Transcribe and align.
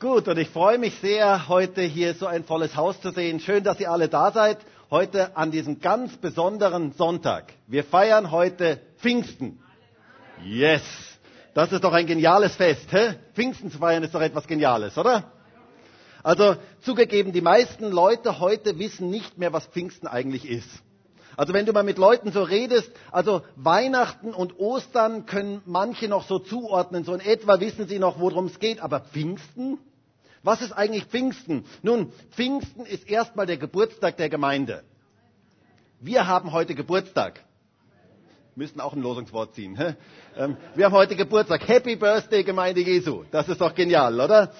Gut, 0.00 0.28
und 0.28 0.38
ich 0.38 0.50
freue 0.50 0.78
mich 0.78 0.94
sehr, 1.00 1.48
heute 1.48 1.82
hier 1.82 2.14
so 2.14 2.26
ein 2.26 2.44
volles 2.44 2.76
Haus 2.76 3.00
zu 3.00 3.10
sehen. 3.10 3.40
Schön, 3.40 3.64
dass 3.64 3.80
ihr 3.80 3.90
alle 3.90 4.08
da 4.08 4.30
seid, 4.30 4.58
heute 4.92 5.36
an 5.36 5.50
diesem 5.50 5.80
ganz 5.80 6.16
besonderen 6.18 6.92
Sonntag. 6.92 7.52
Wir 7.66 7.82
feiern 7.82 8.30
heute 8.30 8.80
Pfingsten. 8.98 9.58
Yes, 10.44 10.82
das 11.52 11.72
ist 11.72 11.82
doch 11.82 11.92
ein 11.92 12.06
geniales 12.06 12.54
Fest. 12.54 12.92
Hä? 12.92 13.14
Pfingsten 13.34 13.72
zu 13.72 13.78
feiern 13.78 14.04
ist 14.04 14.14
doch 14.14 14.20
etwas 14.20 14.46
Geniales, 14.46 14.96
oder? 14.96 15.32
Also 16.22 16.54
zugegeben, 16.82 17.32
die 17.32 17.40
meisten 17.40 17.90
Leute 17.90 18.38
heute 18.38 18.78
wissen 18.78 19.10
nicht 19.10 19.36
mehr, 19.36 19.52
was 19.52 19.66
Pfingsten 19.66 20.06
eigentlich 20.06 20.48
ist. 20.48 20.70
Also 21.36 21.52
wenn 21.54 21.66
du 21.66 21.72
mal 21.72 21.82
mit 21.82 21.98
Leuten 21.98 22.30
so 22.30 22.44
redest, 22.44 22.92
also 23.10 23.42
Weihnachten 23.56 24.32
und 24.32 24.60
Ostern 24.60 25.26
können 25.26 25.60
manche 25.66 26.06
noch 26.06 26.24
so 26.24 26.38
zuordnen, 26.38 27.02
so 27.02 27.14
in 27.14 27.20
etwa 27.20 27.58
wissen 27.58 27.88
sie 27.88 27.98
noch, 27.98 28.20
worum 28.20 28.46
es 28.46 28.60
geht, 28.60 28.80
aber 28.80 29.00
Pfingsten? 29.00 29.78
Was 30.48 30.62
ist 30.62 30.72
eigentlich 30.72 31.04
Pfingsten? 31.04 31.66
Nun, 31.82 32.10
Pfingsten 32.30 32.86
ist 32.86 33.06
erstmal 33.06 33.44
der 33.44 33.58
Geburtstag 33.58 34.16
der 34.16 34.30
Gemeinde. 34.30 34.82
Wir 36.00 36.26
haben 36.26 36.52
heute 36.52 36.74
Geburtstag. 36.74 37.44
Müssen 38.54 38.80
auch 38.80 38.94
ein 38.94 39.02
Losungswort 39.02 39.54
ziehen. 39.54 39.76
Hä? 39.76 39.94
Ähm, 40.38 40.56
wir 40.74 40.86
haben 40.86 40.94
heute 40.94 41.16
Geburtstag. 41.16 41.68
Happy 41.68 41.96
Birthday, 41.96 42.44
Gemeinde 42.44 42.80
Jesu. 42.80 43.24
Das 43.30 43.46
ist 43.50 43.60
doch 43.60 43.74
genial, 43.74 44.18
oder? 44.18 44.50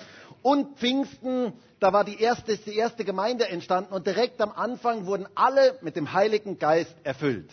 Und 0.43 0.77
Pfingsten, 0.77 1.55
da 1.81 1.91
war 1.91 2.05
die 2.05 2.21
erste, 2.21 2.59
die 2.59 2.77
erste 2.77 3.07
Gemeinde 3.07 3.49
entstanden 3.49 3.95
und 3.95 4.07
direkt 4.07 4.43
am 4.43 4.53
Anfang 4.53 5.07
wurden 5.07 5.27
alle 5.35 5.79
mit 5.81 5.97
dem 5.97 6.13
Heiligen 6.13 6.59
Geist 6.59 6.95
erfüllt. 7.03 7.51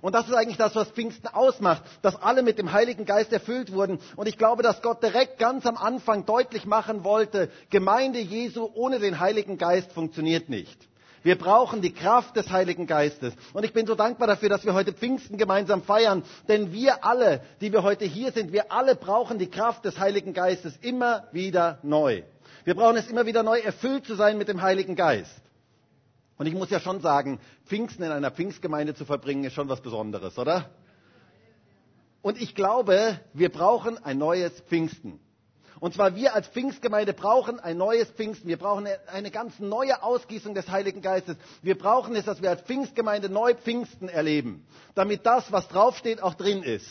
Und 0.00 0.14
das 0.14 0.28
ist 0.28 0.34
eigentlich 0.34 0.56
das, 0.56 0.74
was 0.74 0.90
Pfingsten 0.90 1.28
ausmacht, 1.28 1.82
dass 2.02 2.20
alle 2.20 2.42
mit 2.42 2.58
dem 2.58 2.72
Heiligen 2.72 3.04
Geist 3.04 3.32
erfüllt 3.32 3.72
wurden. 3.72 3.98
Und 4.16 4.26
ich 4.26 4.38
glaube, 4.38 4.62
dass 4.62 4.82
Gott 4.82 5.02
direkt 5.02 5.38
ganz 5.38 5.66
am 5.66 5.76
Anfang 5.76 6.26
deutlich 6.26 6.66
machen 6.66 7.04
wollte, 7.04 7.50
Gemeinde 7.70 8.18
Jesu 8.18 8.70
ohne 8.74 8.98
den 8.98 9.20
Heiligen 9.20 9.58
Geist 9.58 9.92
funktioniert 9.92 10.48
nicht. 10.48 10.88
Wir 11.22 11.36
brauchen 11.36 11.82
die 11.82 11.92
Kraft 11.92 12.36
des 12.36 12.50
Heiligen 12.50 12.86
Geistes. 12.86 13.34
Und 13.52 13.64
ich 13.64 13.72
bin 13.72 13.86
so 13.86 13.94
dankbar 13.94 14.28
dafür, 14.28 14.48
dass 14.48 14.64
wir 14.64 14.74
heute 14.74 14.92
Pfingsten 14.92 15.36
gemeinsam 15.36 15.82
feiern. 15.82 16.22
Denn 16.46 16.72
wir 16.72 17.04
alle, 17.04 17.42
die 17.60 17.72
wir 17.72 17.82
heute 17.82 18.04
hier 18.04 18.32
sind, 18.32 18.52
wir 18.52 18.70
alle 18.70 18.94
brauchen 18.94 19.38
die 19.38 19.50
Kraft 19.50 19.84
des 19.84 19.98
Heiligen 19.98 20.32
Geistes 20.32 20.74
immer 20.80 21.24
wieder 21.32 21.78
neu. 21.82 22.22
Wir 22.64 22.74
brauchen 22.74 22.96
es 22.96 23.08
immer 23.08 23.26
wieder 23.26 23.42
neu, 23.42 23.58
erfüllt 23.58 24.06
zu 24.06 24.14
sein 24.14 24.38
mit 24.38 24.48
dem 24.48 24.62
Heiligen 24.62 24.94
Geist. 24.94 25.40
Und 26.38 26.46
ich 26.46 26.54
muss 26.54 26.70
ja 26.70 26.78
schon 26.80 27.00
sagen, 27.00 27.40
Pfingsten 27.66 28.04
in 28.04 28.12
einer 28.12 28.30
Pfingstgemeinde 28.30 28.94
zu 28.94 29.04
verbringen, 29.04 29.44
ist 29.44 29.54
schon 29.54 29.68
was 29.68 29.80
Besonderes, 29.80 30.38
oder? 30.38 30.70
Und 32.22 32.40
ich 32.40 32.54
glaube, 32.54 33.20
wir 33.34 33.48
brauchen 33.50 34.02
ein 34.04 34.18
neues 34.18 34.52
Pfingsten. 34.62 35.20
Und 35.80 35.94
zwar 35.94 36.16
wir 36.16 36.34
als 36.34 36.48
Pfingstgemeinde 36.48 37.12
brauchen 37.12 37.60
ein 37.60 37.76
neues 37.76 38.08
Pfingsten. 38.10 38.48
Wir 38.48 38.56
brauchen 38.56 38.88
eine 39.12 39.30
ganz 39.30 39.58
neue 39.60 40.02
Ausgießung 40.02 40.54
des 40.54 40.68
Heiligen 40.68 41.02
Geistes. 41.02 41.36
Wir 41.62 41.78
brauchen 41.78 42.16
es, 42.16 42.24
dass 42.24 42.42
wir 42.42 42.50
als 42.50 42.62
Pfingstgemeinde 42.62 43.28
neu 43.28 43.54
Pfingsten 43.54 44.08
erleben. 44.08 44.66
Damit 44.94 45.24
das, 45.26 45.50
was 45.52 45.68
draufsteht, 45.68 46.20
auch 46.22 46.34
drin 46.34 46.62
ist. 46.62 46.88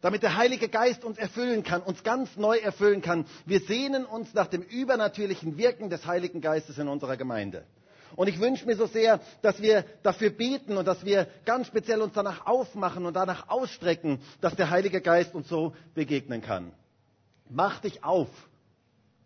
Damit 0.00 0.22
der 0.22 0.36
Heilige 0.36 0.68
Geist 0.68 1.04
uns 1.04 1.18
erfüllen 1.18 1.62
kann, 1.62 1.80
uns 1.82 2.02
ganz 2.02 2.36
neu 2.36 2.56
erfüllen 2.58 3.02
kann. 3.02 3.24
Wir 3.46 3.60
sehnen 3.60 4.04
uns 4.04 4.34
nach 4.34 4.46
dem 4.48 4.62
übernatürlichen 4.62 5.58
Wirken 5.58 5.90
des 5.90 6.06
Heiligen 6.06 6.40
Geistes 6.40 6.78
in 6.78 6.88
unserer 6.88 7.16
Gemeinde. 7.16 7.64
Und 8.16 8.28
ich 8.28 8.40
wünsche 8.40 8.66
mir 8.66 8.76
so 8.76 8.86
sehr, 8.86 9.20
dass 9.42 9.60
wir 9.62 9.84
dafür 10.02 10.30
beten 10.30 10.76
und 10.76 10.86
dass 10.86 11.04
wir 11.04 11.26
ganz 11.44 11.66
speziell 11.66 12.02
uns 12.02 12.12
danach 12.14 12.46
aufmachen 12.46 13.06
und 13.06 13.14
danach 13.14 13.48
ausstrecken, 13.48 14.20
dass 14.40 14.54
der 14.56 14.70
Heilige 14.70 15.00
Geist 15.00 15.34
uns 15.34 15.48
so 15.48 15.74
begegnen 15.94 16.42
kann. 16.42 16.72
Mach 17.48 17.80
dich 17.80 18.04
auf, 18.04 18.28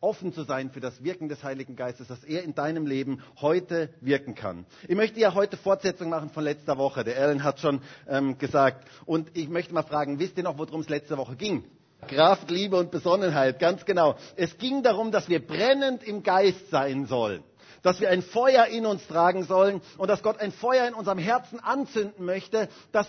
offen 0.00 0.32
zu 0.32 0.42
sein 0.44 0.70
für 0.70 0.80
das 0.80 1.02
Wirken 1.02 1.28
des 1.28 1.42
Heiligen 1.42 1.76
Geistes, 1.76 2.08
dass 2.08 2.22
er 2.24 2.42
in 2.42 2.54
deinem 2.54 2.86
Leben 2.86 3.22
heute 3.40 3.90
wirken 4.00 4.34
kann. 4.34 4.66
Ich 4.88 4.96
möchte 4.96 5.18
ja 5.20 5.34
heute 5.34 5.56
Fortsetzung 5.56 6.10
machen 6.10 6.30
von 6.30 6.44
letzter 6.44 6.78
Woche. 6.78 7.04
Der 7.04 7.16
Erlen 7.16 7.42
hat 7.42 7.60
schon 7.60 7.80
ähm, 8.08 8.38
gesagt. 8.38 8.86
Und 9.04 9.30
ich 9.34 9.48
möchte 9.48 9.74
mal 9.74 9.82
fragen, 9.82 10.18
wisst 10.18 10.36
ihr 10.36 10.44
noch, 10.44 10.58
worum 10.58 10.80
es 10.80 10.88
letzte 10.88 11.16
Woche 11.16 11.36
ging? 11.36 11.64
Kraft, 12.08 12.50
Liebe 12.50 12.76
und 12.76 12.90
Besonnenheit, 12.90 13.58
ganz 13.58 13.84
genau. 13.84 14.16
Es 14.36 14.58
ging 14.58 14.82
darum, 14.82 15.10
dass 15.10 15.28
wir 15.28 15.44
brennend 15.44 16.04
im 16.04 16.22
Geist 16.22 16.70
sein 16.70 17.06
sollen 17.06 17.42
dass 17.82 18.00
wir 18.00 18.10
ein 18.10 18.22
Feuer 18.22 18.66
in 18.66 18.86
uns 18.86 19.06
tragen 19.06 19.44
sollen 19.44 19.80
und 19.98 20.08
dass 20.08 20.22
Gott 20.22 20.40
ein 20.40 20.52
Feuer 20.52 20.86
in 20.86 20.94
unserem 20.94 21.18
Herzen 21.18 21.60
anzünden 21.60 22.24
möchte, 22.24 22.68
das 22.92 23.06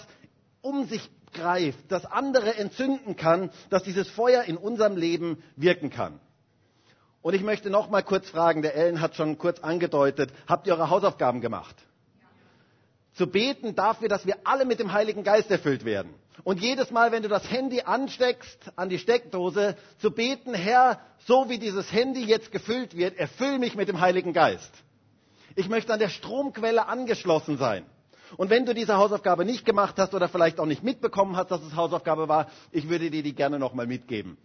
um 0.62 0.86
sich 0.88 1.10
greift, 1.34 1.80
das 1.90 2.06
andere 2.06 2.56
entzünden 2.56 3.16
kann, 3.16 3.52
dass 3.70 3.84
dieses 3.84 4.10
Feuer 4.10 4.44
in 4.44 4.58
unserem 4.58 4.96
Leben 4.96 5.44
wirken 5.56 5.90
kann. 5.90 6.20
Und 7.22 7.34
ich 7.34 7.44
möchte 7.44 7.70
noch 7.70 7.90
mal 7.90 8.04
kurz 8.04 8.30
fragen, 8.30 8.62
der 8.62 8.76
Ellen 8.76 9.02
hat 9.02 9.16
schon 9.16 9.38
kurz 9.38 9.60
angedeutet, 9.60 10.32
habt 10.48 10.68
ihr 10.68 10.74
eure 10.74 10.90
Hausaufgaben 10.90 11.42
gemacht? 11.42 11.76
Zu 13.18 13.28
beten 13.28 13.74
dafür, 13.76 14.10
dass 14.10 14.26
wir 14.28 14.36
alle 14.44 14.64
mit 14.66 14.80
dem 14.80 14.94
Heiligen 14.94 15.24
Geist 15.24 15.50
erfüllt 15.50 15.86
werden. 15.86 16.14
Und 16.44 16.62
jedes 16.62 16.92
Mal, 16.92 17.12
wenn 17.12 17.24
du 17.24 17.30
das 17.30 17.50
Handy 17.50 17.82
ansteckst 17.82 18.72
an 18.76 18.90
die 18.90 19.00
Steckdose, 19.00 19.76
zu 19.98 20.12
beten, 20.12 20.54
Herr, 20.54 21.00
so 21.26 21.50
wie 21.50 21.58
dieses 21.58 21.92
Handy 21.92 22.24
jetzt 22.24 22.52
gefüllt 22.52 22.96
wird, 22.96 23.18
erfüll 23.18 23.58
mich 23.58 23.76
mit 23.76 23.88
dem 23.90 24.00
Heiligen 24.02 24.34
Geist. 24.34 24.72
Ich 25.56 25.68
möchte 25.68 25.92
an 25.92 26.00
der 26.00 26.10
Stromquelle 26.10 26.88
angeschlossen 26.88 27.58
sein. 27.58 27.86
Und 28.38 28.52
wenn 28.52 28.66
du 28.68 28.76
diese 28.76 28.98
Hausaufgabe 28.98 29.46
nicht 29.46 29.66
gemacht 29.66 29.96
hast 29.98 30.14
oder 30.14 30.30
vielleicht 30.30 30.60
auch 30.60 30.66
nicht 30.68 30.84
mitbekommen 30.84 31.36
hast, 31.38 31.50
dass 31.50 31.64
es 31.64 31.76
Hausaufgabe 31.76 32.28
war, 32.28 32.48
ich 32.72 32.88
würde 32.88 33.10
dir 33.10 33.24
die 33.24 33.34
gerne 33.34 33.58
nochmal 33.58 33.88
mitgeben. 33.88 34.38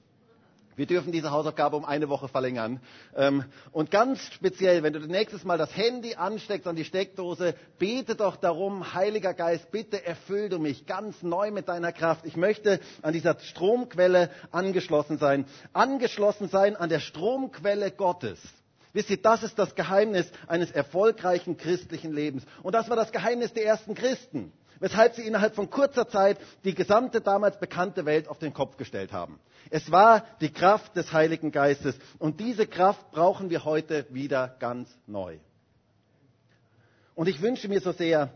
Wir 0.77 0.87
dürfen 0.87 1.12
diese 1.12 1.31
Hausaufgabe 1.31 1.77
um 1.77 1.84
eine 1.84 2.09
Woche 2.09 2.28
verlängern. 2.28 2.81
Ähm, 3.15 3.44
und 3.72 3.91
ganz 3.91 4.21
speziell, 4.33 4.83
wenn 4.83 4.93
du 4.93 5.00
nächstes 5.00 5.44
Mal 5.44 5.59
das 5.59 5.77
Handy 5.77 6.15
ansteckst 6.15 6.66
an 6.66 6.77
die 6.77 6.84
Steckdose, 6.84 7.55
bete 7.78 8.15
doch 8.15 8.37
darum, 8.37 8.94
Heiliger 8.94 9.34
Geist, 9.34 9.71
bitte 9.71 10.05
erfüll 10.05 10.49
du 10.49 10.59
mich 10.59 10.87
ganz 10.87 11.22
neu 11.22 11.50
mit 11.50 11.69
deiner 11.69 11.93
Kraft. 11.93 12.25
Ich 12.25 12.37
möchte 12.37 12.81
an 13.03 13.12
dieser 13.12 13.38
Stromquelle 13.38 14.31
angeschlossen 14.50 15.19
sein. 15.19 15.44
Angeschlossen 15.72 16.49
sein 16.49 16.77
an 16.77 16.88
der 16.88 17.00
Stromquelle 17.00 17.91
Gottes. 17.91 18.38
Wisst 18.94 19.11
ihr, 19.11 19.21
das 19.21 19.43
ist 19.43 19.59
das 19.59 19.75
Geheimnis 19.75 20.31
eines 20.47 20.71
erfolgreichen 20.71 21.56
christlichen 21.56 22.12
Lebens. 22.12 22.44
Und 22.62 22.75
das 22.75 22.88
war 22.88 22.97
das 22.97 23.12
Geheimnis 23.12 23.53
der 23.53 23.65
ersten 23.65 23.94
Christen 23.94 24.53
weshalb 24.82 25.15
sie 25.15 25.22
innerhalb 25.22 25.54
von 25.54 25.70
kurzer 25.70 26.09
Zeit 26.09 26.38
die 26.65 26.75
gesamte 26.75 27.20
damals 27.20 27.59
bekannte 27.59 28.04
Welt 28.04 28.28
auf 28.28 28.38
den 28.38 28.53
Kopf 28.53 28.76
gestellt 28.76 29.12
haben. 29.12 29.38
Es 29.70 29.91
war 29.93 30.25
die 30.41 30.53
Kraft 30.53 30.97
des 30.97 31.12
Heiligen 31.12 31.53
Geistes 31.53 31.97
und 32.19 32.41
diese 32.41 32.66
Kraft 32.66 33.12
brauchen 33.12 33.48
wir 33.48 33.65
heute 33.65 34.06
wieder 34.10 34.56
ganz 34.59 34.91
neu. 35.06 35.38
Und 37.15 37.28
ich 37.28 37.41
wünsche 37.41 37.69
mir 37.69 37.81
so 37.81 37.93
sehr, 37.93 38.32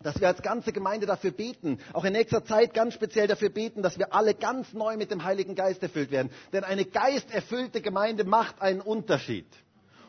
dass 0.00 0.20
wir 0.20 0.28
als 0.28 0.40
ganze 0.42 0.72
Gemeinde 0.72 1.06
dafür 1.06 1.32
beten, 1.32 1.78
auch 1.92 2.04
in 2.04 2.12
nächster 2.14 2.44
Zeit 2.44 2.72
ganz 2.72 2.94
speziell 2.94 3.26
dafür 3.26 3.50
beten, 3.50 3.82
dass 3.82 3.98
wir 3.98 4.14
alle 4.14 4.34
ganz 4.34 4.72
neu 4.72 4.96
mit 4.96 5.10
dem 5.10 5.24
Heiligen 5.24 5.54
Geist 5.54 5.82
erfüllt 5.82 6.10
werden. 6.10 6.30
Denn 6.52 6.64
eine 6.64 6.86
geisterfüllte 6.86 7.82
Gemeinde 7.82 8.24
macht 8.24 8.60
einen 8.62 8.80
Unterschied. 8.80 9.46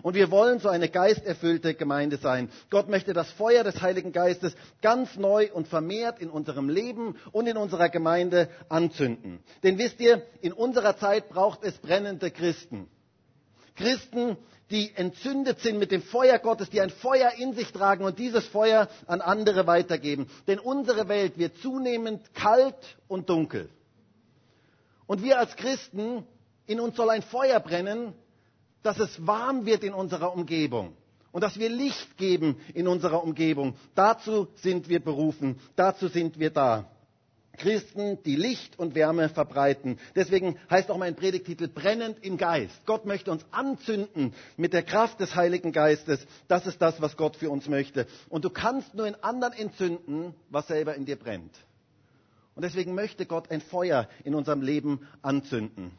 Und 0.05 0.13
wir 0.13 0.29
wollen 0.29 0.59
so 0.59 0.69
eine 0.69 0.87
geisterfüllte 0.87 1.73
Gemeinde 1.73 2.17
sein. 2.17 2.51
Gott 2.69 2.87
möchte 2.89 3.13
das 3.13 3.31
Feuer 3.31 3.63
des 3.63 3.81
Heiligen 3.81 4.11
Geistes 4.11 4.55
ganz 4.83 5.15
neu 5.15 5.51
und 5.51 5.67
vermehrt 5.67 6.19
in 6.19 6.29
unserem 6.29 6.69
Leben 6.69 7.15
und 7.31 7.47
in 7.47 7.57
unserer 7.57 7.89
Gemeinde 7.89 8.47
anzünden. 8.69 9.39
Denn 9.63 9.79
wisst 9.79 9.99
ihr, 9.99 10.21
in 10.41 10.53
unserer 10.53 10.95
Zeit 10.95 11.27
braucht 11.29 11.63
es 11.63 11.75
brennende 11.79 12.29
Christen. 12.29 12.87
Christen, 13.75 14.37
die 14.69 14.91
entzündet 14.95 15.61
sind 15.61 15.79
mit 15.79 15.89
dem 15.89 16.03
Feuer 16.03 16.37
Gottes, 16.37 16.69
die 16.69 16.81
ein 16.81 16.91
Feuer 16.91 17.31
in 17.39 17.53
sich 17.53 17.71
tragen 17.71 18.05
und 18.05 18.19
dieses 18.19 18.45
Feuer 18.45 18.87
an 19.07 19.21
andere 19.21 19.65
weitergeben. 19.65 20.29
Denn 20.45 20.59
unsere 20.59 21.07
Welt 21.07 21.39
wird 21.39 21.57
zunehmend 21.63 22.31
kalt 22.35 22.75
und 23.07 23.31
dunkel. 23.31 23.71
Und 25.07 25.23
wir 25.23 25.39
als 25.39 25.55
Christen, 25.55 26.27
in 26.67 26.79
uns 26.79 26.95
soll 26.95 27.09
ein 27.09 27.23
Feuer 27.23 27.59
brennen, 27.59 28.13
dass 28.85 28.99
es 28.99 29.25
warm 29.25 29.65
wird 29.65 29.83
in 29.83 29.93
unserer 29.93 30.33
Umgebung 30.33 30.95
und 31.31 31.41
dass 31.41 31.59
wir 31.59 31.69
Licht 31.69 32.17
geben 32.17 32.57
in 32.73 32.87
unserer 32.87 33.23
Umgebung. 33.23 33.75
Dazu 33.95 34.47
sind 34.55 34.87
wir 34.87 34.99
berufen, 34.99 35.59
dazu 35.75 36.07
sind 36.07 36.39
wir 36.39 36.51
da. 36.51 36.89
Christen, 37.57 38.21
die 38.23 38.35
Licht 38.35 38.77
und 38.77 38.95
Wärme 38.95 39.29
verbreiten. 39.29 39.97
Deswegen 40.15 40.57
heißt 40.69 40.91
auch 40.91 40.97
mein 40.97 41.15
Predigtitel 41.15 41.67
brennend 41.67 42.17
im 42.21 42.37
Geist. 42.37 42.85
Gott 42.85 43.05
möchte 43.05 43.31
uns 43.31 43.45
anzünden 43.51 44.33
mit 44.57 44.73
der 44.73 44.83
Kraft 44.83 45.19
des 45.19 45.35
Heiligen 45.35 45.71
Geistes. 45.71 46.25
Das 46.47 46.67
ist 46.67 46.81
das, 46.81 47.01
was 47.01 47.17
Gott 47.17 47.37
für 47.37 47.49
uns 47.49 47.67
möchte. 47.67 48.07
Und 48.29 48.45
du 48.45 48.49
kannst 48.49 48.93
nur 48.93 49.07
in 49.07 49.15
anderen 49.15 49.53
entzünden, 49.53 50.33
was 50.49 50.67
selber 50.67 50.95
in 50.95 51.05
dir 51.05 51.15
brennt. 51.15 51.53
Und 52.55 52.63
deswegen 52.63 52.93
möchte 52.93 53.25
Gott 53.25 53.51
ein 53.51 53.61
Feuer 53.61 54.07
in 54.23 54.35
unserem 54.35 54.61
Leben 54.61 55.07
anzünden. 55.21 55.91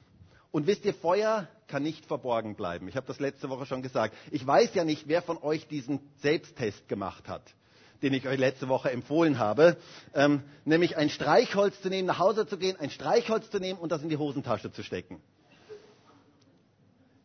Und 0.56 0.66
wisst 0.66 0.86
ihr, 0.86 0.94
Feuer 0.94 1.48
kann 1.68 1.82
nicht 1.82 2.06
verborgen 2.06 2.54
bleiben. 2.54 2.88
Ich 2.88 2.96
habe 2.96 3.06
das 3.06 3.20
letzte 3.20 3.50
Woche 3.50 3.66
schon 3.66 3.82
gesagt. 3.82 4.14
Ich 4.30 4.46
weiß 4.46 4.72
ja 4.72 4.84
nicht, 4.84 5.06
wer 5.06 5.20
von 5.20 5.36
euch 5.42 5.68
diesen 5.68 6.00
Selbsttest 6.22 6.88
gemacht 6.88 7.28
hat, 7.28 7.42
den 8.00 8.14
ich 8.14 8.26
euch 8.26 8.38
letzte 8.38 8.66
Woche 8.66 8.90
empfohlen 8.90 9.38
habe. 9.38 9.76
Ähm, 10.14 10.42
nämlich 10.64 10.96
ein 10.96 11.10
Streichholz 11.10 11.82
zu 11.82 11.90
nehmen, 11.90 12.06
nach 12.06 12.18
Hause 12.18 12.46
zu 12.46 12.56
gehen, 12.56 12.80
ein 12.80 12.88
Streichholz 12.88 13.50
zu 13.50 13.58
nehmen 13.58 13.78
und 13.78 13.92
das 13.92 14.02
in 14.02 14.08
die 14.08 14.16
Hosentasche 14.16 14.72
zu 14.72 14.82
stecken. 14.82 15.20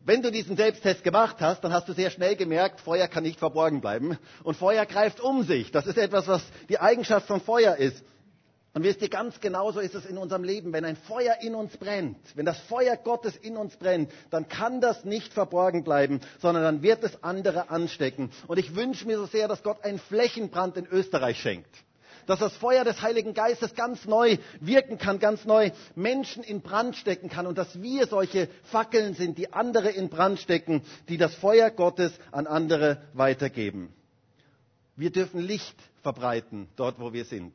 Wenn 0.04 0.20
du 0.20 0.30
diesen 0.30 0.58
Selbsttest 0.58 1.02
gemacht 1.02 1.36
hast, 1.40 1.64
dann 1.64 1.72
hast 1.72 1.88
du 1.88 1.94
sehr 1.94 2.10
schnell 2.10 2.36
gemerkt, 2.36 2.82
Feuer 2.82 3.08
kann 3.08 3.22
nicht 3.22 3.38
verborgen 3.38 3.80
bleiben. 3.80 4.18
Und 4.42 4.58
Feuer 4.58 4.84
greift 4.84 5.20
um 5.20 5.42
sich. 5.42 5.70
Das 5.70 5.86
ist 5.86 5.96
etwas, 5.96 6.28
was 6.28 6.44
die 6.68 6.78
Eigenschaft 6.78 7.28
von 7.28 7.40
Feuer 7.40 7.76
ist. 7.76 8.04
Und 8.74 8.84
wisst 8.84 9.02
ihr, 9.02 9.10
ganz 9.10 9.38
genauso 9.40 9.80
ist 9.80 9.94
es 9.94 10.06
in 10.06 10.16
unserem 10.16 10.44
Leben. 10.44 10.72
Wenn 10.72 10.86
ein 10.86 10.96
Feuer 10.96 11.36
in 11.42 11.54
uns 11.54 11.76
brennt, 11.76 12.16
wenn 12.36 12.46
das 12.46 12.58
Feuer 12.58 12.96
Gottes 12.96 13.36
in 13.36 13.56
uns 13.58 13.76
brennt, 13.76 14.10
dann 14.30 14.48
kann 14.48 14.80
das 14.80 15.04
nicht 15.04 15.34
verborgen 15.34 15.84
bleiben, 15.84 16.20
sondern 16.40 16.62
dann 16.64 16.82
wird 16.82 17.04
es 17.04 17.22
andere 17.22 17.68
anstecken. 17.68 18.30
Und 18.46 18.58
ich 18.58 18.74
wünsche 18.74 19.06
mir 19.06 19.18
so 19.18 19.26
sehr, 19.26 19.46
dass 19.46 19.62
Gott 19.62 19.84
einen 19.84 19.98
Flächenbrand 19.98 20.76
in 20.78 20.86
Österreich 20.86 21.38
schenkt 21.38 21.68
dass 22.26 22.38
das 22.38 22.56
Feuer 22.56 22.84
des 22.84 23.02
Heiligen 23.02 23.34
Geistes 23.34 23.74
ganz 23.74 24.04
neu 24.04 24.38
wirken 24.60 24.96
kann, 24.96 25.18
ganz 25.18 25.44
neu 25.44 25.72
Menschen 25.96 26.44
in 26.44 26.60
Brand 26.60 26.94
stecken 26.94 27.28
kann 27.28 27.48
und 27.48 27.58
dass 27.58 27.82
wir 27.82 28.06
solche 28.06 28.48
Fackeln 28.64 29.14
sind, 29.14 29.38
die 29.38 29.52
andere 29.52 29.90
in 29.90 30.08
Brand 30.08 30.38
stecken, 30.38 30.82
die 31.08 31.18
das 31.18 31.34
Feuer 31.34 31.70
Gottes 31.70 32.12
an 32.30 32.46
andere 32.46 33.02
weitergeben. 33.12 33.92
Wir 34.94 35.10
dürfen 35.10 35.40
Licht 35.40 35.76
verbreiten 36.02 36.68
dort, 36.76 37.00
wo 37.00 37.12
wir 37.12 37.24
sind. 37.24 37.52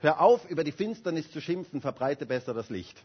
Hör 0.00 0.20
auf, 0.20 0.48
über 0.50 0.64
die 0.64 0.72
Finsternis 0.72 1.30
zu 1.30 1.40
schimpfen, 1.40 1.80
verbreite 1.80 2.26
besser 2.26 2.54
das 2.54 2.70
Licht. 2.70 3.02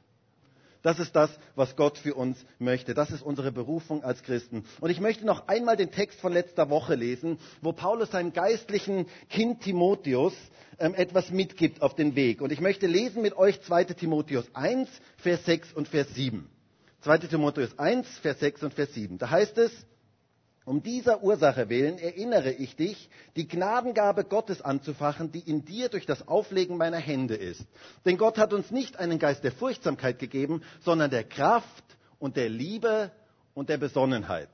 Das 0.81 0.99
ist 0.99 1.15
das, 1.15 1.31
was 1.55 1.75
Gott 1.75 1.97
für 1.97 2.13
uns 2.13 2.37
möchte. 2.59 2.93
Das 2.93 3.09
ist 3.09 3.23
unsere 3.23 3.51
Berufung 3.51 4.03
als 4.03 4.21
Christen. 4.21 4.65
Und 4.79 4.91
ich 4.91 5.01
möchte 5.01 5.25
noch 5.25 5.47
einmal 5.47 5.77
den 5.77 5.89
Text 5.89 6.21
von 6.21 6.31
letzter 6.31 6.69
Woche 6.69 6.93
lesen, 6.93 7.39
wo 7.61 7.73
Paulus 7.73 8.11
seinem 8.11 8.33
geistlichen 8.33 9.07
Kind 9.29 9.61
Timotheus 9.61 10.33
ähm, 10.77 10.93
etwas 10.93 11.31
mitgibt 11.31 11.81
auf 11.81 11.95
den 11.95 12.15
Weg. 12.15 12.39
Und 12.39 12.51
ich 12.51 12.61
möchte 12.61 12.85
lesen 12.85 13.23
mit 13.23 13.35
euch 13.35 13.59
2 13.61 13.85
Timotheus 13.85 14.45
1, 14.53 14.87
Vers 15.17 15.43
6 15.45 15.73
und 15.73 15.87
Vers 15.87 16.13
7. 16.13 16.47
2 17.01 17.17
Timotheus 17.17 17.79
1, 17.79 18.19
Vers 18.19 18.39
6 18.39 18.61
und 18.61 18.73
Vers 18.75 18.93
7. 18.93 19.17
Da 19.17 19.31
heißt 19.31 19.57
es, 19.57 19.71
um 20.65 20.81
dieser 20.81 21.21
Ursache 21.21 21.69
willen 21.69 21.99
erinnere 21.99 22.51
ich 22.51 22.75
dich, 22.75 23.09
die 23.35 23.47
Gnadengabe 23.47 24.23
Gottes 24.23 24.63
anzufachen, 24.63 25.31
die 25.31 25.47
in 25.47 25.63
dir 25.63 25.89
durch 25.89 26.07
das 26.07 26.27
Auflegen 26.27 26.75
meiner 26.75 26.97
Hände 26.97 27.35
ist. 27.35 27.63
Denn 28.03 28.17
Gott 28.17 28.39
hat 28.39 28.51
uns 28.51 28.71
nicht 28.71 28.97
einen 28.97 29.19
Geist 29.19 29.43
der 29.43 29.51
Furchtsamkeit 29.51 30.17
gegeben, 30.17 30.63
sondern 30.81 31.11
der 31.11 31.23
Kraft 31.23 31.83
und 32.17 32.35
der 32.35 32.49
Liebe 32.49 33.11
und 33.53 33.69
der 33.69 33.77
Besonnenheit. 33.77 34.49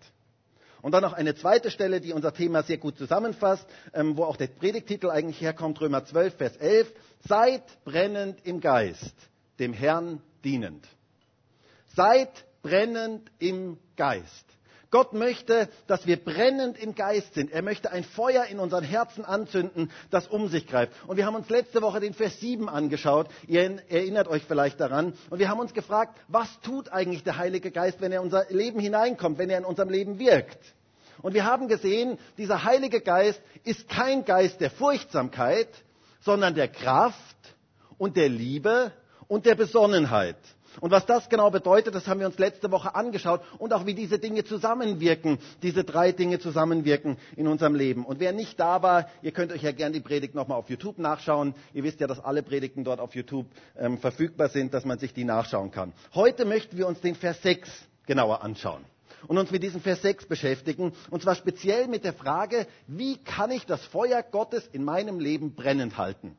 Und 0.81 0.93
dann 0.93 1.03
noch 1.03 1.13
eine 1.13 1.35
zweite 1.35 1.71
Stelle, 1.71 2.01
die 2.01 2.11
unser 2.11 2.33
Thema 2.33 2.63
sehr 2.63 2.77
gut 2.77 2.97
zusammenfasst, 2.97 3.65
ähm, 3.93 4.17
wo 4.17 4.23
auch 4.23 4.35
der 4.35 4.47
Predigtitel 4.47 5.09
eigentlich 5.09 5.39
herkommt, 5.39 5.79
Römer 5.79 6.03
12, 6.03 6.35
Vers 6.35 6.57
11. 6.57 6.91
Seid 7.27 7.63
brennend 7.85 8.45
im 8.45 8.59
Geist, 8.59 9.15
dem 9.59 9.73
Herrn 9.73 10.21
dienend. 10.43 10.85
Seid 11.95 12.29
brennend 12.63 13.31
im 13.39 13.77
Geist. 13.95 14.45
Gott 14.91 15.13
möchte, 15.13 15.69
dass 15.87 16.05
wir 16.05 16.17
brennend 16.17 16.77
im 16.77 16.93
Geist 16.95 17.33
sind. 17.33 17.51
Er 17.51 17.61
möchte 17.61 17.91
ein 17.91 18.03
Feuer 18.03 18.45
in 18.45 18.59
unseren 18.59 18.83
Herzen 18.83 19.23
anzünden, 19.23 19.89
das 20.09 20.27
um 20.27 20.49
sich 20.49 20.67
greift. 20.67 20.91
Und 21.07 21.15
wir 21.15 21.25
haben 21.25 21.35
uns 21.35 21.49
letzte 21.49 21.81
Woche 21.81 22.01
den 22.01 22.13
Vers 22.13 22.39
7 22.41 22.67
angeschaut. 22.67 23.27
Ihr 23.47 23.81
erinnert 23.89 24.27
euch 24.27 24.43
vielleicht 24.43 24.79
daran. 24.81 25.13
Und 25.29 25.39
wir 25.39 25.49
haben 25.49 25.59
uns 25.59 25.73
gefragt, 25.73 26.19
was 26.27 26.59
tut 26.59 26.91
eigentlich 26.91 27.23
der 27.23 27.37
Heilige 27.37 27.71
Geist, 27.71 28.01
wenn 28.01 28.11
er 28.11 28.19
in 28.19 28.25
unser 28.25 28.45
Leben 28.49 28.79
hineinkommt, 28.79 29.37
wenn 29.37 29.49
er 29.49 29.59
in 29.59 29.65
unserem 29.65 29.89
Leben 29.89 30.19
wirkt? 30.19 30.59
Und 31.21 31.33
wir 31.33 31.45
haben 31.45 31.67
gesehen, 31.67 32.17
dieser 32.37 32.63
Heilige 32.63 32.99
Geist 32.99 33.41
ist 33.63 33.87
kein 33.87 34.25
Geist 34.25 34.59
der 34.59 34.71
Furchtsamkeit, 34.71 35.69
sondern 36.19 36.53
der 36.55 36.67
Kraft 36.67 37.37
und 37.97 38.17
der 38.17 38.29
Liebe 38.29 38.91
und 39.27 39.45
der 39.45 39.55
Besonnenheit. 39.55 40.37
Und 40.79 40.91
was 40.91 41.05
das 41.05 41.27
genau 41.29 41.49
bedeutet, 41.51 41.93
das 41.93 42.07
haben 42.07 42.19
wir 42.19 42.27
uns 42.27 42.39
letzte 42.39 42.71
Woche 42.71 42.95
angeschaut 42.95 43.41
und 43.57 43.73
auch 43.73 43.85
wie 43.85 43.93
diese 43.93 44.19
Dinge 44.19 44.43
zusammenwirken, 44.43 45.39
diese 45.61 45.83
drei 45.83 46.11
Dinge 46.11 46.39
zusammenwirken 46.39 47.17
in 47.35 47.47
unserem 47.47 47.75
Leben. 47.75 48.05
Und 48.05 48.19
wer 48.19 48.31
nicht 48.31 48.59
da 48.59 48.81
war, 48.81 49.09
ihr 49.21 49.31
könnt 49.31 49.51
euch 49.51 49.63
ja 49.63 49.71
gerne 49.71 49.93
die 49.93 50.01
Predigt 50.01 50.35
nochmal 50.35 50.57
auf 50.57 50.69
YouTube 50.69 50.97
nachschauen. 50.97 51.53
Ihr 51.73 51.83
wisst 51.83 51.99
ja, 51.99 52.07
dass 52.07 52.19
alle 52.23 52.43
Predigten 52.43 52.83
dort 52.83 52.99
auf 52.99 53.15
YouTube 53.15 53.47
ähm, 53.77 53.97
verfügbar 53.97 54.49
sind, 54.49 54.73
dass 54.73 54.85
man 54.85 54.99
sich 54.99 55.13
die 55.13 55.25
nachschauen 55.25 55.71
kann. 55.71 55.93
Heute 56.13 56.45
möchten 56.45 56.77
wir 56.77 56.87
uns 56.87 57.01
den 57.01 57.15
Vers 57.15 57.41
6 57.41 57.69
genauer 58.05 58.41
anschauen 58.41 58.85
und 59.27 59.37
uns 59.37 59.51
mit 59.51 59.63
diesem 59.63 59.81
Vers 59.81 60.01
6 60.01 60.25
beschäftigen. 60.25 60.93
Und 61.09 61.21
zwar 61.21 61.35
speziell 61.35 61.87
mit 61.87 62.03
der 62.03 62.13
Frage, 62.13 62.67
wie 62.87 63.17
kann 63.17 63.51
ich 63.51 63.65
das 63.65 63.83
Feuer 63.85 64.23
Gottes 64.23 64.67
in 64.71 64.83
meinem 64.83 65.19
Leben 65.19 65.53
brennend 65.55 65.97
halten? 65.97 66.37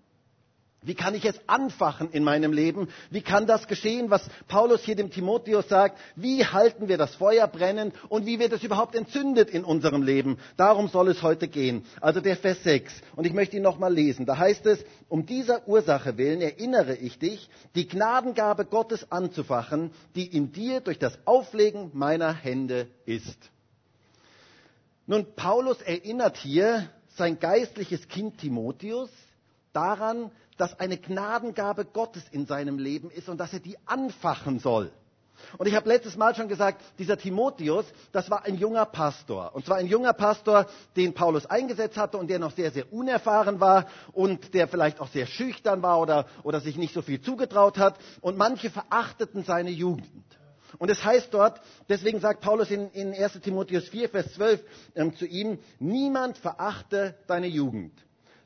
Wie 0.82 0.94
kann 0.94 1.14
ich 1.14 1.24
es 1.24 1.40
anfachen 1.46 2.10
in 2.10 2.24
meinem 2.24 2.52
Leben? 2.52 2.88
Wie 3.10 3.22
kann 3.22 3.46
das 3.46 3.68
geschehen, 3.68 4.10
was 4.10 4.28
Paulus 4.48 4.82
hier 4.82 4.96
dem 4.96 5.10
Timotheus 5.10 5.68
sagt? 5.68 5.98
Wie 6.16 6.44
halten 6.44 6.88
wir 6.88 6.98
das 6.98 7.14
Feuer 7.14 7.46
brennend 7.46 7.94
und 8.08 8.26
wie 8.26 8.40
wird 8.40 8.52
es 8.52 8.64
überhaupt 8.64 8.96
entzündet 8.96 9.50
in 9.50 9.64
unserem 9.64 10.02
Leben? 10.02 10.38
Darum 10.56 10.88
soll 10.88 11.08
es 11.08 11.22
heute 11.22 11.46
gehen. 11.46 11.84
Also 12.00 12.20
der 12.20 12.36
Vers 12.36 12.62
6. 12.64 12.92
Und 13.14 13.26
ich 13.26 13.32
möchte 13.32 13.56
ihn 13.56 13.62
nochmal 13.62 13.94
lesen. 13.94 14.26
Da 14.26 14.38
heißt 14.38 14.66
es, 14.66 14.84
um 15.08 15.24
dieser 15.24 15.68
Ursache 15.68 16.18
willen 16.18 16.40
erinnere 16.40 16.96
ich 16.96 17.18
dich, 17.18 17.48
die 17.76 17.86
Gnadengabe 17.86 18.64
Gottes 18.64 19.10
anzufachen, 19.12 19.92
die 20.16 20.26
in 20.26 20.52
dir 20.52 20.80
durch 20.80 20.98
das 20.98 21.16
Auflegen 21.24 21.90
meiner 21.94 22.32
Hände 22.32 22.88
ist. 23.06 23.38
Nun, 25.06 25.26
Paulus 25.36 25.80
erinnert 25.82 26.36
hier 26.36 26.88
sein 27.16 27.38
geistliches 27.38 28.08
Kind 28.08 28.38
Timotheus 28.38 29.10
daran, 29.72 30.30
dass 30.56 30.78
eine 30.78 30.98
Gnadengabe 30.98 31.84
Gottes 31.84 32.24
in 32.30 32.46
seinem 32.46 32.78
Leben 32.78 33.10
ist 33.10 33.28
und 33.28 33.38
dass 33.38 33.52
er 33.52 33.60
die 33.60 33.76
anfachen 33.86 34.58
soll. 34.58 34.92
Und 35.58 35.66
ich 35.66 35.74
habe 35.74 35.88
letztes 35.88 36.16
Mal 36.16 36.34
schon 36.34 36.48
gesagt, 36.48 36.82
dieser 36.98 37.16
Timotheus, 37.16 37.86
das 38.12 38.30
war 38.30 38.44
ein 38.44 38.56
junger 38.56 38.86
Pastor. 38.86 39.54
Und 39.54 39.64
zwar 39.64 39.78
ein 39.78 39.86
junger 39.86 40.12
Pastor, 40.12 40.66
den 40.96 41.14
Paulus 41.14 41.46
eingesetzt 41.46 41.96
hatte 41.96 42.18
und 42.18 42.28
der 42.28 42.38
noch 42.38 42.52
sehr, 42.52 42.70
sehr 42.70 42.92
unerfahren 42.92 43.60
war 43.60 43.86
und 44.12 44.54
der 44.54 44.68
vielleicht 44.68 45.00
auch 45.00 45.08
sehr 45.08 45.26
schüchtern 45.26 45.82
war 45.82 46.00
oder, 46.00 46.26
oder 46.42 46.60
sich 46.60 46.76
nicht 46.76 46.94
so 46.94 47.02
viel 47.02 47.20
zugetraut 47.20 47.78
hat. 47.78 47.98
Und 48.20 48.36
manche 48.38 48.70
verachteten 48.70 49.44
seine 49.44 49.70
Jugend. 49.70 50.06
Und 50.78 50.90
es 50.90 51.04
heißt 51.04 51.34
dort, 51.34 51.60
deswegen 51.88 52.20
sagt 52.20 52.40
Paulus 52.40 52.70
in, 52.70 52.90
in 52.92 53.12
1 53.12 53.40
Timotheus 53.40 53.88
4, 53.88 54.08
Vers 54.08 54.32
12 54.34 54.62
ähm, 54.94 55.14
zu 55.16 55.26
ihm, 55.26 55.58
niemand 55.78 56.38
verachte 56.38 57.14
deine 57.26 57.46
Jugend 57.46 57.92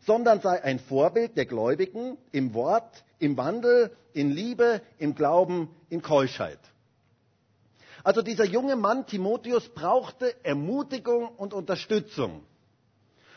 sondern 0.07 0.41
sei 0.41 0.63
ein 0.63 0.79
Vorbild 0.79 1.37
der 1.37 1.47
Gläubigen 1.47 2.17
im 2.31 2.55
Wort, 2.55 3.05
im 3.19 3.37
Wandel, 3.37 3.91
in 4.13 4.31
Liebe, 4.31 4.81
im 4.99 5.15
Glauben, 5.15 5.69
in 5.91 6.01
Keuschheit. 6.01 6.61
Also 8.05 8.23
dieser 8.23 8.45
junge 8.45 8.77
Mann 8.77 9.07
Timotheus 9.07 9.69
brauchte 9.69 10.33
Ermutigung 10.45 11.29
und 11.29 11.53
Unterstützung. 11.53 12.45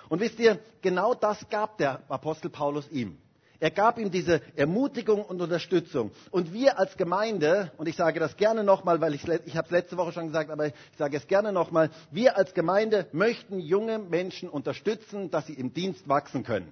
Und 0.10 0.20
wisst 0.22 0.40
ihr, 0.40 0.60
genau 0.82 1.16
das 1.16 1.50
gab 1.50 1.78
der 1.80 2.04
Apostel 2.08 2.50
Paulus 2.50 2.88
ihm. 2.92 3.18
Er 3.62 3.72
gab 3.72 4.00
ihm 4.00 4.10
diese 4.10 4.42
Ermutigung 4.56 5.24
und 5.24 5.42
Unterstützung. 5.42 6.12
Und 6.32 6.54
wir 6.54 6.80
als 6.80 6.96
Gemeinde, 6.96 7.72
und 7.78 7.88
ich 7.88 7.96
sage 7.98 8.20
das 8.20 8.38
gerne 8.38 8.64
nochmal, 8.64 9.02
weil 9.02 9.14
ich, 9.14 9.28
ich 9.28 9.58
habe 9.58 9.66
es 9.66 9.72
letzte 9.72 9.98
Woche 9.98 10.14
schon 10.14 10.28
gesagt, 10.28 10.50
aber 10.50 10.68
ich 10.68 10.74
sage 10.98 11.18
es 11.18 11.28
gerne 11.28 11.52
nochmal, 11.52 11.90
wir 12.12 12.38
als 12.38 12.54
Gemeinde 12.54 13.08
möchten 13.12 13.60
junge 13.60 14.00
Menschen 14.00 14.48
unterstützen, 14.48 15.30
dass 15.30 15.48
sie 15.48 15.54
im 15.54 15.74
Dienst 15.74 16.08
wachsen 16.08 16.44
können. 16.44 16.72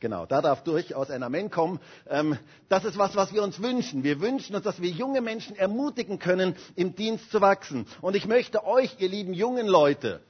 Genau, 0.00 0.26
da 0.26 0.40
darf 0.40 0.62
durchaus 0.62 1.10
ein 1.10 1.24
Amen 1.24 1.50
kommen. 1.50 1.80
Ähm, 2.08 2.38
das 2.68 2.84
ist 2.84 2.96
was, 2.98 3.16
was 3.16 3.32
wir 3.32 3.42
uns 3.42 3.60
wünschen. 3.60 4.04
Wir 4.04 4.20
wünschen 4.20 4.54
uns, 4.54 4.64
dass 4.64 4.80
wir 4.80 4.90
junge 4.90 5.20
Menschen 5.20 5.56
ermutigen 5.56 6.20
können, 6.20 6.54
im 6.76 6.94
Dienst 6.94 7.32
zu 7.32 7.40
wachsen. 7.40 7.84
Und 8.00 8.14
ich 8.14 8.26
möchte 8.28 8.64
euch, 8.64 8.94
ihr 9.00 9.08
lieben 9.08 9.32
jungen 9.34 9.66
Leute, 9.66 10.20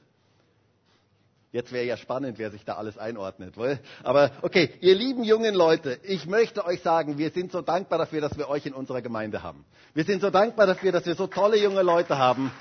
Jetzt 1.51 1.71
wäre 1.71 1.83
ja 1.85 1.97
spannend, 1.97 2.37
wer 2.37 2.51
sich 2.51 2.63
da 2.63 2.75
alles 2.75 2.99
einordnet. 2.99 3.57
Wohl? 3.57 3.79
Aber 4.03 4.29
okay, 4.43 4.69
ihr 4.81 4.93
lieben 4.93 5.23
jungen 5.23 5.55
Leute, 5.55 5.99
ich 6.03 6.27
möchte 6.27 6.63
euch 6.63 6.81
sagen, 6.83 7.17
wir 7.17 7.31
sind 7.31 7.51
so 7.51 7.61
dankbar 7.61 7.97
dafür, 7.97 8.21
dass 8.21 8.37
wir 8.37 8.49
euch 8.49 8.67
in 8.67 8.73
unserer 8.73 9.01
Gemeinde 9.01 9.41
haben. 9.41 9.65
Wir 9.95 10.03
sind 10.03 10.21
so 10.21 10.29
dankbar 10.29 10.67
dafür, 10.67 10.91
dass 10.91 11.07
wir 11.07 11.15
so 11.15 11.25
tolle 11.25 11.57
junge 11.57 11.81
Leute 11.81 12.19
haben. 12.19 12.51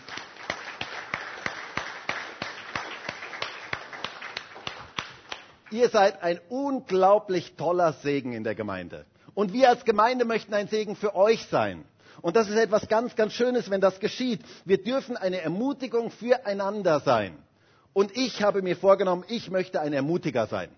Ihr 5.71 5.91
seid 5.91 6.23
ein 6.23 6.41
unglaublich 6.49 7.57
toller 7.57 7.93
Segen 7.93 8.33
in 8.33 8.43
der 8.43 8.55
Gemeinde. 8.55 9.05
Und 9.35 9.53
wir 9.53 9.69
als 9.69 9.85
Gemeinde 9.85 10.25
möchten 10.25 10.55
ein 10.55 10.69
Segen 10.69 10.97
für 10.97 11.15
euch 11.15 11.47
sein. 11.49 11.85
Und 12.23 12.37
das 12.37 12.49
ist 12.49 12.57
etwas 12.57 12.89
ganz, 12.89 13.15
ganz 13.17 13.35
Schönes, 13.35 13.69
wenn 13.69 13.83
das 13.83 14.01
geschieht. 14.01 14.41
Wir 14.65 14.83
dürfen 14.83 15.19
eine 15.19 15.43
Ermutigung 15.43 16.11
füreinander 16.11 17.01
sein. 17.01 17.37
Und 17.93 18.17
ich 18.17 18.43
habe 18.43 18.63
mir 18.63 18.77
vorgenommen, 18.77 19.25
ich 19.29 19.51
möchte 19.51 19.81
ein 19.81 19.93
Ermutiger 19.93 20.47
sein. 20.47 20.71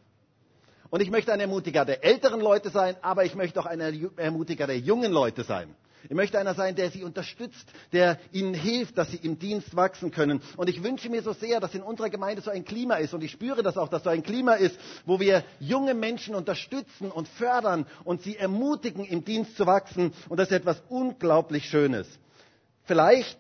Und 0.91 1.01
ich 1.01 1.11
möchte 1.11 1.33
ein 1.33 1.41
Ermutiger 1.41 1.85
der 1.85 2.05
älteren 2.05 2.41
Leute 2.41 2.71
sein, 2.71 2.97
aber 3.03 3.25
ich 3.25 3.35
möchte 3.35 3.61
auch 3.61 3.67
ein 3.67 3.81
Ermutiger 3.81 4.67
der 4.67 4.79
jungen 4.79 5.13
Leute 5.13 5.45
sein. 5.45 5.75
Ich 6.05 6.15
möchte 6.17 6.39
einer 6.39 6.55
sein, 6.55 6.75
der 6.77 6.91
sie 6.91 7.05
unterstützt, 7.05 7.69
der 7.93 8.19
ihnen 8.33 8.55
hilft, 8.55 8.97
dass 8.97 9.11
sie 9.11 9.19
im 9.19 9.39
Dienst 9.39 9.77
wachsen 9.77 10.11
können. 10.11 10.41
Und 10.57 10.69
ich 10.69 10.83
wünsche 10.83 11.11
mir 11.11 11.23
so 11.23 11.33
sehr, 11.33 11.61
dass 11.61 11.75
in 11.75 11.83
unserer 11.83 12.09
Gemeinde 12.09 12.43
so 12.43 12.51
ein 12.51 12.65
Klima 12.65 12.95
ist. 12.97 13.13
Und 13.13 13.23
ich 13.23 13.31
spüre 13.33 13.63
das 13.63 13.77
auch, 13.77 13.89
dass 13.89 14.05
so 14.05 14.11
ein 14.11 14.23
Klima 14.23 14.55
ist, 14.55 14.79
wo 15.05 15.21
wir 15.21 15.45
junge 15.59 15.95
Menschen 15.95 16.35
unterstützen 16.35 17.11
und 17.11 17.29
fördern 17.29 17.87
und 18.05 18.23
sie 18.23 18.37
ermutigen, 18.37 19.05
im 19.05 19.25
Dienst 19.25 19.57
zu 19.57 19.67
wachsen. 19.67 20.13
Und 20.29 20.39
das 20.39 20.49
ist 20.51 20.57
etwas 20.57 20.83
unglaublich 20.89 21.69
Schönes. 21.69 22.07
Vielleicht 22.85 23.39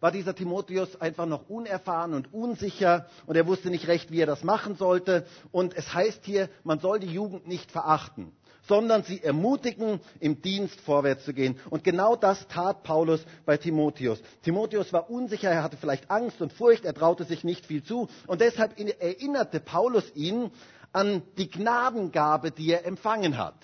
war 0.00 0.12
dieser 0.12 0.34
Timotheus 0.34 1.00
einfach 1.00 1.26
noch 1.26 1.48
unerfahren 1.48 2.14
und 2.14 2.32
unsicher 2.32 3.06
und 3.26 3.36
er 3.36 3.46
wusste 3.46 3.70
nicht 3.70 3.88
recht, 3.88 4.10
wie 4.10 4.20
er 4.20 4.26
das 4.26 4.44
machen 4.44 4.76
sollte. 4.76 5.26
Und 5.52 5.74
es 5.76 5.92
heißt 5.92 6.24
hier, 6.24 6.48
man 6.64 6.80
soll 6.80 7.00
die 7.00 7.12
Jugend 7.12 7.46
nicht 7.48 7.70
verachten, 7.70 8.32
sondern 8.68 9.02
sie 9.02 9.22
ermutigen, 9.22 10.00
im 10.20 10.42
Dienst 10.42 10.80
vorwärts 10.80 11.24
zu 11.24 11.32
gehen. 11.32 11.58
Und 11.70 11.84
genau 11.84 12.16
das 12.16 12.46
tat 12.48 12.82
Paulus 12.82 13.24
bei 13.44 13.56
Timotheus. 13.56 14.20
Timotheus 14.42 14.92
war 14.92 15.10
unsicher, 15.10 15.50
er 15.50 15.62
hatte 15.62 15.76
vielleicht 15.76 16.10
Angst 16.10 16.40
und 16.42 16.52
Furcht, 16.52 16.84
er 16.84 16.94
traute 16.94 17.24
sich 17.24 17.44
nicht 17.44 17.66
viel 17.66 17.82
zu. 17.82 18.08
Und 18.26 18.40
deshalb 18.40 18.78
erinnerte 18.78 19.60
Paulus 19.60 20.04
ihn 20.14 20.50
an 20.92 21.22
die 21.36 21.50
Gnadengabe, 21.50 22.50
die 22.50 22.70
er 22.70 22.86
empfangen 22.86 23.38
hat. 23.38 23.56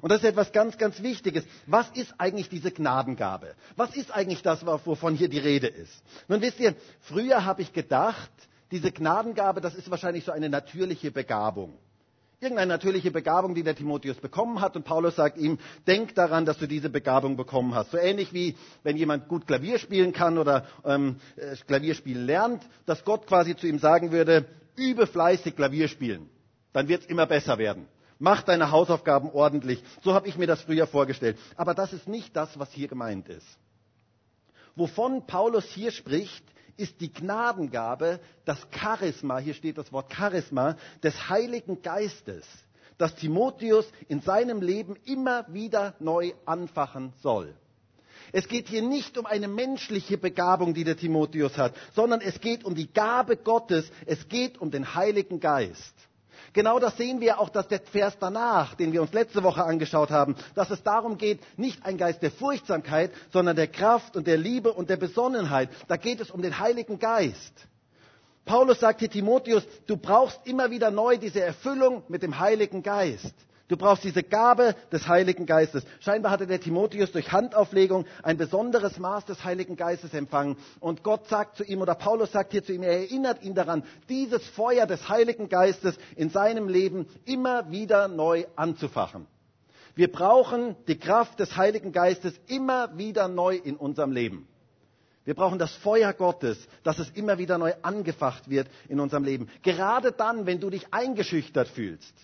Und 0.00 0.10
das 0.10 0.22
ist 0.22 0.28
etwas 0.28 0.52
ganz, 0.52 0.78
ganz 0.78 1.02
Wichtiges. 1.02 1.44
Was 1.66 1.88
ist 1.90 2.14
eigentlich 2.18 2.48
diese 2.48 2.70
Gnadengabe? 2.70 3.54
Was 3.76 3.96
ist 3.96 4.10
eigentlich 4.12 4.42
das, 4.42 4.64
wovon 4.64 5.14
hier 5.14 5.28
die 5.28 5.38
Rede 5.38 5.66
ist? 5.66 6.02
Nun 6.28 6.40
wisst 6.40 6.60
ihr, 6.60 6.74
früher 7.00 7.44
habe 7.44 7.62
ich 7.62 7.72
gedacht, 7.72 8.30
diese 8.70 8.92
Gnadengabe, 8.92 9.60
das 9.60 9.74
ist 9.74 9.90
wahrscheinlich 9.90 10.24
so 10.24 10.32
eine 10.32 10.48
natürliche 10.48 11.10
Begabung. 11.10 11.74
Irgendeine 12.40 12.68
natürliche 12.68 13.10
Begabung, 13.10 13.56
die 13.56 13.64
der 13.64 13.74
Timotheus 13.74 14.18
bekommen 14.18 14.60
hat. 14.60 14.76
Und 14.76 14.84
Paulus 14.84 15.16
sagt 15.16 15.38
ihm, 15.38 15.58
denk 15.88 16.14
daran, 16.14 16.44
dass 16.44 16.58
du 16.58 16.68
diese 16.68 16.88
Begabung 16.88 17.36
bekommen 17.36 17.74
hast. 17.74 17.90
So 17.90 17.98
ähnlich 17.98 18.32
wie 18.32 18.54
wenn 18.84 18.96
jemand 18.96 19.26
gut 19.26 19.48
Klavier 19.48 19.80
spielen 19.80 20.12
kann 20.12 20.38
oder 20.38 20.64
ähm, 20.84 21.16
äh, 21.36 21.56
Klavierspielen 21.66 22.24
lernt, 22.26 22.62
dass 22.86 23.04
Gott 23.04 23.26
quasi 23.26 23.56
zu 23.56 23.66
ihm 23.66 23.80
sagen 23.80 24.12
würde, 24.12 24.44
übe 24.76 25.08
fleißig 25.08 25.56
Klavier 25.56 25.88
spielen. 25.88 26.30
Dann 26.72 26.86
wird 26.86 27.02
es 27.02 27.08
immer 27.08 27.26
besser 27.26 27.58
werden. 27.58 27.88
Mach 28.18 28.42
deine 28.42 28.70
Hausaufgaben 28.70 29.30
ordentlich. 29.30 29.82
So 30.02 30.12
habe 30.14 30.28
ich 30.28 30.36
mir 30.36 30.46
das 30.46 30.62
früher 30.62 30.86
vorgestellt. 30.86 31.38
Aber 31.56 31.74
das 31.74 31.92
ist 31.92 32.08
nicht 32.08 32.34
das, 32.34 32.58
was 32.58 32.70
hier 32.72 32.88
gemeint 32.88 33.28
ist. 33.28 33.46
Wovon 34.74 35.26
Paulus 35.26 35.64
hier 35.66 35.90
spricht, 35.90 36.44
ist 36.76 37.00
die 37.00 37.12
Gnadengabe, 37.12 38.20
das 38.44 38.58
Charisma, 38.70 39.38
hier 39.38 39.54
steht 39.54 39.78
das 39.78 39.92
Wort 39.92 40.12
Charisma, 40.12 40.76
des 41.02 41.28
Heiligen 41.28 41.82
Geistes, 41.82 42.46
das 42.96 43.14
Timotheus 43.16 43.86
in 44.06 44.20
seinem 44.20 44.62
Leben 44.62 44.96
immer 45.04 45.44
wieder 45.52 45.94
neu 45.98 46.32
anfachen 46.46 47.12
soll. 47.20 47.54
Es 48.32 48.46
geht 48.46 48.68
hier 48.68 48.82
nicht 48.82 49.16
um 49.18 49.26
eine 49.26 49.48
menschliche 49.48 50.18
Begabung, 50.18 50.74
die 50.74 50.84
der 50.84 50.96
Timotheus 50.96 51.56
hat, 51.56 51.74
sondern 51.94 52.20
es 52.20 52.40
geht 52.40 52.64
um 52.64 52.74
die 52.74 52.92
Gabe 52.92 53.36
Gottes, 53.36 53.90
es 54.06 54.28
geht 54.28 54.58
um 54.58 54.70
den 54.70 54.94
Heiligen 54.94 55.40
Geist. 55.40 55.94
Genau 56.52 56.78
das 56.78 56.96
sehen 56.96 57.20
wir 57.20 57.40
auch, 57.40 57.48
dass 57.50 57.68
der 57.68 57.80
Vers 57.80 58.16
danach, 58.18 58.74
den 58.74 58.92
wir 58.92 59.02
uns 59.02 59.12
letzte 59.12 59.42
Woche 59.42 59.64
angeschaut 59.64 60.10
haben, 60.10 60.36
dass 60.54 60.70
es 60.70 60.82
darum 60.82 61.18
geht, 61.18 61.40
nicht 61.58 61.84
ein 61.84 61.98
Geist 61.98 62.22
der 62.22 62.30
Furchtsamkeit, 62.30 63.10
sondern 63.32 63.56
der 63.56 63.66
Kraft 63.68 64.16
und 64.16 64.26
der 64.26 64.36
Liebe 64.38 64.72
und 64.72 64.90
der 64.90 64.96
Besonnenheit. 64.96 65.68
Da 65.88 65.96
geht 65.96 66.20
es 66.20 66.30
um 66.30 66.42
den 66.42 66.58
Heiligen 66.58 66.98
Geist. 66.98 67.52
Paulus 68.44 68.80
sagt 68.80 69.00
hier 69.00 69.10
Timotheus, 69.10 69.62
du 69.86 69.98
brauchst 69.98 70.40
immer 70.44 70.70
wieder 70.70 70.90
neu 70.90 71.18
diese 71.18 71.42
Erfüllung 71.42 72.02
mit 72.08 72.22
dem 72.22 72.38
Heiligen 72.38 72.82
Geist. 72.82 73.34
Du 73.68 73.76
brauchst 73.76 74.02
diese 74.02 74.22
Gabe 74.22 74.74
des 74.90 75.06
Heiligen 75.08 75.44
Geistes. 75.44 75.84
Scheinbar 76.00 76.32
hatte 76.32 76.46
der 76.46 76.58
Timotheus 76.58 77.12
durch 77.12 77.30
Handauflegung 77.32 78.06
ein 78.22 78.38
besonderes 78.38 78.98
Maß 78.98 79.26
des 79.26 79.44
Heiligen 79.44 79.76
Geistes 79.76 80.14
empfangen. 80.14 80.56
Und 80.80 81.02
Gott 81.02 81.28
sagt 81.28 81.58
zu 81.58 81.64
ihm, 81.64 81.82
oder 81.82 81.94
Paulus 81.94 82.32
sagt 82.32 82.52
hier 82.52 82.64
zu 82.64 82.72
ihm, 82.72 82.82
er 82.82 82.98
erinnert 83.00 83.42
ihn 83.42 83.54
daran, 83.54 83.84
dieses 84.08 84.42
Feuer 84.48 84.86
des 84.86 85.10
Heiligen 85.10 85.50
Geistes 85.50 85.98
in 86.16 86.30
seinem 86.30 86.66
Leben 86.66 87.06
immer 87.26 87.70
wieder 87.70 88.08
neu 88.08 88.46
anzufachen. 88.56 89.26
Wir 89.94 90.10
brauchen 90.10 90.74
die 90.86 90.98
Kraft 90.98 91.38
des 91.38 91.54
Heiligen 91.56 91.92
Geistes 91.92 92.40
immer 92.46 92.96
wieder 92.96 93.28
neu 93.28 93.56
in 93.56 93.76
unserem 93.76 94.12
Leben. 94.12 94.48
Wir 95.26 95.34
brauchen 95.34 95.58
das 95.58 95.74
Feuer 95.74 96.14
Gottes, 96.14 96.56
dass 96.84 96.98
es 96.98 97.10
immer 97.10 97.36
wieder 97.36 97.58
neu 97.58 97.74
angefacht 97.82 98.48
wird 98.48 98.68
in 98.88 98.98
unserem 98.98 99.24
Leben. 99.24 99.50
Gerade 99.62 100.10
dann, 100.10 100.46
wenn 100.46 100.58
du 100.58 100.70
dich 100.70 100.86
eingeschüchtert 100.90 101.68
fühlst 101.68 102.14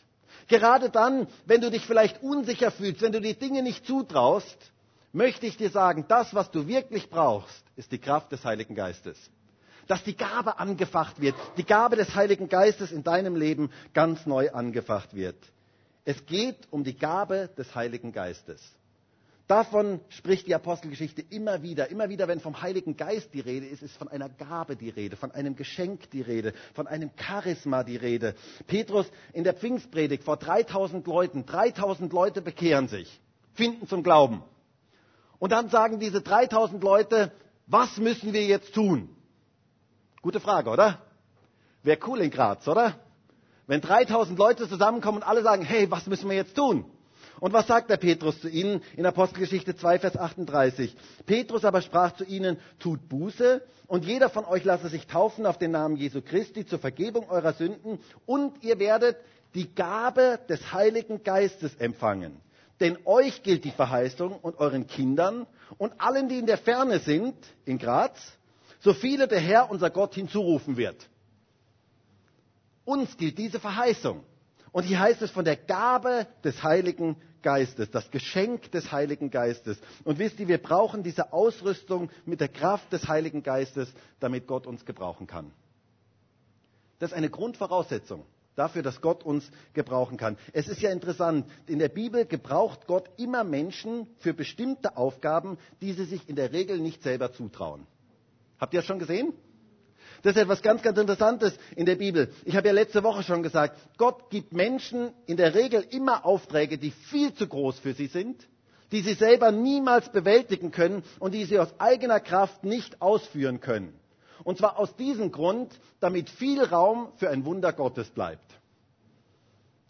Gerade 0.49 0.91
dann, 0.91 1.27
wenn 1.47 1.61
du 1.61 1.71
dich 1.71 1.87
vielleicht 1.87 2.23
unsicher 2.23 2.71
fühlst, 2.71 3.03
wenn 3.03 3.13
du 3.13 3.21
die 3.21 3.35
Dinge 3.35 3.63
nicht 3.63 3.87
zutraust, 3.87 4.73
möchte 5.13 5.47
ich 5.47 5.57
dir 5.57 5.71
sagen, 5.71 6.05
das, 6.09 6.35
was 6.35 6.51
du 6.51 6.67
wirklich 6.67 7.09
brauchst, 7.09 7.65
ist 7.77 7.93
die 7.93 7.99
Kraft 7.99 8.33
des 8.33 8.45
Heiligen 8.45 8.75
Geistes. 8.75 9.19
Dass 9.87 10.03
die 10.03 10.17
Gabe 10.17 10.59
angefacht 10.59 11.21
wird, 11.21 11.35
die 11.57 11.65
Gabe 11.65 11.97
des 11.97 12.15
Heiligen 12.15 12.49
Geistes 12.49 12.91
in 12.91 13.05
deinem 13.05 13.37
Leben 13.37 13.71
ganz 13.93 14.27
neu 14.27 14.51
angefacht 14.51 15.15
wird. 15.15 15.37
Es 16.05 16.25
geht 16.27 16.57
um 16.71 16.85
die 16.85 16.97
Gabe 16.97 17.51
des 17.57 17.75
Heiligen 17.75 18.13
Geistes. 18.13 18.61
Davon 19.47 20.01
spricht 20.09 20.47
die 20.47 20.55
Apostelgeschichte 20.55 21.21
immer 21.21 21.63
wieder. 21.63 21.91
Immer 21.91 22.09
wieder, 22.09 22.29
wenn 22.29 22.41
vom 22.41 22.63
Heiligen 22.63 22.97
Geist 22.97 23.35
die 23.35 23.41
Rede 23.41 23.67
ist, 23.67 23.83
ist 23.83 23.97
von 23.97 24.09
einer 24.09 24.31
Gabe 24.31 24.75
die 24.75 24.89
Rede, 24.89 25.17
von 25.17 25.33
einem 25.33 25.55
Geschenk 25.55 26.11
die 26.11 26.23
Rede, 26.23 26.55
von 26.73 26.87
einem 26.87 27.11
Charisma 27.17 27.85
die 27.85 27.97
Rede. 27.97 28.35
Petrus 28.67 29.07
in 29.35 29.45
der 29.45 29.53
Pfingstpredigt 29.53 30.25
vor 30.25 30.39
3000 30.39 31.07
Leuten, 31.07 31.45
3000 31.45 32.11
Leute 32.13 32.41
bekehren 32.41 32.89
sich, 32.89 33.21
finden 33.53 33.87
zum 33.87 34.03
Glauben. 34.03 34.43
Und 35.39 35.53
dann 35.53 35.69
sagen 35.69 35.99
diese 36.01 36.23
3000 36.23 36.83
Leute, 36.83 37.31
was 37.67 37.99
müssen 37.99 38.33
wir 38.33 38.47
jetzt 38.47 38.73
tun? 38.75 39.11
Gute 40.23 40.41
Frage, 40.41 40.71
oder? 40.71 41.03
Wäre 41.83 41.99
cool 42.07 42.21
in 42.21 42.31
Graz, 42.31 42.67
oder? 42.67 42.99
Wenn 43.67 43.83
3000 43.83 44.39
Leute 44.39 44.67
zusammenkommen 44.71 45.19
und 45.19 45.29
alle 45.29 45.43
sagen, 45.43 45.63
hey, 45.63 45.91
was 45.91 46.07
müssen 46.07 46.31
wir 46.31 46.37
jetzt 46.37 46.57
tun? 46.57 46.87
Und 47.41 47.53
was 47.53 47.67
sagt 47.67 47.91
der 47.91 47.97
Petrus 47.97 48.41
zu 48.41 48.49
ihnen 48.49 48.81
in 48.97 49.07
Apostelgeschichte 49.07 49.75
2, 49.77 49.99
Vers 49.99 50.17
38? 50.17 50.95
Petrus 51.27 51.65
aber 51.65 51.83
sprach 51.83 52.13
zu 52.15 52.25
ihnen, 52.25 52.59
tut 52.79 53.09
Buße 53.09 53.63
und 53.87 54.05
jeder 54.05 54.31
von 54.31 54.45
euch 54.45 54.65
lasse 54.65 54.89
sich 54.89 55.07
taufen 55.07 55.47
auf 55.47 55.59
den 55.59 55.73
Namen 55.73 55.97
Jesu 55.97 56.23
Christi 56.23 56.65
zur 56.67 56.79
Vergebung 56.79 57.29
eurer 57.29 57.53
Sünden 57.53 57.99
und 58.27 58.63
ihr 58.63 58.79
werdet 58.79 59.17
die 59.55 59.75
Gabe 59.75 60.41
des 60.49 60.73
Heiligen 60.73 61.23
Geistes 61.23 61.75
empfangen. 61.77 62.41
Denn 62.81 62.99
euch 63.05 63.43
gilt 63.43 63.65
die 63.65 63.71
Verheißung 63.71 64.33
und 64.33 64.59
euren 64.59 64.87
Kindern 64.87 65.47
und 65.79 66.01
allen, 66.01 66.29
die 66.29 66.39
in 66.39 66.47
der 66.47 66.59
Ferne 66.59 66.99
sind, 66.99 67.35
in 67.65 67.79
Graz, 67.79 68.19
so 68.81 68.93
viele 68.93 69.29
der 69.29 69.41
Herr, 69.41 69.71
unser 69.71 69.91
Gott, 69.91 70.15
hinzurufen 70.15 70.77
wird. 70.77 71.09
Uns 72.85 73.17
gilt 73.17 73.39
diese 73.39 73.61
Verheißung. 73.61 74.25
Und 74.75 74.83
hier 74.83 74.99
heißt 74.99 75.23
es 75.23 75.31
von 75.31 75.45
der 75.45 75.55
Gabe 75.55 76.27
des 76.43 76.65
Heiligen 76.65 77.15
Geistes, 77.43 77.93
das 77.93 78.11
Geschenk 78.11 78.73
des 78.73 78.91
Heiligen 78.91 79.31
Geistes. 79.31 79.79
Und 80.03 80.19
wisst 80.19 80.41
ihr, 80.41 80.49
wir 80.49 80.59
brauchen 80.59 81.05
diese 81.05 81.33
Ausrüstung 81.33 82.11
mit 82.27 82.41
der 82.41 82.49
Kraft 82.49 82.93
des 82.93 83.07
Heiligen 83.07 83.45
Geistes, 83.45 83.89
damit 84.19 84.49
Gott 84.49 84.67
uns 84.67 84.85
gebrauchen 84.85 85.29
kann. 85.29 85.53
Das 86.99 87.13
ist 87.13 87.17
eine 87.17 87.31
Grundvoraussetzung 87.31 88.27
dafür, 88.57 88.83
dass 88.83 89.01
Gott 89.01 89.23
uns 89.23 89.49
gebrauchen 89.75 90.17
kann. 90.17 90.37
Es 90.53 90.67
ist 90.67 90.83
ja 90.83 90.91
interessant, 90.91 91.49
in 91.69 91.79
der 91.79 91.89
Bibel 91.89 92.27
gebraucht 92.27 92.89
Gott 92.89 93.09
immer 93.17 93.45
Menschen 93.45 94.09
für 94.19 94.35
bestimmte 94.35 94.97
Aufgaben, 94.97 95.57
die 95.83 95.93
sie 95.93 96.05
sich 96.05 96.29
in 96.29 96.35
der 96.35 96.53
Regel 96.53 96.81
nicht 96.81 97.01
selber 97.05 97.33
zutrauen. 97.33 97.87
Habt 98.59 98.75
ihr 98.75 98.81
das 98.81 98.87
schon 98.87 98.99
gesehen? 98.99 99.35
Das 100.25 100.37
ist 100.37 100.43
etwas 100.43 100.63
ganz, 100.63 100.81
ganz 100.81 100.97
Interessantes 100.99 101.55
in 101.77 101.85
der 101.85 101.97
Bibel. 101.97 102.33
Ich 102.47 102.57
habe 102.57 102.69
ja 102.69 102.73
letzte 102.73 103.03
Woche 103.05 103.23
schon 103.23 103.43
gesagt, 103.43 103.79
Gott 103.99 104.31
gibt 104.31 104.55
Menschen 104.55 105.13
in 105.27 105.37
der 105.37 105.55
Regel 105.55 105.85
immer 105.91 106.25
Aufträge, 106.25 106.79
die 106.79 106.93
viel 106.93 107.35
zu 107.35 107.47
groß 107.47 107.79
für 107.79 107.93
sie 107.93 108.07
sind, 108.07 108.49
die 108.91 109.03
sie 109.03 109.13
selber 109.13 109.53
niemals 109.53 110.11
bewältigen 110.11 110.71
können 110.71 111.05
und 111.19 111.35
die 111.35 111.45
sie 111.45 111.59
aus 111.59 111.79
eigener 111.79 112.21
Kraft 112.21 112.65
nicht 112.65 113.03
ausführen 113.03 113.61
können. 113.61 113.93
Und 114.45 114.57
zwar 114.57 114.79
aus 114.79 114.97
diesem 114.97 115.31
Grund, 115.31 115.79
damit 116.01 116.31
viel 116.31 116.63
Raum 116.65 117.13
für 117.17 117.29
ein 117.29 117.45
Wunder 117.45 117.75
Gottes 117.75 118.09
bleibt. 118.09 118.51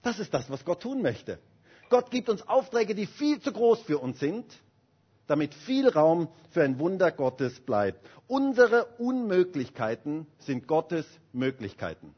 Das 0.02 0.18
ist 0.18 0.34
das, 0.34 0.50
was 0.50 0.64
Gott 0.64 0.82
tun 0.82 1.00
möchte. 1.00 1.38
Gott 1.90 2.10
gibt 2.10 2.28
uns 2.28 2.42
Aufträge, 2.48 2.96
die 2.96 3.06
viel 3.06 3.40
zu 3.40 3.52
groß 3.52 3.82
für 3.82 3.98
uns 3.98 4.18
sind, 4.18 4.46
damit 5.26 5.54
viel 5.54 5.88
Raum 5.88 6.28
für 6.50 6.62
ein 6.62 6.78
Wunder 6.78 7.10
Gottes 7.10 7.60
bleibt. 7.60 8.06
Unsere 8.26 8.86
Unmöglichkeiten 8.98 10.26
sind 10.38 10.66
Gottes 10.66 11.06
Möglichkeiten. 11.32 12.14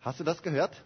Hast 0.00 0.20
du 0.20 0.24
das 0.24 0.42
gehört? 0.42 0.82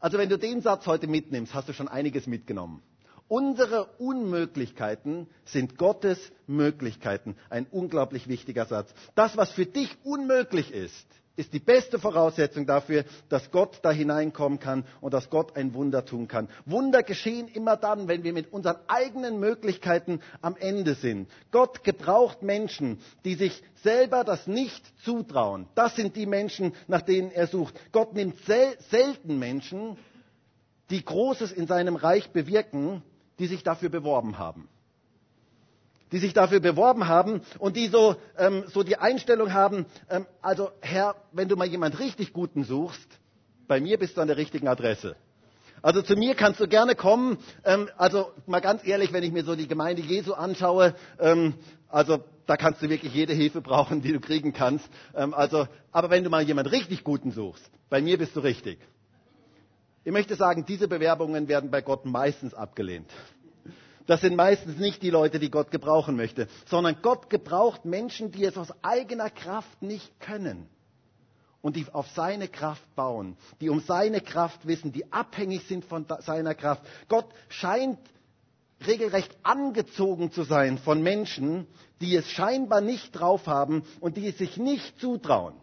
Also 0.00 0.18
wenn 0.18 0.28
du 0.28 0.36
den 0.38 0.60
Satz 0.60 0.86
heute 0.86 1.06
mitnimmst, 1.06 1.54
hast 1.54 1.68
du 1.68 1.72
schon 1.72 1.88
einiges 1.88 2.26
mitgenommen. 2.26 2.82
Unsere 3.28 3.86
Unmöglichkeiten 3.98 5.28
sind 5.44 5.78
Gottes 5.78 6.18
Möglichkeiten. 6.46 7.36
Ein 7.48 7.66
unglaublich 7.70 8.28
wichtiger 8.28 8.66
Satz. 8.66 8.92
Das, 9.14 9.36
was 9.36 9.50
für 9.50 9.64
dich 9.64 9.96
unmöglich 10.04 10.72
ist, 10.72 11.06
ist 11.36 11.52
die 11.52 11.58
beste 11.58 11.98
Voraussetzung 11.98 12.66
dafür, 12.66 13.04
dass 13.28 13.50
Gott 13.50 13.80
da 13.82 13.90
hineinkommen 13.90 14.60
kann 14.60 14.84
und 15.00 15.14
dass 15.14 15.30
Gott 15.30 15.56
ein 15.56 15.74
Wunder 15.74 16.04
tun 16.04 16.28
kann. 16.28 16.48
Wunder 16.64 17.02
geschehen 17.02 17.48
immer 17.48 17.76
dann, 17.76 18.06
wenn 18.08 18.22
wir 18.22 18.32
mit 18.32 18.52
unseren 18.52 18.76
eigenen 18.86 19.40
Möglichkeiten 19.40 20.20
am 20.42 20.56
Ende 20.56 20.94
sind. 20.94 21.28
Gott 21.50 21.82
gebraucht 21.82 22.42
Menschen, 22.42 22.98
die 23.24 23.34
sich 23.34 23.62
selber 23.82 24.22
das 24.24 24.46
nicht 24.46 24.84
zutrauen. 25.04 25.66
Das 25.74 25.96
sind 25.96 26.16
die 26.16 26.26
Menschen, 26.26 26.72
nach 26.86 27.02
denen 27.02 27.30
er 27.30 27.46
sucht. 27.48 27.74
Gott 27.92 28.14
nimmt 28.14 28.38
sel 28.44 28.76
selten 28.90 29.38
Menschen, 29.38 29.96
die 30.90 31.04
Großes 31.04 31.52
in 31.52 31.66
seinem 31.66 31.96
Reich 31.96 32.30
bewirken, 32.30 33.02
die 33.38 33.46
sich 33.46 33.62
dafür 33.62 33.88
beworben 33.88 34.38
haben. 34.38 34.68
Die 36.12 36.18
sich 36.18 36.32
dafür 36.32 36.60
beworben 36.60 37.08
haben 37.08 37.40
und 37.58 37.76
die 37.76 37.88
so, 37.88 38.16
ähm, 38.38 38.64
so 38.68 38.82
die 38.82 38.96
Einstellung 38.98 39.52
haben, 39.52 39.86
ähm, 40.10 40.26
also 40.42 40.70
Herr, 40.80 41.16
wenn 41.32 41.48
du 41.48 41.56
mal 41.56 41.66
jemand 41.66 41.98
richtig 41.98 42.32
Guten 42.32 42.64
suchst, 42.64 43.08
bei 43.66 43.80
mir 43.80 43.98
bist 43.98 44.16
du 44.16 44.20
an 44.20 44.28
der 44.28 44.36
richtigen 44.36 44.68
Adresse. 44.68 45.16
Also 45.82 46.00
zu 46.00 46.14
mir 46.16 46.34
kannst 46.34 46.60
du 46.60 46.66
gerne 46.68 46.94
kommen. 46.94 47.36
Ähm, 47.64 47.90
also 47.98 48.30
mal 48.46 48.60
ganz 48.60 48.86
ehrlich, 48.86 49.12
wenn 49.12 49.22
ich 49.22 49.32
mir 49.32 49.44
so 49.44 49.54
die 49.54 49.68
Gemeinde 49.68 50.00
Jesu 50.02 50.32
anschaue, 50.32 50.94
ähm, 51.18 51.54
also 51.88 52.24
da 52.46 52.56
kannst 52.56 52.82
du 52.82 52.88
wirklich 52.88 53.12
jede 53.14 53.32
Hilfe 53.32 53.60
brauchen, 53.60 54.00
die 54.00 54.12
du 54.12 54.20
kriegen 54.20 54.52
kannst. 54.52 54.88
Ähm, 55.14 55.34
also, 55.34 55.66
aber 55.92 56.10
wenn 56.10 56.24
du 56.24 56.30
mal 56.30 56.42
jemand 56.42 56.72
richtig 56.72 57.04
Guten 57.04 57.32
suchst, 57.32 57.70
bei 57.90 58.00
mir 58.00 58.16
bist 58.18 58.34
du 58.34 58.40
richtig. 58.40 58.78
Ich 60.04 60.12
möchte 60.12 60.36
sagen, 60.36 60.64
diese 60.66 60.88
Bewerbungen 60.88 61.48
werden 61.48 61.70
bei 61.70 61.80
Gott 61.80 62.04
meistens 62.04 62.54
abgelehnt. 62.54 63.10
Das 64.06 64.20
sind 64.20 64.36
meistens 64.36 64.78
nicht 64.78 65.02
die 65.02 65.10
Leute, 65.10 65.38
die 65.38 65.50
Gott 65.50 65.70
gebrauchen 65.70 66.16
möchte, 66.16 66.48
sondern 66.66 66.96
Gott 67.00 67.30
gebraucht 67.30 67.84
Menschen, 67.84 68.30
die 68.30 68.44
es 68.44 68.56
aus 68.58 68.68
eigener 68.82 69.30
Kraft 69.30 69.80
nicht 69.82 70.20
können 70.20 70.68
und 71.62 71.76
die 71.76 71.86
auf 71.92 72.08
seine 72.10 72.48
Kraft 72.48 72.94
bauen, 72.94 73.36
die 73.60 73.70
um 73.70 73.80
seine 73.80 74.20
Kraft 74.20 74.66
wissen, 74.66 74.92
die 74.92 75.10
abhängig 75.10 75.66
sind 75.66 75.84
von 75.86 76.06
seiner 76.20 76.54
Kraft. 76.54 76.82
Gott 77.08 77.26
scheint 77.48 77.98
regelrecht 78.86 79.34
angezogen 79.42 80.30
zu 80.30 80.42
sein 80.42 80.76
von 80.76 81.02
Menschen, 81.02 81.66
die 82.02 82.14
es 82.16 82.28
scheinbar 82.28 82.82
nicht 82.82 83.12
drauf 83.12 83.46
haben 83.46 83.84
und 84.00 84.18
die 84.18 84.28
es 84.28 84.36
sich 84.36 84.58
nicht 84.58 85.00
zutrauen 85.00 85.54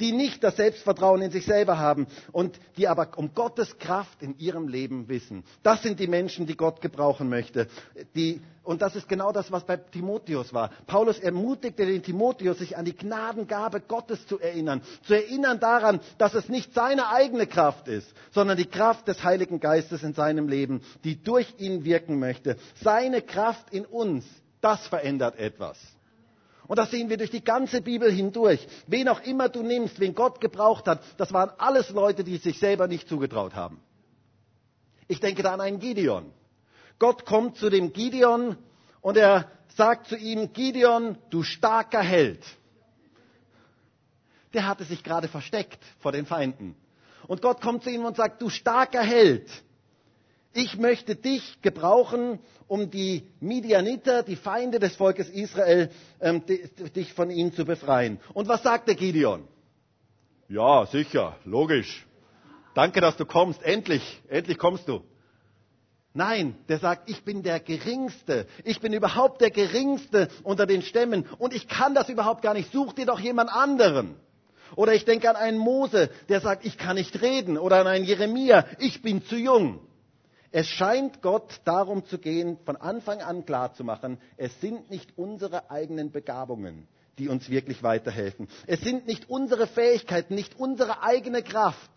die 0.00 0.12
nicht 0.12 0.42
das 0.44 0.56
Selbstvertrauen 0.56 1.22
in 1.22 1.30
sich 1.30 1.44
selber 1.44 1.78
haben 1.78 2.06
und 2.32 2.58
die 2.76 2.88
aber 2.88 3.08
um 3.16 3.34
Gottes 3.34 3.78
Kraft 3.78 4.22
in 4.22 4.38
ihrem 4.38 4.68
Leben 4.68 5.08
wissen. 5.08 5.44
Das 5.62 5.82
sind 5.82 6.00
die 6.00 6.06
Menschen, 6.06 6.46
die 6.46 6.56
Gott 6.56 6.80
gebrauchen 6.80 7.28
möchte. 7.28 7.68
Die, 8.14 8.40
und 8.62 8.82
das 8.82 8.96
ist 8.96 9.08
genau 9.08 9.32
das, 9.32 9.50
was 9.50 9.64
bei 9.64 9.76
Timotheus 9.76 10.52
war. 10.52 10.70
Paulus 10.86 11.18
ermutigte 11.18 11.86
den 11.86 12.02
Timotheus, 12.02 12.58
sich 12.58 12.76
an 12.76 12.84
die 12.84 12.96
Gnadengabe 12.96 13.80
Gottes 13.80 14.26
zu 14.26 14.38
erinnern. 14.38 14.82
Zu 15.06 15.14
erinnern 15.14 15.60
daran, 15.60 16.00
dass 16.18 16.34
es 16.34 16.48
nicht 16.48 16.74
seine 16.74 17.08
eigene 17.08 17.46
Kraft 17.46 17.88
ist, 17.88 18.12
sondern 18.32 18.56
die 18.56 18.66
Kraft 18.66 19.08
des 19.08 19.22
Heiligen 19.24 19.60
Geistes 19.60 20.02
in 20.02 20.14
seinem 20.14 20.48
Leben, 20.48 20.82
die 21.04 21.22
durch 21.22 21.54
ihn 21.58 21.84
wirken 21.84 22.18
möchte. 22.18 22.56
Seine 22.82 23.22
Kraft 23.22 23.72
in 23.72 23.84
uns, 23.84 24.24
das 24.60 24.86
verändert 24.86 25.38
etwas. 25.38 25.78
Und 26.68 26.78
das 26.78 26.90
sehen 26.90 27.08
wir 27.08 27.16
durch 27.16 27.30
die 27.30 27.42
ganze 27.42 27.80
Bibel 27.80 28.12
hindurch. 28.12 28.68
Wen 28.86 29.08
auch 29.08 29.20
immer 29.22 29.48
du 29.48 29.62
nimmst, 29.62 29.98
wen 30.00 30.14
Gott 30.14 30.38
gebraucht 30.40 30.86
hat, 30.86 31.00
das 31.16 31.32
waren 31.32 31.50
alles 31.56 31.88
Leute, 31.88 32.22
die 32.22 32.36
sich 32.36 32.58
selber 32.58 32.86
nicht 32.86 33.08
zugetraut 33.08 33.54
haben. 33.54 33.80
Ich 35.08 35.18
denke 35.18 35.42
da 35.42 35.54
an 35.54 35.62
einen 35.62 35.78
Gideon. 35.80 36.30
Gott 36.98 37.24
kommt 37.24 37.56
zu 37.56 37.70
dem 37.70 37.94
Gideon 37.94 38.58
und 39.00 39.16
er 39.16 39.50
sagt 39.76 40.08
zu 40.08 40.16
ihm, 40.16 40.52
Gideon, 40.52 41.16
du 41.30 41.42
starker 41.42 42.02
Held. 42.02 42.44
Der 44.52 44.66
hatte 44.66 44.84
sich 44.84 45.02
gerade 45.02 45.28
versteckt 45.28 45.82
vor 46.00 46.12
den 46.12 46.26
Feinden. 46.26 46.76
Und 47.26 47.40
Gott 47.40 47.62
kommt 47.62 47.82
zu 47.82 47.90
ihm 47.90 48.04
und 48.04 48.16
sagt, 48.16 48.42
du 48.42 48.50
starker 48.50 49.02
Held 49.02 49.48
ich 50.52 50.78
möchte 50.78 51.14
dich 51.14 51.60
gebrauchen, 51.62 52.38
um 52.66 52.90
die 52.90 53.22
Midianiter, 53.40 54.22
die 54.22 54.36
Feinde 54.36 54.78
des 54.78 54.96
Volkes 54.96 55.28
Israel, 55.28 55.90
ähm, 56.20 56.42
dich 56.46 57.12
von 57.12 57.30
ihnen 57.30 57.52
zu 57.52 57.64
befreien. 57.64 58.18
Und 58.34 58.48
was 58.48 58.62
sagt 58.62 58.88
der 58.88 58.94
Gideon? 58.94 59.46
Ja, 60.48 60.86
sicher, 60.86 61.36
logisch. 61.44 62.06
Danke, 62.74 63.00
dass 63.00 63.16
du 63.16 63.26
kommst. 63.26 63.62
Endlich, 63.62 64.20
endlich 64.28 64.58
kommst 64.58 64.88
du. 64.88 65.02
Nein, 66.14 66.56
der 66.68 66.78
sagt, 66.78 67.10
ich 67.10 67.22
bin 67.22 67.42
der 67.42 67.60
Geringste. 67.60 68.46
Ich 68.64 68.80
bin 68.80 68.92
überhaupt 68.92 69.40
der 69.40 69.50
Geringste 69.50 70.28
unter 70.42 70.66
den 70.66 70.82
Stämmen. 70.82 71.26
Und 71.38 71.54
ich 71.54 71.68
kann 71.68 71.94
das 71.94 72.08
überhaupt 72.08 72.42
gar 72.42 72.54
nicht. 72.54 72.72
Such 72.72 72.94
dir 72.94 73.06
doch 73.06 73.20
jemand 73.20 73.50
anderen. 73.50 74.16
Oder 74.74 74.94
ich 74.94 75.04
denke 75.04 75.28
an 75.28 75.36
einen 75.36 75.58
Mose, 75.58 76.10
der 76.28 76.40
sagt, 76.40 76.64
ich 76.64 76.78
kann 76.78 76.96
nicht 76.96 77.20
reden. 77.20 77.58
Oder 77.58 77.80
an 77.80 77.86
einen 77.86 78.04
Jeremia, 78.04 78.64
ich 78.78 79.02
bin 79.02 79.24
zu 79.24 79.36
jung. 79.36 79.80
Es 80.50 80.66
scheint 80.66 81.20
Gott 81.20 81.60
darum 81.64 82.04
zu 82.06 82.18
gehen, 82.18 82.58
von 82.64 82.76
Anfang 82.76 83.20
an 83.20 83.44
klarzumachen, 83.44 84.18
es 84.36 84.58
sind 84.60 84.90
nicht 84.90 85.16
unsere 85.16 85.70
eigenen 85.70 86.10
Begabungen, 86.10 86.88
die 87.18 87.28
uns 87.28 87.50
wirklich 87.50 87.82
weiterhelfen. 87.82 88.48
Es 88.66 88.80
sind 88.80 89.06
nicht 89.06 89.28
unsere 89.28 89.66
Fähigkeiten, 89.66 90.34
nicht 90.34 90.58
unsere 90.58 91.02
eigene 91.02 91.42
Kraft, 91.42 91.90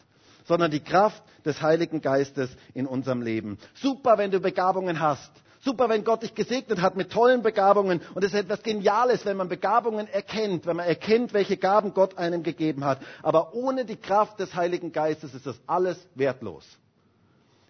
sondern 0.45 0.71
die 0.71 0.83
Kraft 0.83 1.23
des 1.45 1.61
Heiligen 1.61 2.01
Geistes 2.01 2.49
in 2.73 2.87
unserem 2.87 3.21
Leben. 3.21 3.57
Super, 3.75 4.17
wenn 4.17 4.31
du 4.31 4.41
Begabungen 4.41 4.99
hast. 4.99 5.31
Super, 5.63 5.89
wenn 5.89 6.03
Gott 6.03 6.23
dich 6.23 6.33
gesegnet 6.33 6.81
hat 6.81 6.97
mit 6.97 7.11
tollen 7.11 7.43
Begabungen. 7.43 8.01
Und 8.15 8.23
es 8.23 8.33
ist 8.33 8.39
etwas 8.39 8.63
Geniales, 8.63 9.25
wenn 9.25 9.37
man 9.37 9.47
Begabungen 9.47 10.07
erkennt, 10.07 10.65
wenn 10.65 10.75
man 10.75 10.87
erkennt, 10.87 11.33
welche 11.33 11.55
Gaben 11.55 11.93
Gott 11.93 12.17
einem 12.17 12.41
gegeben 12.41 12.83
hat. 12.83 12.99
Aber 13.21 13.53
ohne 13.53 13.85
die 13.85 13.95
Kraft 13.95 14.39
des 14.39 14.55
Heiligen 14.55 14.91
Geistes 14.91 15.35
ist 15.35 15.45
das 15.45 15.61
alles 15.67 15.97
wertlos. 16.15 16.65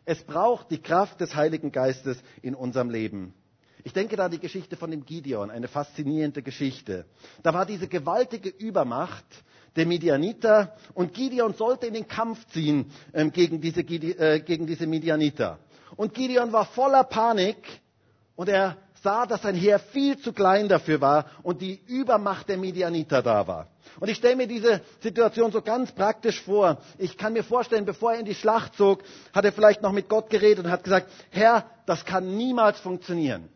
Es 0.05 0.23
braucht 0.23 0.71
die 0.71 0.81
Kraft 0.81 1.21
des 1.21 1.35
Heiligen 1.35 1.71
Geistes 1.71 2.17
in 2.41 2.55
unserem 2.55 2.89
Leben. 2.89 3.33
Ich 3.83 3.93
denke 3.93 4.15
da 4.15 4.25
an 4.25 4.31
die 4.31 4.39
Geschichte 4.39 4.77
von 4.77 4.91
dem 4.91 5.05
Gideon, 5.05 5.49
eine 5.49 5.67
faszinierende 5.67 6.41
Geschichte. 6.43 7.05
Da 7.43 7.53
war 7.53 7.65
diese 7.65 7.87
gewaltige 7.87 8.49
Übermacht 8.49 9.25
der 9.75 9.85
Midianiter 9.85 10.75
und 10.93 11.13
Gideon 11.13 11.53
sollte 11.53 11.87
in 11.87 11.93
den 11.93 12.07
Kampf 12.07 12.45
ziehen 12.47 12.91
ähm, 13.13 13.31
gegen, 13.31 13.61
diese, 13.61 13.81
äh, 13.81 14.39
gegen 14.41 14.67
diese 14.67 14.85
Midianiter. 14.85 15.59
Und 15.95 16.13
Gideon 16.13 16.51
war 16.51 16.65
voller 16.65 17.03
Panik 17.03 17.57
und 18.35 18.49
er 18.49 18.77
sah, 19.01 19.25
dass 19.25 19.41
sein 19.41 19.55
Heer 19.55 19.79
viel 19.79 20.17
zu 20.19 20.33
klein 20.33 20.67
dafür 20.69 21.01
war 21.01 21.25
und 21.43 21.61
die 21.61 21.79
Übermacht 21.87 22.49
der 22.49 22.57
Midianiter 22.57 23.21
da 23.21 23.47
war. 23.47 23.67
Und 23.99 24.09
ich 24.09 24.17
stelle 24.17 24.35
mir 24.35 24.47
diese 24.47 24.81
Situation 25.01 25.51
so 25.51 25.61
ganz 25.61 25.91
praktisch 25.91 26.41
vor. 26.41 26.77
Ich 26.97 27.17
kann 27.17 27.33
mir 27.33 27.43
vorstellen, 27.43 27.85
bevor 27.85 28.13
er 28.13 28.19
in 28.19 28.25
die 28.25 28.35
Schlacht 28.35 28.75
zog, 28.75 29.03
hat 29.33 29.43
er 29.45 29.51
vielleicht 29.51 29.81
noch 29.81 29.91
mit 29.91 30.07
Gott 30.07 30.29
geredet 30.29 30.65
und 30.65 30.71
hat 30.71 30.83
gesagt, 30.83 31.09
Herr, 31.31 31.65
das 31.85 32.05
kann 32.05 32.37
niemals 32.37 32.79
funktionieren. 32.79 33.49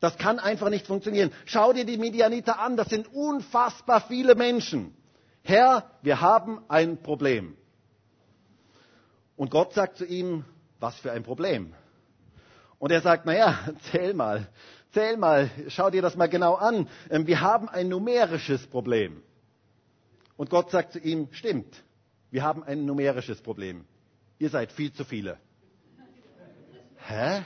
Das 0.00 0.16
kann 0.18 0.38
einfach 0.38 0.68
nicht 0.70 0.86
funktionieren. 0.86 1.32
Schau 1.44 1.72
dir 1.72 1.84
die 1.84 1.96
Midianiter 1.98 2.58
an, 2.58 2.76
das 2.76 2.88
sind 2.88 3.12
unfassbar 3.12 4.00
viele 4.00 4.34
Menschen. 4.34 4.94
Herr, 5.44 5.90
wir 6.02 6.20
haben 6.20 6.60
ein 6.68 7.02
Problem. 7.02 7.56
Und 9.36 9.50
Gott 9.50 9.74
sagt 9.74 9.96
zu 9.96 10.04
ihm, 10.04 10.44
was 10.80 10.96
für 10.96 11.12
ein 11.12 11.22
Problem? 11.24 11.74
Und 12.82 12.90
er 12.90 13.00
sagt, 13.00 13.26
naja, 13.26 13.60
zähl 13.92 14.12
mal, 14.12 14.48
zähl 14.90 15.16
mal, 15.16 15.48
schau 15.68 15.88
dir 15.88 16.02
das 16.02 16.16
mal 16.16 16.28
genau 16.28 16.54
an. 16.56 16.88
Ähm, 17.10 17.28
wir 17.28 17.40
haben 17.40 17.68
ein 17.68 17.88
numerisches 17.88 18.66
Problem. 18.66 19.22
Und 20.36 20.50
Gott 20.50 20.72
sagt 20.72 20.94
zu 20.94 20.98
ihm, 20.98 21.28
stimmt, 21.30 21.80
wir 22.32 22.42
haben 22.42 22.64
ein 22.64 22.84
numerisches 22.84 23.40
Problem. 23.40 23.84
Ihr 24.40 24.48
seid 24.48 24.72
viel 24.72 24.92
zu 24.92 25.04
viele. 25.04 25.38
Hä? 26.96 27.42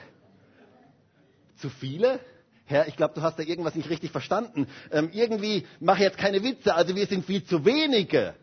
Zu 1.56 1.68
viele? 1.68 2.18
Herr, 2.64 2.88
ich 2.88 2.96
glaube, 2.96 3.12
du 3.12 3.20
hast 3.20 3.38
da 3.38 3.42
irgendwas 3.42 3.74
nicht 3.74 3.90
richtig 3.90 4.12
verstanden. 4.12 4.66
Ähm, 4.90 5.10
irgendwie 5.12 5.66
mache 5.80 6.02
jetzt 6.02 6.16
keine 6.16 6.42
Witze, 6.42 6.74
also 6.74 6.96
wir 6.96 7.06
sind 7.06 7.26
viel 7.26 7.44
zu 7.44 7.62
wenige. 7.66 8.34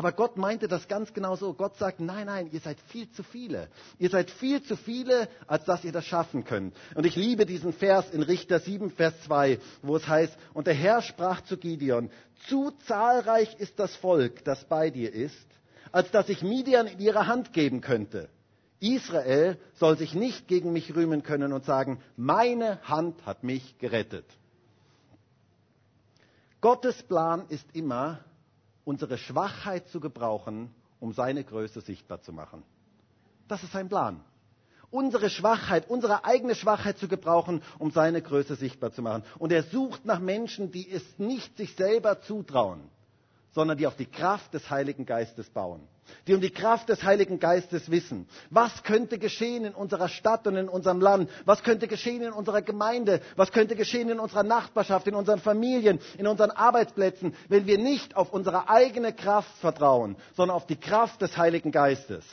Aber 0.00 0.12
Gott 0.12 0.38
meinte 0.38 0.66
das 0.66 0.88
ganz 0.88 1.12
genau 1.12 1.36
so. 1.36 1.52
Gott 1.52 1.76
sagt, 1.76 2.00
nein, 2.00 2.24
nein, 2.24 2.48
ihr 2.52 2.60
seid 2.60 2.80
viel 2.88 3.10
zu 3.10 3.22
viele. 3.22 3.68
Ihr 3.98 4.08
seid 4.08 4.30
viel 4.30 4.62
zu 4.62 4.74
viele, 4.74 5.28
als 5.46 5.66
dass 5.66 5.84
ihr 5.84 5.92
das 5.92 6.06
schaffen 6.06 6.44
könnt. 6.44 6.74
Und 6.94 7.04
ich 7.04 7.16
liebe 7.16 7.44
diesen 7.44 7.74
Vers 7.74 8.08
in 8.08 8.22
Richter 8.22 8.60
7, 8.60 8.92
Vers 8.92 9.12
2, 9.24 9.58
wo 9.82 9.96
es 9.96 10.08
heißt, 10.08 10.34
und 10.54 10.66
der 10.66 10.72
Herr 10.72 11.02
sprach 11.02 11.42
zu 11.42 11.58
Gideon, 11.58 12.10
zu 12.48 12.70
zahlreich 12.86 13.54
ist 13.58 13.78
das 13.78 13.94
Volk, 13.94 14.42
das 14.44 14.64
bei 14.64 14.88
dir 14.88 15.12
ist, 15.12 15.36
als 15.92 16.10
dass 16.10 16.30
ich 16.30 16.42
Midian 16.42 16.86
in 16.86 16.98
ihre 16.98 17.26
Hand 17.26 17.52
geben 17.52 17.82
könnte. 17.82 18.30
Israel 18.80 19.58
soll 19.74 19.98
sich 19.98 20.14
nicht 20.14 20.48
gegen 20.48 20.72
mich 20.72 20.96
rühmen 20.96 21.22
können 21.22 21.52
und 21.52 21.66
sagen, 21.66 22.00
meine 22.16 22.80
Hand 22.84 23.26
hat 23.26 23.44
mich 23.44 23.76
gerettet. 23.76 24.24
Gottes 26.62 27.02
Plan 27.02 27.44
ist 27.50 27.66
immer, 27.74 28.20
unsere 28.84 29.18
Schwachheit 29.18 29.88
zu 29.88 30.00
gebrauchen, 30.00 30.70
um 31.00 31.12
seine 31.12 31.44
Größe 31.44 31.80
sichtbar 31.80 32.20
zu 32.22 32.32
machen. 32.32 32.62
Das 33.48 33.62
ist 33.62 33.72
sein 33.72 33.88
Plan. 33.88 34.22
Unsere 34.90 35.30
Schwachheit, 35.30 35.88
unsere 35.88 36.24
eigene 36.24 36.54
Schwachheit 36.54 36.98
zu 36.98 37.06
gebrauchen, 37.06 37.62
um 37.78 37.90
seine 37.92 38.20
Größe 38.22 38.56
sichtbar 38.56 38.92
zu 38.92 39.02
machen. 39.02 39.22
Und 39.38 39.52
er 39.52 39.62
sucht 39.62 40.04
nach 40.04 40.18
Menschen, 40.18 40.72
die 40.72 40.90
es 40.90 41.02
nicht 41.18 41.56
sich 41.56 41.76
selber 41.76 42.20
zutrauen, 42.22 42.80
sondern 43.52 43.78
die 43.78 43.86
auf 43.86 43.96
die 43.96 44.06
Kraft 44.06 44.52
des 44.54 44.68
Heiligen 44.70 45.06
Geistes 45.06 45.48
bauen 45.50 45.80
die 46.26 46.34
um 46.34 46.40
die 46.40 46.50
Kraft 46.50 46.88
des 46.88 47.02
Heiligen 47.02 47.38
Geistes 47.38 47.90
wissen. 47.90 48.28
Was 48.50 48.82
könnte 48.82 49.18
geschehen 49.18 49.64
in 49.64 49.74
unserer 49.74 50.08
Stadt 50.08 50.46
und 50.46 50.56
in 50.56 50.68
unserem 50.68 51.00
Land? 51.00 51.30
Was 51.44 51.62
könnte 51.62 51.88
geschehen 51.88 52.22
in 52.22 52.32
unserer 52.32 52.62
Gemeinde? 52.62 53.20
Was 53.36 53.52
könnte 53.52 53.76
geschehen 53.76 54.08
in 54.10 54.20
unserer 54.20 54.42
Nachbarschaft, 54.42 55.06
in 55.06 55.14
unseren 55.14 55.40
Familien, 55.40 55.98
in 56.18 56.26
unseren 56.26 56.50
Arbeitsplätzen, 56.50 57.34
wenn 57.48 57.66
wir 57.66 57.78
nicht 57.78 58.16
auf 58.16 58.32
unsere 58.32 58.68
eigene 58.68 59.12
Kraft 59.12 59.56
vertrauen, 59.58 60.16
sondern 60.36 60.56
auf 60.56 60.66
die 60.66 60.76
Kraft 60.80 61.22
des 61.22 61.36
Heiligen 61.36 61.72
Geistes? 61.72 62.24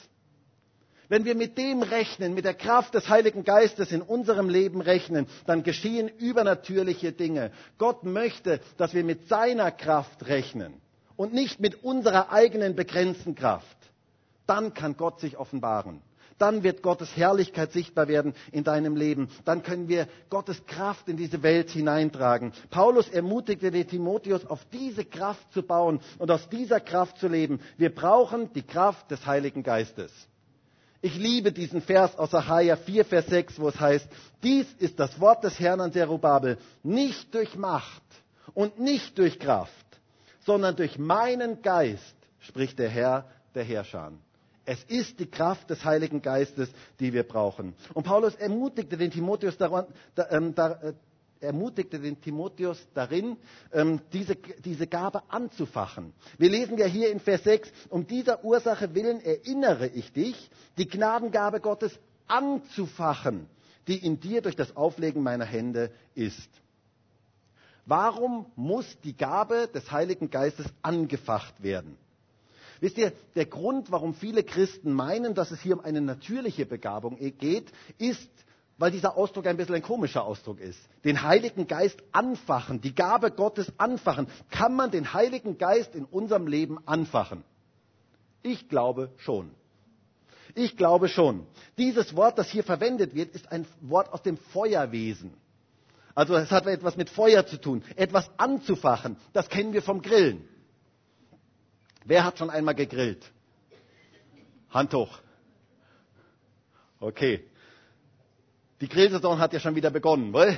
Wenn 1.10 1.24
wir 1.24 1.36
mit 1.36 1.58
dem 1.58 1.84
rechnen, 1.84 2.34
mit 2.34 2.44
der 2.44 2.54
Kraft 2.54 2.94
des 2.94 3.08
Heiligen 3.08 3.46
Geistes 3.46 3.94
in 3.94 4.02
unserem 4.02 4.50
Leben 4.50 4.82
rechnen, 4.82 5.28
dann 5.46 5.64
geschehen 5.64 6.10
übernatürliche 6.10 7.14
Dinge. 7.14 7.52
Gott 7.78 8.04
möchte, 8.04 8.60
dass 8.78 8.94
wir 8.94 9.06
mit 9.06 9.30
seiner 9.30 9.72
Kraft 9.72 10.28
rechnen 10.28 10.82
und 11.18 11.34
nicht 11.34 11.60
mit 11.60 11.84
unserer 11.84 12.32
eigenen 12.32 12.76
begrenzten 12.76 13.36
Kraft. 13.36 13.78
Dann 14.46 14.74
kann 14.74 14.96
Gott 14.96 15.20
sich 15.20 15.38
offenbaren. 15.38 16.02
Dann 16.38 16.64
wird 16.64 16.84
Gottes 16.84 17.18
Herrlichkeit 17.18 17.72
sichtbar 17.72 18.08
werden 18.08 18.36
in 18.52 18.64
deinem 18.64 18.96
Leben. 18.96 19.30
Dann 19.44 19.64
können 19.64 19.88
wir 19.88 20.08
Gottes 20.30 20.66
Kraft 20.68 21.10
in 21.10 21.18
diese 21.18 21.42
Welt 21.42 21.72
hineintragen. 21.72 22.54
Paulus 22.70 23.10
ermutigte 23.10 23.72
den 23.72 23.88
Timotheus, 23.88 24.46
auf 24.46 24.64
diese 24.72 25.04
Kraft 25.04 25.52
zu 25.52 25.64
bauen 25.64 26.00
und 26.20 26.30
aus 26.30 26.48
dieser 26.50 26.80
Kraft 26.80 27.18
zu 27.18 27.28
leben. 27.28 27.60
Wir 27.78 27.94
brauchen 27.94 28.54
die 28.54 28.62
Kraft 28.62 29.10
des 29.10 29.26
Heiligen 29.26 29.64
Geistes. 29.64 30.12
Ich 31.02 31.16
liebe 31.16 31.52
diesen 31.52 31.82
Vers 31.82 32.18
aus 32.18 32.34
Achaia 32.34 32.76
4, 32.76 33.06
Vers 33.06 33.28
6, 33.28 33.60
wo 33.60 33.70
es 33.70 33.80
heißt, 33.80 34.08
dies 34.44 34.68
ist 34.80 35.00
das 35.00 35.20
Wort 35.20 35.44
des 35.44 35.60
Herrn 35.60 35.82
an 35.82 35.92
Zerubabel, 35.92 36.58
nicht 36.84 37.34
durch 37.34 37.56
Macht 37.56 38.04
und 38.54 38.80
nicht 38.80 39.18
durch 39.18 39.40
Kraft, 39.40 39.86
sondern 40.48 40.78
durch 40.78 40.98
meinen 40.98 41.62
Geist, 41.62 42.16
spricht 42.40 42.80
der 42.80 42.88
Herr 42.88 43.30
der 43.54 43.66
Herrscher. 43.66 44.14
Es 44.66 44.82
ist 44.86 45.20
die 45.20 45.30
Kraft 45.30 45.70
des 45.70 45.84
Heiligen 45.84 46.22
Geistes, 46.22 46.70
die 47.02 47.12
wir 47.12 47.24
brauchen. 47.24 47.74
Und 47.94 48.04
Paulus 48.04 48.34
ermutigte 48.36 48.96
den 48.96 49.12
Timotheus 49.12 49.58
daran, 49.58 49.88
da, 50.16 50.28
ähm, 50.32 50.56
da, 50.56 50.72
äh, 50.82 50.94
ermutigte 51.42 52.00
den 52.00 52.20
Timotheus 52.22 52.80
darin, 52.94 53.36
ähm, 53.74 54.00
diese, 54.14 54.36
diese 54.36 54.88
Gabe 54.88 55.22
anzufachen. 55.28 56.14
Wir 56.38 56.50
lesen 56.50 56.78
ja 56.78 56.86
hier 56.86 57.12
in 57.12 57.20
Vers 57.20 57.44
6, 57.44 57.70
um 57.90 58.08
dieser 58.08 58.44
Ursache 58.46 58.96
willen 58.96 59.20
erinnere 59.20 59.88
ich 59.88 60.14
dich, 60.14 60.50
die 60.78 60.88
Gnadengabe 60.88 61.60
Gottes 61.60 62.00
anzufachen, 62.28 63.48
die 63.88 63.98
in 63.98 64.20
dir 64.22 64.42
durch 64.42 64.56
das 64.56 64.76
Auflegen 64.78 65.24
meiner 65.24 65.46
Hände 65.46 65.92
ist. 66.16 66.50
Warum 67.88 68.46
muss 68.58 68.86
die 69.06 69.16
Gabe 69.16 69.70
des 69.74 69.92
Heiligen 69.92 70.30
Geistes 70.30 70.68
angefacht 70.82 71.64
werden? 71.64 71.98
Wisst 72.82 72.98
ihr, 72.98 73.14
der 73.36 73.46
Grund, 73.46 73.92
warum 73.92 74.14
viele 74.14 74.44
Christen 74.44 74.92
meinen, 74.92 75.34
dass 75.34 75.52
es 75.52 75.62
hier 75.62 75.78
um 75.78 75.84
eine 75.84 76.02
natürliche 76.02 76.66
Begabung 76.66 77.18
geht, 77.18 77.72
ist, 77.98 78.30
weil 78.78 78.92
dieser 78.92 79.18
Ausdruck 79.18 79.48
ein 79.48 79.56
bisschen 79.56 79.74
ein 79.76 79.82
komischer 79.82 80.26
Ausdruck 80.26 80.60
ist. 80.60 80.80
Den 81.06 81.24
Heiligen 81.24 81.66
Geist 81.66 81.98
anfachen, 82.12 82.82
die 82.82 82.94
Gabe 82.94 83.32
Gottes 83.32 83.72
anfachen. 83.78 84.28
Kann 84.52 84.76
man 84.76 84.92
den 84.92 85.14
Heiligen 85.14 85.58
Geist 85.58 85.96
in 85.96 86.04
unserem 86.04 86.46
Leben 86.46 86.78
anfachen? 86.86 87.46
Ich 88.44 88.68
glaube 88.68 89.12
schon. 89.16 89.50
Ich 90.56 90.76
glaube 90.76 91.08
schon. 91.08 91.48
Dieses 91.78 92.18
Wort, 92.18 92.38
das 92.38 92.50
hier 92.50 92.66
verwendet 92.66 93.16
wird, 93.16 93.34
ist 93.34 93.50
ein 93.50 93.66
Wort 93.80 94.12
aus 94.12 94.24
dem 94.24 94.38
Feuerwesen. 94.38 95.34
Also 96.18 96.36
es 96.36 96.50
hat 96.50 96.66
etwas 96.66 96.98
mit 96.98 97.12
Feuer 97.12 97.46
zu 97.46 97.62
tun, 97.62 97.84
etwas 97.96 98.28
anzufachen. 98.40 99.18
Das 99.34 99.50
kennen 99.50 99.72
wir 99.74 99.84
vom 99.84 100.02
Grillen. 100.02 100.50
Wer 102.06 102.24
hat 102.24 102.40
schon 102.40 102.50
einmal 102.50 102.74
gegrillt? 102.74 103.24
Hand 104.72 104.96
hoch. 104.96 105.20
Okay. 107.00 107.46
Die 108.82 108.90
Grillsaison 108.90 109.38
hat 109.38 109.54
ja 109.54 109.60
schon 109.60 109.76
wieder 109.76 109.92
begonnen, 109.92 110.34
wohl? 110.34 110.58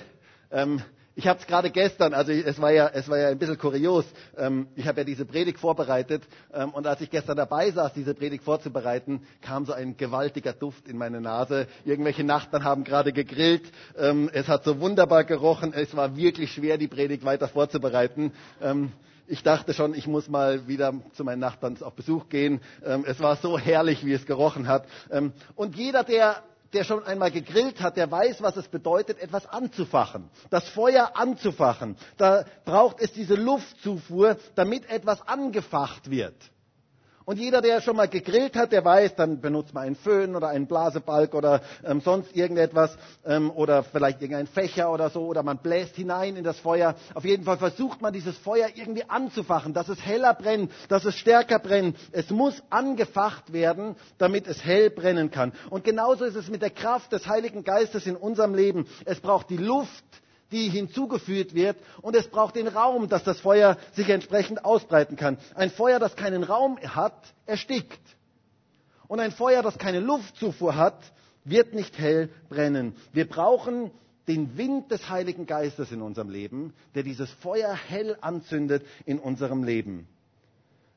Ähm, 0.49 0.81
ich 1.19 1.27
habe 1.27 1.37
es 1.37 1.47
gerade 1.47 1.69
gestern, 1.69 2.13
also 2.13 2.31
es 2.31 2.61
war 2.61 2.71
ja, 2.71 2.87
es 2.93 3.09
war 3.09 3.17
ja 3.17 3.27
ein 3.27 3.37
bisschen 3.37 3.57
kurios. 3.57 4.05
Ähm, 4.37 4.67
ich 4.77 4.87
habe 4.87 5.01
ja 5.01 5.03
diese 5.03 5.25
Predigt 5.25 5.59
vorbereitet 5.59 6.23
ähm, 6.53 6.69
und 6.69 6.87
als 6.87 7.01
ich 7.01 7.09
gestern 7.09 7.35
dabei 7.35 7.69
saß, 7.71 7.91
diese 7.91 8.13
Predigt 8.13 8.41
vorzubereiten, 8.45 9.23
kam 9.41 9.65
so 9.65 9.73
ein 9.73 9.97
gewaltiger 9.97 10.53
Duft 10.53 10.87
in 10.87 10.97
meine 10.97 11.19
Nase. 11.19 11.67
Irgendwelche 11.83 12.23
Nachbarn 12.23 12.63
haben 12.63 12.85
gerade 12.85 13.11
gegrillt. 13.11 13.69
Ähm, 13.97 14.29
es 14.31 14.47
hat 14.47 14.63
so 14.63 14.79
wunderbar 14.79 15.25
gerochen. 15.25 15.73
Es 15.73 15.93
war 15.93 16.15
wirklich 16.15 16.53
schwer, 16.53 16.77
die 16.77 16.87
Predigt 16.87 17.25
weiter 17.25 17.49
vorzubereiten. 17.49 18.31
Ähm, 18.61 18.93
ich 19.27 19.43
dachte 19.43 19.73
schon, 19.73 19.93
ich 19.95 20.07
muss 20.07 20.29
mal 20.29 20.69
wieder 20.69 20.93
zu 21.11 21.25
meinen 21.25 21.39
Nachbarn 21.39 21.75
auf 21.81 21.95
Besuch 21.95 22.29
gehen. 22.29 22.61
Ähm, 22.85 23.03
es 23.05 23.19
war 23.19 23.35
so 23.35 23.59
herrlich, 23.59 24.05
wie 24.05 24.13
es 24.13 24.25
gerochen 24.25 24.69
hat. 24.69 24.85
Ähm, 25.11 25.33
und 25.55 25.75
jeder, 25.75 26.05
der 26.05 26.37
der 26.73 26.83
schon 26.83 27.03
einmal 27.03 27.31
gegrillt 27.31 27.81
hat, 27.81 27.97
der 27.97 28.09
weiß, 28.11 28.41
was 28.41 28.57
es 28.57 28.67
bedeutet, 28.67 29.19
etwas 29.19 29.45
anzufachen. 29.47 30.29
Das 30.49 30.67
Feuer 30.69 31.11
anzufachen. 31.15 31.95
Da 32.17 32.45
braucht 32.65 32.99
es 33.01 33.11
diese 33.11 33.35
Luftzufuhr, 33.35 34.37
damit 34.55 34.89
etwas 34.89 35.27
angefacht 35.27 36.09
wird. 36.09 36.35
Und 37.29 37.37
jeder, 37.37 37.61
der 37.61 37.79
schon 37.79 37.95
mal 37.95 38.07
gegrillt 38.07 38.55
hat, 38.55 38.71
der 38.71 38.83
weiß, 38.83 39.13
dann 39.13 39.39
benutzt 39.39 39.71
man 39.75 39.83
einen 39.83 39.95
Föhn 39.95 40.35
oder 40.35 40.47
einen 40.47 40.65
Blasebalg 40.65 41.35
oder 41.35 41.61
ähm, 41.85 42.01
sonst 42.01 42.35
irgendetwas 42.35 42.97
ähm, 43.23 43.51
oder 43.51 43.83
vielleicht 43.83 44.19
irgendein 44.23 44.47
Fächer 44.47 44.91
oder 44.91 45.11
so 45.11 45.27
oder 45.27 45.43
man 45.43 45.59
bläst 45.59 45.95
hinein 45.95 46.37
in 46.37 46.43
das 46.43 46.57
Feuer. 46.57 46.95
Auf 47.13 47.25
jeden 47.25 47.43
Fall 47.43 47.59
versucht 47.59 48.01
man 48.01 48.13
dieses 48.13 48.35
Feuer 48.39 48.69
irgendwie 48.73 49.07
anzufachen, 49.07 49.75
dass 49.75 49.89
es 49.89 50.03
heller 50.03 50.33
brennt, 50.33 50.71
dass 50.87 51.05
es 51.05 51.13
stärker 51.17 51.59
brennt. 51.59 51.97
Es 52.11 52.31
muss 52.31 52.63
angefacht 52.71 53.53
werden, 53.53 53.95
damit 54.17 54.47
es 54.47 54.65
hell 54.65 54.89
brennen 54.89 55.29
kann. 55.29 55.53
Und 55.69 55.83
genauso 55.83 56.25
ist 56.25 56.35
es 56.35 56.49
mit 56.49 56.63
der 56.63 56.71
Kraft 56.71 57.11
des 57.11 57.27
Heiligen 57.27 57.63
Geistes 57.63 58.07
in 58.07 58.15
unserem 58.15 58.55
Leben. 58.55 58.87
Es 59.05 59.19
braucht 59.19 59.51
die 59.51 59.57
Luft, 59.57 60.03
die 60.51 60.69
hinzugefügt 60.69 61.53
wird 61.53 61.77
und 62.01 62.15
es 62.15 62.27
braucht 62.27 62.55
den 62.55 62.67
Raum, 62.67 63.09
dass 63.09 63.23
das 63.23 63.39
Feuer 63.39 63.77
sich 63.93 64.09
entsprechend 64.09 64.65
ausbreiten 64.65 65.15
kann. 65.15 65.37
Ein 65.55 65.69
Feuer, 65.71 65.99
das 65.99 66.15
keinen 66.15 66.43
Raum 66.43 66.79
hat, 66.79 67.33
erstickt. 67.45 67.99
Und 69.07 69.19
ein 69.19 69.31
Feuer, 69.31 69.61
das 69.63 69.77
keine 69.77 69.99
Luftzufuhr 69.99 70.75
hat, 70.75 70.99
wird 71.43 71.73
nicht 71.73 71.97
hell 71.97 72.29
brennen. 72.49 72.95
Wir 73.13 73.27
brauchen 73.27 73.91
den 74.27 74.57
Wind 74.57 74.91
des 74.91 75.09
Heiligen 75.09 75.47
Geistes 75.47 75.91
in 75.91 76.01
unserem 76.01 76.29
Leben, 76.29 76.73
der 76.93 77.01
dieses 77.03 77.31
Feuer 77.31 77.73
hell 77.73 78.17
anzündet 78.21 78.85
in 79.05 79.17
unserem 79.19 79.63
Leben. 79.63 80.07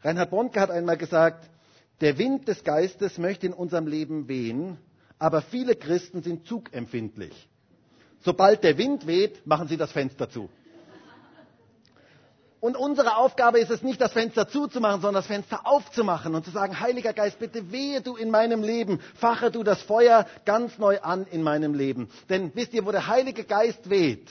Reinhard 0.03 0.31
Bonke 0.31 0.61
hat 0.61 0.71
einmal 0.71 0.99
gesagt, 0.99 1.49
der 2.03 2.19
Wind 2.19 2.49
des 2.49 2.65
Geistes 2.65 3.17
möchte 3.17 3.47
in 3.47 3.53
unserem 3.53 3.87
Leben 3.87 4.29
wehen, 4.29 4.77
aber 5.19 5.41
viele 5.41 5.77
Christen 5.77 6.23
sind 6.23 6.47
zugempfindlich. 6.47 7.49
Sobald 8.25 8.63
der 8.65 8.79
Wind 8.79 9.07
weht, 9.07 9.47
machen 9.47 9.69
sie 9.69 9.77
das 9.77 9.93
Fenster 9.93 10.29
zu. 10.31 10.49
Und 12.61 12.77
unsere 12.77 13.17
Aufgabe 13.17 13.59
ist 13.59 13.73
es 13.73 13.83
nicht, 13.83 14.01
das 14.01 14.13
Fenster 14.13 14.47
zuzumachen, 14.47 15.01
sondern 15.01 15.21
das 15.21 15.27
Fenster 15.27 15.67
aufzumachen 15.67 16.33
und 16.37 16.45
zu 16.45 16.53
sagen, 16.53 16.79
Heiliger 16.79 17.13
Geist, 17.13 17.41
bitte 17.41 17.73
wehe 17.73 18.01
du 18.01 18.15
in 18.15 18.31
meinem 18.31 18.63
Leben, 18.63 19.01
fache 19.17 19.51
du 19.51 19.65
das 19.65 19.83
Feuer 19.83 20.27
ganz 20.45 20.79
neu 20.79 21.01
an 21.01 21.27
in 21.27 21.43
meinem 21.43 21.75
Leben. 21.75 22.09
Denn 22.29 22.53
wisst 22.55 22.73
ihr, 22.73 22.87
wo 22.87 22.93
der 22.93 23.09
Heilige 23.09 23.43
Geist 23.43 23.91
weht, 23.91 24.29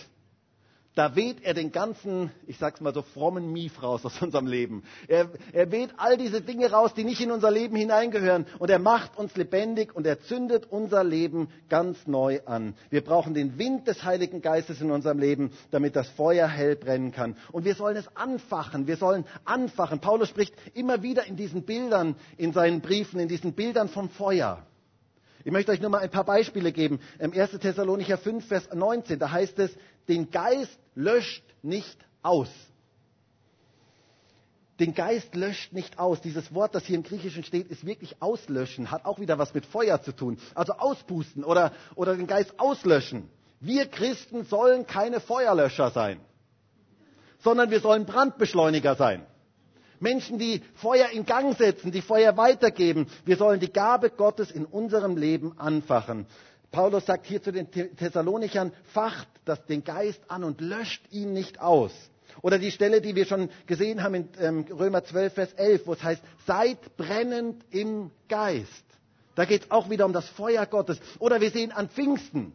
da 0.95 1.15
weht 1.15 1.41
er 1.43 1.54
den 1.54 1.71
ganzen, 1.71 2.32
ich 2.47 2.58
sag's 2.58 2.82
mal 2.82 2.93
so, 2.93 3.01
frommen 3.01 3.54
Mief 3.54 3.82
raus 3.82 4.04
aus 4.06 4.21
unserem 4.21 4.45
Leben. 4.45 4.84
Er, 5.08 5.30
er 5.54 5.71
weht 5.71 5.91
all 5.97 6.17
diese 6.17 6.41
Dinge 6.41 6.69
raus, 6.69 6.93
die 6.93 7.06
nicht 7.06 7.21
in 7.21 7.32
unser 7.32 7.49
Leben 7.49 7.77
hineingehören. 7.77 8.45
Und 8.60 8.69
er 8.69 8.80
macht 8.80 9.17
uns 9.17 9.36
lebendig 9.38 9.95
und 9.95 10.06
er 10.06 10.19
zündet 10.21 10.67
unser 10.69 11.06
Leben 11.06 11.47
ganz 11.69 12.08
neu 12.08 12.41
an. 12.45 12.75
Wir 12.89 13.04
brauchen 13.04 13.34
den 13.34 13.58
Wind 13.58 13.88
des 13.88 14.04
Heiligen 14.04 14.41
Geistes 14.41 14.82
in 14.82 14.91
unserem 14.91 15.19
Leben, 15.19 15.51
damit 15.71 15.95
das 15.95 16.10
Feuer 16.10 16.47
hell 16.47 16.75
brennen 16.75 17.13
kann. 17.13 17.38
Und 17.54 17.63
wir 17.63 17.75
sollen 17.75 17.95
es 17.95 18.13
anfachen. 18.17 18.86
Wir 18.86 18.97
sollen 18.97 19.25
anfachen. 19.45 19.99
Paulus 19.99 20.27
spricht 20.27 20.54
immer 20.73 21.01
wieder 21.04 21.25
in 21.25 21.38
diesen 21.38 21.63
Bildern, 21.63 22.15
in 22.38 22.51
seinen 22.51 22.82
Briefen, 22.82 23.21
in 23.21 23.30
diesen 23.30 23.54
Bildern 23.54 23.88
vom 23.88 24.10
Feuer. 24.10 24.65
Ich 25.43 25.51
möchte 25.51 25.71
euch 25.71 25.82
nur 25.82 25.89
mal 25.89 25.99
ein 25.99 26.10
paar 26.12 26.23
Beispiele 26.23 26.71
geben. 26.71 26.99
Im 27.17 27.34
1. 27.34 27.51
Thessalonicher 27.60 28.17
5, 28.17 28.45
Vers 28.45 28.69
19, 28.73 29.17
da 29.17 29.32
heißt 29.32 29.58
es, 29.60 29.71
den 30.08 30.32
Geist 30.32 30.80
löscht 30.96 31.44
nicht 31.62 31.98
aus. 32.22 32.50
Den 34.80 34.96
Geist 34.96 35.36
löscht 35.36 35.74
nicht 35.74 36.00
aus. 36.00 36.22
Dieses 36.22 36.54
Wort, 36.56 36.74
das 36.74 36.86
hier 36.86 36.96
im 36.96 37.04
Griechischen 37.04 37.44
steht, 37.44 37.70
ist 37.70 37.86
wirklich 37.86 38.20
auslöschen, 38.22 38.90
hat 38.90 39.06
auch 39.06 39.20
wieder 39.20 39.38
was 39.38 39.54
mit 39.54 39.66
Feuer 39.66 40.02
zu 40.02 40.12
tun. 40.12 40.40
Also 40.56 40.74
auspusten 40.74 41.44
oder, 41.44 41.72
oder 41.96 42.16
den 42.16 42.26
Geist 42.26 42.60
auslöschen. 42.60 43.30
Wir 43.60 43.86
Christen 43.86 44.44
sollen 44.44 44.88
keine 44.88 45.20
Feuerlöscher 45.20 45.92
sein, 45.92 46.20
sondern 47.44 47.70
wir 47.70 47.80
sollen 47.80 48.06
Brandbeschleuniger 48.08 48.96
sein. 48.96 49.24
Menschen, 50.00 50.40
die 50.40 50.64
Feuer 50.74 51.10
in 51.10 51.28
Gang 51.28 51.56
setzen, 51.56 51.92
die 51.92 52.02
Feuer 52.02 52.36
weitergeben. 52.36 53.06
Wir 53.24 53.38
sollen 53.38 53.60
die 53.60 53.72
Gabe 53.72 54.10
Gottes 54.10 54.50
in 54.50 54.66
unserem 54.66 55.16
Leben 55.16 55.60
anfachen. 55.60 56.26
Paulus 56.72 57.06
sagt 57.06 57.26
hier 57.26 57.42
zu 57.44 57.52
den 57.52 57.70
Thessalonichern, 57.72 58.72
facht 58.94 59.28
das, 59.46 59.66
den 59.66 59.84
Geist 59.84 60.22
an 60.30 60.44
und 60.44 60.62
löscht 60.62 61.04
ihn 61.12 61.34
nicht 61.34 61.60
aus. 61.60 61.92
Oder 62.42 62.60
die 62.60 62.72
Stelle, 62.72 63.02
die 63.02 63.16
wir 63.16 63.26
schon 63.26 63.50
gesehen 63.68 64.04
haben 64.04 64.16
in 64.16 64.30
ähm, 64.40 64.66
Römer 64.72 65.04
12, 65.04 65.34
Vers 65.34 65.54
11, 65.54 65.86
wo 65.88 65.94
es 65.94 66.04
heißt, 66.04 66.24
seid 66.48 66.96
brennend 66.96 67.64
im 67.72 68.10
Geist. 68.30 68.86
Da 69.36 69.46
geht 69.46 69.64
es 69.64 69.72
auch 69.72 69.90
wieder 69.90 70.06
um 70.06 70.14
das 70.14 70.28
Feuer 70.30 70.66
Gottes. 70.66 71.00
Oder 71.20 71.42
wir 71.42 71.52
sehen 71.52 71.72
an 71.72 71.90
Pfingsten. 71.90 72.54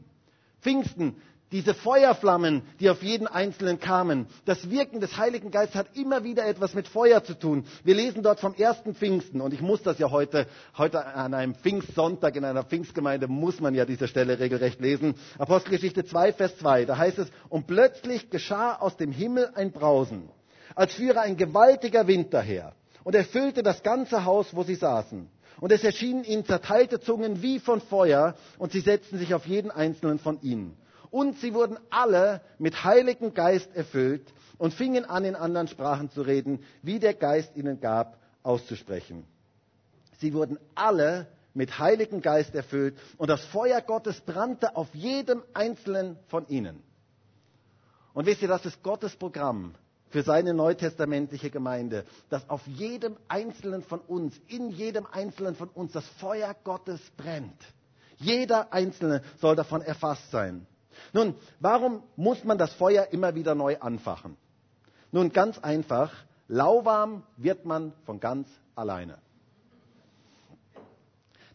Pfingsten, 0.63 1.17
diese 1.53 1.75
Feuerflammen, 1.75 2.63
die 2.81 2.91
auf 2.91 3.03
jeden 3.03 3.27
Einzelnen 3.27 3.79
kamen. 3.79 4.27
Das 4.45 4.69
Wirken 4.71 5.01
des 5.01 5.17
Heiligen 5.17 5.51
Geistes 5.51 5.77
hat 5.77 5.97
immer 5.97 6.25
wieder 6.25 6.45
etwas 6.47 6.75
mit 6.75 6.89
Feuer 6.89 7.23
zu 7.23 7.35
tun. 7.35 7.65
Wir 7.85 7.95
lesen 7.95 8.23
dort 8.23 8.41
vom 8.41 8.55
ersten 8.55 8.95
Pfingsten 8.95 9.41
und 9.41 9.55
ich 9.55 9.61
muss 9.61 9.83
das 9.83 9.99
ja 9.99 10.11
heute, 10.11 10.47
heute 10.77 11.05
an 11.07 11.35
einem 11.35 11.55
Pfingstsonntag 11.55 12.35
in 12.37 12.45
einer 12.45 12.65
Pfingstgemeinde 12.65 13.29
muss 13.29 13.61
man 13.61 13.75
ja 13.75 13.85
diese 13.85 14.09
Stelle 14.09 14.39
regelrecht 14.41 14.81
lesen. 14.81 15.15
Apostelgeschichte 15.39 16.05
2, 16.05 16.33
Vers 16.33 16.59
2, 16.59 16.85
da 16.85 16.97
heißt 16.99 17.19
es, 17.19 17.29
und 17.49 17.67
plötzlich 17.67 18.29
geschah 18.31 18.75
aus 18.77 18.97
dem 18.97 19.13
Himmel 19.13 19.51
ein 19.55 19.71
Brausen, 19.71 20.29
als 20.75 20.95
führe 20.95 21.21
ein 21.21 21.37
gewaltiger 21.37 22.07
Wind 22.09 22.35
daher 22.35 22.75
und 23.05 23.15
erfüllte 23.15 23.63
das 23.63 23.85
ganze 23.85 24.25
Haus, 24.25 24.49
wo 24.55 24.65
sie 24.65 24.75
saßen. 24.75 25.29
Und 25.61 25.73
es 25.73 25.85
erschienen 25.85 26.25
ihnen 26.25 26.45
zerteilte 26.45 27.01
Zungen 27.01 27.41
wie 27.41 27.61
von 27.61 27.81
Feuer 27.81 28.35
und 28.59 28.73
sie 28.73 28.81
setzten 28.81 29.17
sich 29.17 29.33
auf 29.33 29.47
jeden 29.47 29.71
einzelnen 29.71 30.19
von 30.19 30.39
ihnen. 30.43 30.77
Und 31.11 31.39
sie 31.39 31.55
wurden 31.55 31.79
alle 31.91 32.41
mit 32.59 32.85
Heiligen 32.85 33.35
Geist 33.35 33.75
erfüllt 33.75 34.33
und 34.59 34.75
fingen 34.75 35.05
an, 35.05 35.25
in 35.25 35.35
anderen 35.35 35.69
Sprachen 35.69 36.11
zu 36.11 36.23
reden, 36.23 36.63
wie 36.83 36.99
der 36.99 37.15
Geist 37.15 37.57
ihnen 37.57 37.81
gab, 37.81 38.19
auszusprechen. 38.43 39.25
Sie 40.19 40.33
wurden 40.33 40.59
alle 40.75 41.27
mit 41.55 41.79
Heiligen 41.79 42.21
Geist 42.21 42.55
erfüllt 42.55 42.97
und 43.17 43.29
das 43.29 43.45
Feuer 43.47 43.81
Gottes 43.81 44.21
brannte 44.21 44.77
auf 44.77 44.95
jedem 44.95 45.43
einzelnen 45.55 46.17
von 46.29 46.47
ihnen. 46.49 46.83
Und 48.15 48.27
wisst 48.27 48.43
ihr, 48.43 48.49
das 48.49 48.65
ist 48.65 48.83
Gottes 48.83 49.17
Programm 49.17 49.75
für 50.11 50.23
seine 50.23 50.55
neutestamentliche 50.55 51.51
Gemeinde, 51.51 52.05
dass 52.31 52.49
auf 52.49 52.67
jedem 52.67 53.17
einzelnen 53.29 53.83
von 53.83 54.01
uns, 54.01 54.35
in 54.49 54.71
jedem 54.71 55.07
einzelnen 55.07 55.55
von 55.55 55.69
uns 55.69 55.93
das 55.93 56.07
Feuer 56.21 56.55
Gottes 56.65 57.01
brennt. 57.17 57.61
Jeder 58.17 58.73
Einzelne 58.73 59.23
soll 59.41 59.57
davon 59.57 59.83
erfasst 59.83 60.31
sein. 60.31 60.67
Nun, 61.13 61.35
warum 61.61 62.03
muss 62.17 62.45
man 62.45 62.59
das 62.59 62.73
Feuer 62.75 63.09
immer 63.11 63.35
wieder 63.35 63.55
neu 63.55 63.79
anfachen? 63.79 64.37
Nun, 65.13 65.33
ganz 65.33 65.59
einfach, 65.59 66.13
lauwarm 66.49 67.23
wird 67.37 67.65
man 67.65 67.93
von 68.05 68.21
ganz 68.21 68.49
alleine. 68.75 69.19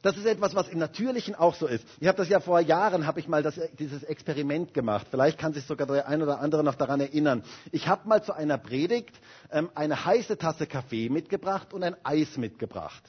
Das 0.02 0.18
ist 0.18 0.26
etwas, 0.26 0.56
was 0.56 0.68
im 0.68 0.80
Natürlichen 0.80 1.36
auch 1.36 1.54
so 1.54 1.68
ist. 1.68 1.86
Ich 2.00 2.08
habe 2.08 2.18
das 2.18 2.28
ja 2.28 2.40
vor 2.40 2.60
Jahren, 2.60 3.06
habe 3.06 3.20
ich 3.20 3.28
mal 3.28 3.44
das, 3.44 3.60
dieses 3.78 4.02
Experiment 4.04 4.74
gemacht. 4.74 5.06
Vielleicht 5.12 5.38
kann 5.38 5.54
sich 5.54 5.64
sogar 5.66 5.86
der 5.86 6.08
ein 6.08 6.24
oder 6.24 6.40
andere 6.40 6.64
noch 6.64 6.74
daran 6.74 7.02
erinnern. 7.02 7.44
Ich 7.72 7.88
habe 7.88 8.10
mal 8.10 8.24
zu 8.24 8.34
einer 8.34 8.58
Predigt 8.58 9.20
ähm, 9.52 9.70
eine 9.76 10.04
heiße 10.04 10.40
Tasse 10.40 10.66
Kaffee 10.66 11.10
mitgebracht 11.10 11.72
und 11.74 11.84
ein 11.84 11.96
Eis 12.04 12.38
mitgebracht 12.38 13.04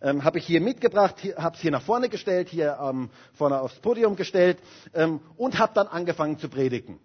ähm, 0.00 0.24
habe 0.24 0.38
ich 0.38 0.46
hier 0.46 0.60
mitgebracht, 0.60 1.16
habe 1.36 1.56
es 1.56 1.62
hier 1.62 1.70
nach 1.70 1.82
vorne 1.82 2.08
gestellt, 2.08 2.48
hier 2.48 2.78
ähm, 2.80 3.10
vorne 3.34 3.60
aufs 3.60 3.78
Podium 3.80 4.16
gestellt 4.16 4.58
ähm, 4.94 5.20
und 5.36 5.58
habe 5.58 5.72
dann 5.74 5.86
angefangen 5.86 6.38
zu 6.38 6.48
predigen. 6.48 7.00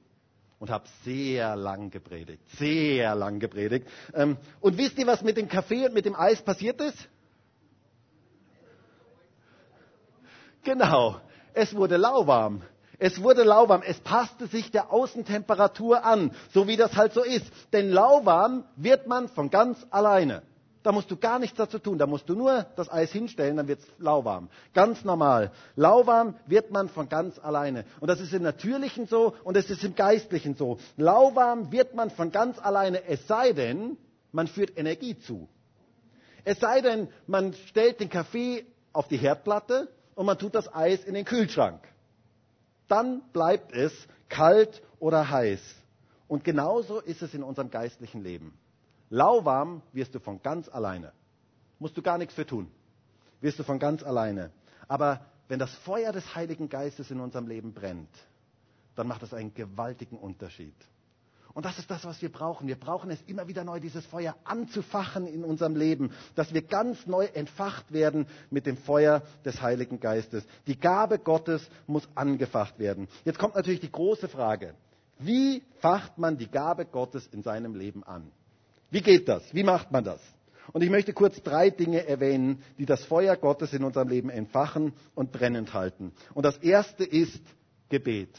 Und 0.59 0.69
habe 0.69 0.85
sehr 1.03 1.57
lang 1.57 1.89
gepredigt, 1.89 2.41
sehr 2.57 3.15
lang 3.15 3.39
gepredigt. 3.39 3.85
Ähm, 4.13 4.37
und 4.61 4.77
wisst 4.77 4.97
ihr, 4.97 5.05
was 5.05 5.21
mit 5.21 5.35
dem 5.35 5.49
Kaffee 5.49 5.87
und 5.87 5.93
mit 5.93 6.05
dem 6.05 6.15
Eis 6.15 6.41
passiert 6.41 6.79
ist? 6.79 7.09
Genau, 10.63 11.19
es 11.53 11.75
wurde 11.75 11.97
lauwarm. 11.97 12.61
Es 12.97 13.21
wurde 13.21 13.43
lauwarm. 13.43 13.81
Es 13.85 13.99
passte 13.99 14.47
sich 14.47 14.71
der 14.71 14.93
Außentemperatur 14.93 16.05
an, 16.05 16.31
so 16.53 16.67
wie 16.69 16.77
das 16.77 16.95
halt 16.95 17.11
so 17.11 17.21
ist. 17.21 17.45
Denn 17.73 17.89
lauwarm 17.89 18.63
wird 18.77 19.07
man 19.07 19.27
von 19.27 19.49
ganz 19.49 19.85
alleine. 19.89 20.43
Da 20.83 20.91
musst 20.91 21.09
du 21.09 21.15
gar 21.15 21.39
nichts 21.39 21.57
dazu 21.57 21.79
tun. 21.79 21.97
Da 21.97 22.05
musst 22.05 22.27
du 22.27 22.35
nur 22.35 22.65
das 22.75 22.91
Eis 22.91 23.11
hinstellen, 23.11 23.55
dann 23.57 23.67
wird 23.69 23.79
es 23.79 23.87
lauwarm. 23.97 24.49
Ganz 24.73 25.05
normal. 25.05 25.51
Lauwarm 25.75 26.35
wird 26.45 26.71
man 26.71 26.89
von 26.89 27.07
ganz 27.07 27.39
alleine. 27.39 27.85
Und 28.01 28.09
das 28.09 28.19
ist 28.19 28.33
im 28.33 28.43
Natürlichen 28.43 29.07
so 29.07 29.33
und 29.45 29.55
es 29.55 29.69
ist 29.69 29.83
im 29.83 29.95
Geistlichen 29.95 30.55
so. 30.55 30.77
Lauwarm 30.97 31.71
wird 31.71 31.95
man 31.95 32.09
von 32.09 32.31
ganz 32.31 32.59
alleine, 32.59 33.05
es 33.05 33.25
sei 33.27 33.53
denn, 33.53 33.97
man 34.33 34.47
führt 34.47 34.77
Energie 34.77 35.17
zu. 35.17 35.47
Es 36.43 36.59
sei 36.59 36.81
denn, 36.81 37.07
man 37.27 37.53
stellt 37.69 38.01
den 38.01 38.09
Kaffee 38.09 38.65
auf 38.91 39.07
die 39.07 39.17
Herdplatte 39.17 39.87
und 40.15 40.25
man 40.25 40.37
tut 40.37 40.53
das 40.53 40.73
Eis 40.73 41.05
in 41.05 41.13
den 41.13 41.23
Kühlschrank. 41.23 41.79
Dann 42.89 43.21
bleibt 43.31 43.73
es 43.73 43.93
kalt 44.27 44.81
oder 44.99 45.29
heiß. 45.29 45.61
Und 46.27 46.43
genauso 46.43 46.99
ist 46.99 47.21
es 47.21 47.33
in 47.33 47.43
unserem 47.43 47.69
geistlichen 47.69 48.23
Leben. 48.23 48.57
Lauwarm 49.13 49.83
wirst 49.91 50.15
du 50.15 50.19
von 50.19 50.41
ganz 50.41 50.67
alleine. 50.67 51.11
Musst 51.77 51.95
du 51.95 52.01
gar 52.01 52.17
nichts 52.17 52.33
für 52.33 52.47
tun. 52.47 52.71
Wirst 53.41 53.59
du 53.59 53.63
von 53.63 53.77
ganz 53.77 54.01
alleine. 54.01 54.49
Aber 54.87 55.23
wenn 55.47 55.59
das 55.59 55.71
Feuer 55.75 56.11
des 56.11 56.33
Heiligen 56.33 56.67
Geistes 56.67 57.11
in 57.11 57.19
unserem 57.19 57.45
Leben 57.45 57.75
brennt, 57.75 58.09
dann 58.95 59.07
macht 59.07 59.21
das 59.21 59.35
einen 59.35 59.53
gewaltigen 59.53 60.17
Unterschied. 60.17 60.73
Und 61.53 61.63
das 61.67 61.77
ist 61.77 61.91
das, 61.91 62.03
was 62.05 62.23
wir 62.23 62.31
brauchen. 62.31 62.67
Wir 62.67 62.79
brauchen 62.79 63.11
es 63.11 63.21
immer 63.27 63.47
wieder 63.47 63.63
neu, 63.63 63.79
dieses 63.79 64.03
Feuer 64.07 64.35
anzufachen 64.45 65.27
in 65.27 65.43
unserem 65.43 65.75
Leben, 65.75 66.11
dass 66.33 66.51
wir 66.51 66.63
ganz 66.63 67.05
neu 67.05 67.25
entfacht 67.25 67.93
werden 67.93 68.25
mit 68.49 68.65
dem 68.65 68.77
Feuer 68.77 69.21
des 69.45 69.61
Heiligen 69.61 69.99
Geistes. 69.99 70.43
Die 70.65 70.79
Gabe 70.79 71.19
Gottes 71.19 71.69
muss 71.85 72.09
angefacht 72.15 72.79
werden. 72.79 73.07
Jetzt 73.25 73.37
kommt 73.37 73.53
natürlich 73.53 73.81
die 73.81 73.91
große 73.91 74.27
Frage. 74.27 74.73
Wie 75.19 75.61
facht 75.81 76.17
man 76.17 76.39
die 76.39 76.49
Gabe 76.49 76.87
Gottes 76.87 77.27
in 77.27 77.43
seinem 77.43 77.75
Leben 77.75 78.03
an? 78.03 78.31
Wie 78.93 79.01
geht 79.01 79.27
das? 79.27 79.41
Wie 79.55 79.63
macht 79.63 79.91
man 79.91 80.03
das? 80.03 80.21
Und 80.71 80.83
ich 80.83 80.91
möchte 80.91 81.13
kurz 81.13 81.41
drei 81.41 81.71
Dinge 81.71 82.05
erwähnen, 82.07 82.61
die 82.77 82.85
das 82.85 83.03
Feuer 83.03 83.35
Gottes 83.35 83.73
in 83.73 83.83
unserem 83.83 84.07
Leben 84.07 84.29
entfachen 84.29 84.93
und 85.15 85.31
brennend 85.31 85.73
halten. 85.73 86.13
Und 86.35 86.45
das 86.45 86.57
erste 86.57 87.03
ist 87.03 87.41
Gebet. 87.89 88.29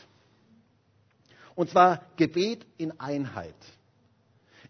Und 1.56 1.70
zwar 1.70 2.06
Gebet 2.14 2.64
in 2.78 3.00
Einheit. 3.00 3.56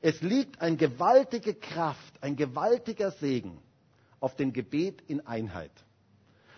Es 0.00 0.22
liegt 0.22 0.62
eine 0.62 0.76
gewaltige 0.76 1.52
Kraft, 1.52 2.14
ein 2.22 2.36
gewaltiger 2.36 3.10
Segen 3.10 3.58
auf 4.20 4.36
dem 4.36 4.54
Gebet 4.54 5.02
in 5.06 5.26
Einheit. 5.26 5.72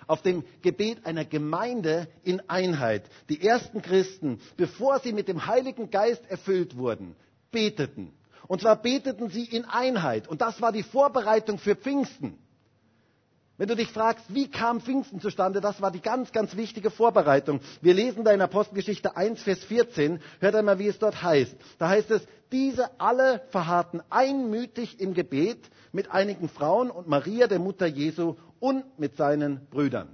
Auf 0.06 0.22
dem 0.22 0.44
Gebet 0.62 1.04
einer 1.04 1.24
Gemeinde 1.24 2.06
in 2.22 2.48
Einheit. 2.48 3.02
Die 3.28 3.44
ersten 3.44 3.82
Christen, 3.82 4.40
bevor 4.56 5.00
sie 5.00 5.12
mit 5.12 5.26
dem 5.26 5.48
Heiligen 5.48 5.90
Geist 5.90 6.24
erfüllt 6.30 6.76
wurden, 6.76 7.16
beteten 7.50 8.12
und 8.48 8.60
zwar 8.60 8.76
beteten 8.76 9.28
sie 9.28 9.44
in 9.44 9.64
Einheit. 9.64 10.28
Und 10.28 10.40
das 10.40 10.60
war 10.60 10.72
die 10.72 10.82
Vorbereitung 10.82 11.58
für 11.58 11.76
Pfingsten. 11.76 12.38
Wenn 13.58 13.68
du 13.68 13.74
dich 13.76 13.88
fragst, 13.88 14.26
wie 14.34 14.50
kam 14.50 14.82
Pfingsten 14.82 15.20
zustande, 15.20 15.62
das 15.62 15.80
war 15.80 15.90
die 15.90 16.02
ganz, 16.02 16.30
ganz 16.32 16.56
wichtige 16.56 16.90
Vorbereitung. 16.90 17.60
Wir 17.80 17.94
lesen 17.94 18.22
da 18.22 18.32
in 18.32 18.40
Apostelgeschichte 18.42 19.16
1, 19.16 19.42
Vers 19.42 19.64
14, 19.64 20.20
hört 20.40 20.54
einmal, 20.54 20.78
wie 20.78 20.88
es 20.88 20.98
dort 20.98 21.22
heißt. 21.22 21.56
Da 21.78 21.88
heißt 21.88 22.10
es, 22.10 22.26
diese 22.52 23.00
alle 23.00 23.40
verharrten 23.48 24.02
einmütig 24.10 25.00
im 25.00 25.14
Gebet 25.14 25.70
mit 25.92 26.10
einigen 26.10 26.50
Frauen 26.50 26.90
und 26.90 27.08
Maria, 27.08 27.46
der 27.46 27.58
Mutter 27.58 27.86
Jesu, 27.86 28.36
und 28.60 28.98
mit 28.98 29.16
seinen 29.16 29.66
Brüdern. 29.70 30.08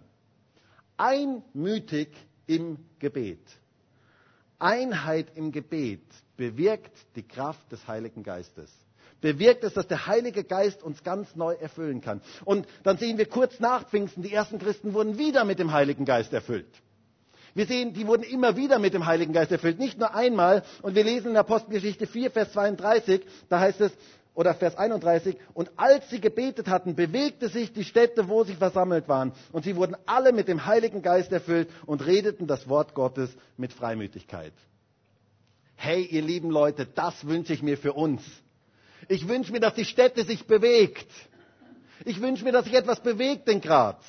Einmütig 0.97 2.09
im 2.47 2.79
Gebet. 3.01 3.41
Einheit 4.63 5.29
im 5.35 5.53
Gebet 5.53 6.03
bewirkt 6.37 6.93
die 7.17 7.23
Kraft 7.27 7.71
des 7.73 7.87
Heiligen 7.89 8.23
Geistes. 8.23 8.71
Bewirkt 9.21 9.63
es, 9.65 9.75
dass 9.75 9.87
der 9.87 10.07
Heilige 10.07 10.43
Geist 10.45 10.83
uns 10.83 11.05
ganz 11.05 11.37
neu 11.37 11.55
erfüllen 11.55 12.01
kann. 12.01 12.21
Und 12.45 12.67
dann 12.83 12.99
sehen 12.99 13.19
wir 13.19 13.27
kurz 13.27 13.61
nach 13.61 13.89
Pfingsten, 13.89 14.23
die 14.23 14.33
ersten 14.33 14.59
Christen 14.59 14.95
wurden 14.95 15.19
wieder 15.19 15.45
mit 15.45 15.59
dem 15.59 15.73
Heiligen 15.73 16.05
Geist 16.05 16.33
erfüllt. 16.33 16.67
Wir 17.55 17.67
sehen, 17.67 17.93
die 17.93 18.07
wurden 18.07 18.23
immer 18.23 18.57
wieder 18.57 18.79
mit 18.79 18.95
dem 18.95 19.05
Heiligen 19.07 19.33
Geist 19.33 19.53
erfüllt, 19.53 19.79
nicht 19.79 19.99
nur 19.99 20.15
einmal. 20.15 20.63
Und 20.81 20.95
wir 20.95 21.05
lesen 21.05 21.33
in 21.33 21.37
Apostelgeschichte 21.37 22.07
4, 22.07 22.31
Vers 22.31 22.53
32, 22.53 23.21
da 23.49 23.61
heißt 23.61 23.81
es, 23.83 23.93
oder 24.35 24.55
Vers 24.55 24.77
31, 24.77 25.37
und 25.55 25.71
als 25.77 26.09
sie 26.11 26.21
gebetet 26.21 26.69
hatten, 26.69 26.95
bewegte 26.95 27.49
sich 27.49 27.73
die 27.73 27.85
Städte, 27.85 28.29
wo 28.29 28.45
sie 28.45 28.55
versammelt 28.55 29.09
waren, 29.09 29.33
und 29.53 29.65
sie 29.65 29.77
wurden 29.77 29.97
alle 30.07 30.33
mit 30.33 30.49
dem 30.49 30.65
Heiligen 30.67 31.03
Geist 31.03 31.33
erfüllt 31.33 31.69
und 31.87 32.05
redeten 32.07 32.47
das 32.47 32.69
Wort 32.69 32.95
Gottes 32.95 33.31
mit 33.57 33.73
Freimütigkeit. 33.73 34.53
Hey, 35.77 36.05
ihr 36.05 36.23
lieben 36.23 36.51
Leute, 36.51 36.87
das 36.87 37.27
wünsche 37.27 37.53
ich 37.53 37.63
mir 37.63 37.77
für 37.77 37.93
uns. 37.93 38.23
Ich 39.09 39.29
wünsche 39.29 39.53
mir, 39.53 39.61
dass 39.61 39.75
die 39.75 39.85
Städte 39.85 40.25
sich 40.25 40.47
bewegt. 40.47 41.11
Ich 42.05 42.21
wünsche 42.21 42.45
mir, 42.45 42.53
dass 42.53 42.65
sich 42.65 42.75
etwas 42.75 43.01
bewegt 43.01 43.49
in 43.49 43.61
Graz. 43.61 44.03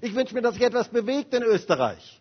Ich 0.00 0.14
wünsche 0.14 0.34
mir, 0.34 0.42
dass 0.42 0.54
sich 0.54 0.62
etwas 0.62 0.88
bewegt 0.88 1.34
in 1.34 1.42
Österreich. 1.42 2.17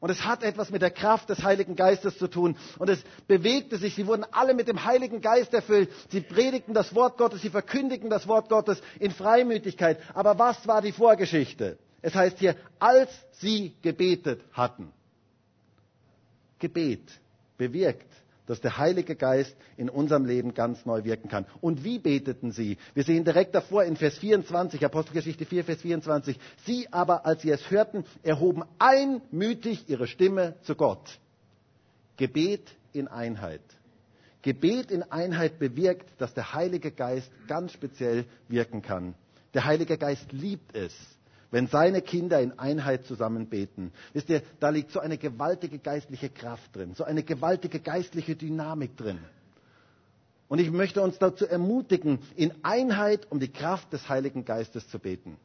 Und 0.00 0.10
es 0.10 0.24
hat 0.24 0.42
etwas 0.44 0.70
mit 0.70 0.80
der 0.82 0.92
Kraft 0.92 1.28
des 1.28 1.42
Heiligen 1.42 1.74
Geistes 1.74 2.18
zu 2.18 2.28
tun. 2.28 2.56
Und 2.78 2.88
es 2.88 3.02
bewegte 3.26 3.78
sich. 3.78 3.94
Sie 3.96 4.06
wurden 4.06 4.24
alle 4.30 4.54
mit 4.54 4.68
dem 4.68 4.84
Heiligen 4.84 5.20
Geist 5.20 5.52
erfüllt. 5.54 5.90
Sie 6.10 6.20
predigten 6.20 6.72
das 6.72 6.94
Wort 6.94 7.18
Gottes. 7.18 7.42
Sie 7.42 7.50
verkündigten 7.50 8.08
das 8.08 8.28
Wort 8.28 8.48
Gottes 8.48 8.80
in 9.00 9.10
Freimütigkeit. 9.10 9.98
Aber 10.14 10.38
was 10.38 10.66
war 10.68 10.82
die 10.82 10.92
Vorgeschichte? 10.92 11.78
Es 12.00 12.14
heißt 12.14 12.38
hier, 12.38 12.54
als 12.78 13.10
sie 13.32 13.74
gebetet 13.82 14.40
hatten. 14.52 14.92
Gebet 16.60 17.02
bewirkt 17.56 18.06
dass 18.48 18.60
der 18.60 18.78
Heilige 18.78 19.14
Geist 19.14 19.54
in 19.76 19.88
unserem 19.90 20.24
Leben 20.24 20.54
ganz 20.54 20.84
neu 20.86 21.04
wirken 21.04 21.28
kann. 21.28 21.46
Und 21.60 21.84
wie 21.84 21.98
beteten 21.98 22.50
sie? 22.50 22.78
Wir 22.94 23.04
sehen 23.04 23.24
direkt 23.24 23.54
davor 23.54 23.84
in 23.84 23.94
Vers 23.94 24.18
24, 24.18 24.84
Apostelgeschichte 24.84 25.44
4, 25.44 25.64
Vers 25.64 25.82
24. 25.82 26.38
Sie 26.64 26.90
aber, 26.90 27.26
als 27.26 27.42
sie 27.42 27.50
es 27.50 27.70
hörten, 27.70 28.04
erhoben 28.22 28.64
einmütig 28.78 29.88
ihre 29.88 30.06
Stimme 30.06 30.56
zu 30.62 30.74
Gott. 30.74 31.18
Gebet 32.16 32.74
in 32.92 33.06
Einheit. 33.06 33.60
Gebet 34.42 34.90
in 34.90 35.02
Einheit 35.02 35.58
bewirkt, 35.58 36.08
dass 36.18 36.32
der 36.32 36.54
Heilige 36.54 36.90
Geist 36.90 37.30
ganz 37.48 37.72
speziell 37.72 38.24
wirken 38.48 38.80
kann. 38.80 39.14
Der 39.52 39.66
Heilige 39.66 39.98
Geist 39.98 40.32
liebt 40.32 40.74
es, 40.74 40.94
wenn 41.50 41.66
seine 41.66 42.02
Kinder 42.02 42.40
in 42.40 42.58
Einheit 42.58 43.04
zusammen 43.06 43.48
beten. 43.48 43.92
Wisst 44.12 44.28
ihr, 44.28 44.42
da 44.60 44.68
liegt 44.68 44.90
so 44.90 45.00
eine 45.00 45.18
gewaltige 45.18 45.78
geistliche 45.78 46.28
Kraft 46.28 46.76
drin, 46.76 46.94
so 46.94 47.04
eine 47.04 47.22
gewaltige 47.22 47.80
geistliche 47.80 48.36
Dynamik 48.36 48.96
drin. 48.96 49.18
Und 50.48 50.58
ich 50.60 50.70
möchte 50.70 51.02
uns 51.02 51.18
dazu 51.18 51.46
ermutigen, 51.46 52.20
in 52.36 52.52
Einheit 52.62 53.26
um 53.30 53.38
die 53.38 53.52
Kraft 53.52 53.92
des 53.92 54.08
Heiligen 54.08 54.44
Geistes 54.44 54.88
zu 54.88 54.98
beten. 54.98 55.36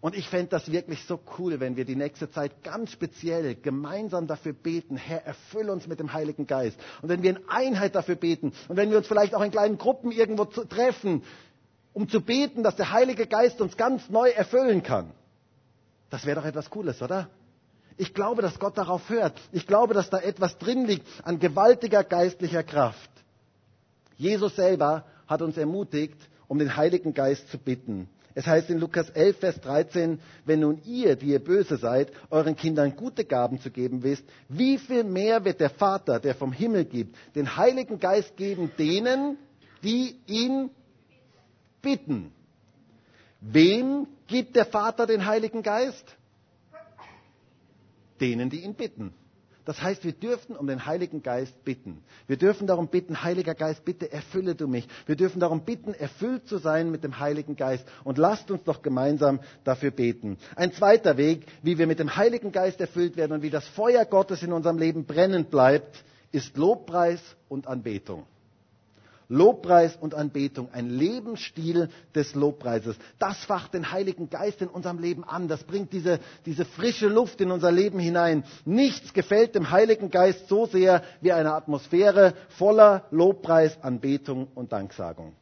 Und 0.00 0.16
ich 0.16 0.28
fände 0.30 0.48
das 0.48 0.72
wirklich 0.72 1.04
so 1.04 1.20
cool, 1.38 1.60
wenn 1.60 1.76
wir 1.76 1.84
die 1.84 1.94
nächste 1.96 2.30
Zeit 2.30 2.62
ganz 2.64 2.90
speziell 2.90 3.54
gemeinsam 3.54 4.26
dafür 4.26 4.54
beten, 4.54 4.96
Herr, 4.96 5.26
erfülle 5.26 5.70
uns 5.72 5.86
mit 5.86 6.00
dem 6.00 6.14
Heiligen 6.14 6.46
Geist. 6.46 6.78
Und 7.02 7.10
wenn 7.10 7.22
wir 7.22 7.30
in 7.30 7.48
Einheit 7.50 7.94
dafür 7.94 8.14
beten 8.14 8.52
und 8.68 8.76
wenn 8.78 8.90
wir 8.90 8.96
uns 8.96 9.06
vielleicht 9.06 9.34
auch 9.34 9.42
in 9.42 9.50
kleinen 9.50 9.76
Gruppen 9.76 10.10
irgendwo 10.10 10.46
treffen, 10.46 11.22
um 11.92 12.08
zu 12.08 12.22
beten, 12.22 12.62
dass 12.62 12.76
der 12.76 12.92
Heilige 12.92 13.26
Geist 13.26 13.60
uns 13.60 13.76
ganz 13.76 14.08
neu 14.08 14.30
erfüllen 14.30 14.82
kann. 14.82 15.12
Das 16.10 16.26
wäre 16.26 16.40
doch 16.40 16.46
etwas 16.46 16.68
Cooles, 16.68 17.00
oder? 17.00 17.30
Ich 17.96 18.14
glaube, 18.14 18.42
dass 18.42 18.58
Gott 18.58 18.78
darauf 18.78 19.08
hört. 19.08 19.40
Ich 19.52 19.66
glaube, 19.66 19.94
dass 19.94 20.10
da 20.10 20.18
etwas 20.18 20.58
drin 20.58 20.86
liegt 20.86 21.06
an 21.22 21.38
gewaltiger 21.38 22.02
geistlicher 22.02 22.62
Kraft. 22.62 23.10
Jesus 24.16 24.56
selber 24.56 25.04
hat 25.26 25.42
uns 25.42 25.56
ermutigt, 25.56 26.18
um 26.48 26.58
den 26.58 26.76
Heiligen 26.76 27.14
Geist 27.14 27.48
zu 27.50 27.58
bitten. 27.58 28.08
Es 28.34 28.46
heißt 28.46 28.70
in 28.70 28.78
Lukas 28.78 29.10
11, 29.10 29.38
Vers 29.38 29.60
13, 29.60 30.20
wenn 30.44 30.60
nun 30.60 30.80
ihr, 30.84 31.16
die 31.16 31.26
ihr 31.26 31.40
böse 31.40 31.76
seid, 31.76 32.12
euren 32.30 32.56
Kindern 32.56 32.96
gute 32.96 33.24
Gaben 33.24 33.60
zu 33.60 33.70
geben 33.70 34.02
wisst, 34.02 34.24
wie 34.48 34.78
viel 34.78 35.04
mehr 35.04 35.44
wird 35.44 35.60
der 35.60 35.70
Vater, 35.70 36.20
der 36.20 36.34
vom 36.34 36.52
Himmel 36.52 36.84
gibt, 36.84 37.16
den 37.34 37.56
Heiligen 37.56 37.98
Geist 37.98 38.36
geben 38.36 38.70
denen, 38.78 39.36
die 39.82 40.16
ihn 40.26 40.70
bitten. 41.82 42.32
Wem 43.40 44.06
gibt 44.30 44.56
der 44.56 44.64
Vater 44.64 45.06
den 45.06 45.26
Heiligen 45.26 45.62
Geist? 45.62 46.16
Denen, 48.20 48.48
die 48.48 48.60
ihn 48.60 48.74
bitten. 48.74 49.12
Das 49.66 49.82
heißt, 49.82 50.04
wir 50.04 50.12
dürfen 50.12 50.56
um 50.56 50.66
den 50.66 50.86
Heiligen 50.86 51.22
Geist 51.22 51.64
bitten. 51.64 52.02
Wir 52.26 52.36
dürfen 52.36 52.66
darum 52.66 52.88
bitten, 52.88 53.22
Heiliger 53.22 53.54
Geist, 53.54 53.84
bitte 53.84 54.10
erfülle 54.10 54.54
du 54.54 54.66
mich. 54.66 54.88
Wir 55.06 55.16
dürfen 55.16 55.38
darum 55.38 55.64
bitten, 55.64 55.92
erfüllt 55.92 56.48
zu 56.48 56.58
sein 56.58 56.90
mit 56.90 57.04
dem 57.04 57.18
Heiligen 57.20 57.56
Geist. 57.56 57.84
Und 58.02 58.18
lasst 58.18 58.50
uns 58.50 58.64
doch 58.64 58.82
gemeinsam 58.82 59.40
dafür 59.64 59.90
beten. 59.90 60.38
Ein 60.56 60.72
zweiter 60.72 61.16
Weg, 61.18 61.46
wie 61.62 61.78
wir 61.78 61.86
mit 61.86 61.98
dem 61.98 62.16
Heiligen 62.16 62.52
Geist 62.52 62.80
erfüllt 62.80 63.16
werden 63.16 63.32
und 63.32 63.42
wie 63.42 63.50
das 63.50 63.66
Feuer 63.68 64.04
Gottes 64.06 64.42
in 64.42 64.52
unserem 64.52 64.78
Leben 64.78 65.04
brennend 65.04 65.50
bleibt, 65.50 66.04
ist 66.32 66.56
Lobpreis 66.56 67.20
und 67.48 67.66
Anbetung. 67.66 68.26
Lobpreis 69.30 69.96
und 69.96 70.14
Anbetung, 70.14 70.68
ein 70.72 70.90
Lebensstil 70.90 71.88
des 72.16 72.34
Lobpreises. 72.34 72.96
Das 73.20 73.38
facht 73.44 73.74
den 73.74 73.92
Heiligen 73.92 74.28
Geist 74.28 74.60
in 74.60 74.68
unserem 74.68 74.98
Leben 74.98 75.22
an. 75.24 75.46
Das 75.46 75.62
bringt 75.62 75.92
diese, 75.92 76.18
diese 76.46 76.64
frische 76.64 77.06
Luft 77.06 77.40
in 77.40 77.52
unser 77.52 77.70
Leben 77.70 78.00
hinein. 78.00 78.44
Nichts 78.64 79.14
gefällt 79.14 79.54
dem 79.54 79.70
Heiligen 79.70 80.10
Geist 80.10 80.48
so 80.48 80.66
sehr 80.66 81.02
wie 81.20 81.32
eine 81.32 81.54
Atmosphäre 81.54 82.34
voller 82.48 83.04
Lobpreis, 83.12 83.78
Anbetung 83.82 84.48
und 84.56 84.72
Danksagung. 84.72 85.32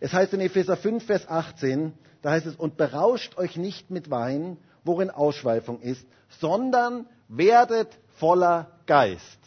Es 0.00 0.12
heißt 0.12 0.34
in 0.34 0.40
Epheser 0.40 0.76
5, 0.76 1.04
Vers 1.04 1.28
18, 1.28 1.92
da 2.20 2.32
heißt 2.32 2.46
es, 2.46 2.56
und 2.56 2.76
berauscht 2.76 3.38
euch 3.38 3.56
nicht 3.56 3.92
mit 3.92 4.10
Wein, 4.10 4.56
worin 4.82 5.10
Ausschweifung 5.10 5.80
ist, 5.80 6.04
sondern 6.40 7.06
werdet 7.28 7.96
voller 8.16 8.72
Geist. 8.86 9.38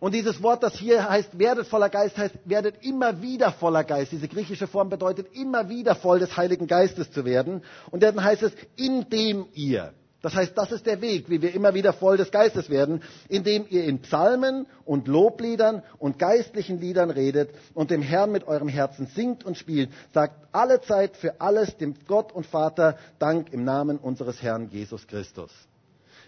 Und 0.00 0.14
dieses 0.14 0.42
Wort, 0.42 0.62
das 0.62 0.74
hier 0.74 1.08
heißt, 1.08 1.38
werdet 1.38 1.66
voller 1.66 1.90
Geist, 1.90 2.16
heißt, 2.16 2.34
werdet 2.46 2.82
immer 2.84 3.20
wieder 3.20 3.52
voller 3.52 3.84
Geist. 3.84 4.12
Diese 4.12 4.28
griechische 4.28 4.66
Form 4.66 4.88
bedeutet, 4.88 5.28
immer 5.34 5.68
wieder 5.68 5.94
voll 5.94 6.18
des 6.18 6.36
Heiligen 6.36 6.66
Geistes 6.66 7.12
zu 7.12 7.26
werden. 7.26 7.62
Und 7.90 8.02
dann 8.02 8.22
heißt 8.22 8.42
es, 8.42 8.52
indem 8.76 9.46
ihr. 9.52 9.92
Das 10.22 10.34
heißt, 10.34 10.56
das 10.56 10.72
ist 10.72 10.86
der 10.86 11.00
Weg, 11.00 11.30
wie 11.30 11.40
wir 11.40 11.54
immer 11.54 11.72
wieder 11.74 11.92
voll 11.92 12.16
des 12.16 12.30
Geistes 12.30 12.68
werden, 12.68 13.02
indem 13.28 13.66
ihr 13.68 13.84
in 13.84 14.00
Psalmen 14.00 14.66
und 14.84 15.08
Lobliedern 15.08 15.82
und 15.98 16.18
geistlichen 16.18 16.78
Liedern 16.78 17.10
redet 17.10 17.50
und 17.74 17.90
dem 17.90 18.02
Herrn 18.02 18.32
mit 18.32 18.46
eurem 18.46 18.68
Herzen 18.68 19.06
singt 19.06 19.44
und 19.44 19.56
spielt. 19.56 19.90
Sagt 20.12 20.34
alle 20.52 20.80
Zeit 20.82 21.16
für 21.16 21.40
alles 21.40 21.76
dem 21.78 21.94
Gott 22.06 22.32
und 22.32 22.46
Vater 22.46 22.98
Dank 23.18 23.52
im 23.52 23.64
Namen 23.64 23.98
unseres 23.98 24.42
Herrn 24.42 24.68
Jesus 24.70 25.06
Christus. 25.06 25.50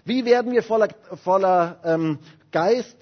Wie 0.05 0.25
werden 0.25 0.53
wir 0.53 0.63
voller, 0.63 0.89
voller 1.23 1.79
ähm, 1.85 2.19
Geist? 2.51 2.97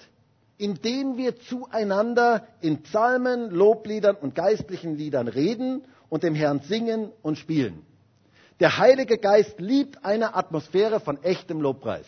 Indem 0.61 1.17
wir 1.17 1.39
zueinander 1.39 2.45
in 2.61 2.83
Psalmen, 2.83 3.49
Lobliedern 3.49 4.15
und 4.15 4.35
geistlichen 4.35 4.95
Liedern 4.95 5.27
reden 5.27 5.83
und 6.07 6.21
dem 6.21 6.35
Herrn 6.35 6.59
singen 6.59 7.11
und 7.23 7.39
spielen. 7.39 7.83
Der 8.59 8.77
Heilige 8.77 9.17
Geist 9.17 9.59
liebt 9.59 10.05
eine 10.05 10.35
Atmosphäre 10.35 10.99
von 10.99 11.21
echtem 11.23 11.61
Lobpreis, 11.61 12.05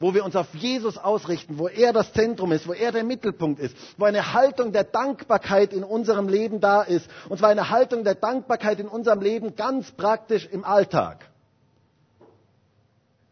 wo 0.00 0.12
wir 0.12 0.24
uns 0.24 0.34
auf 0.34 0.52
Jesus 0.56 0.98
ausrichten, 0.98 1.56
wo 1.56 1.68
er 1.68 1.92
das 1.92 2.12
Zentrum 2.12 2.50
ist, 2.50 2.66
wo 2.66 2.72
er 2.72 2.90
der 2.90 3.04
Mittelpunkt 3.04 3.60
ist, 3.60 3.76
wo 3.96 4.06
eine 4.06 4.32
Haltung 4.32 4.72
der 4.72 4.82
Dankbarkeit 4.82 5.72
in 5.72 5.84
unserem 5.84 6.28
Leben 6.28 6.58
da 6.60 6.82
ist, 6.82 7.08
und 7.28 7.38
zwar 7.38 7.50
eine 7.50 7.70
Haltung 7.70 8.02
der 8.02 8.16
Dankbarkeit 8.16 8.80
in 8.80 8.88
unserem 8.88 9.20
Leben 9.20 9.54
ganz 9.54 9.92
praktisch 9.92 10.48
im 10.50 10.64
Alltag. 10.64 11.30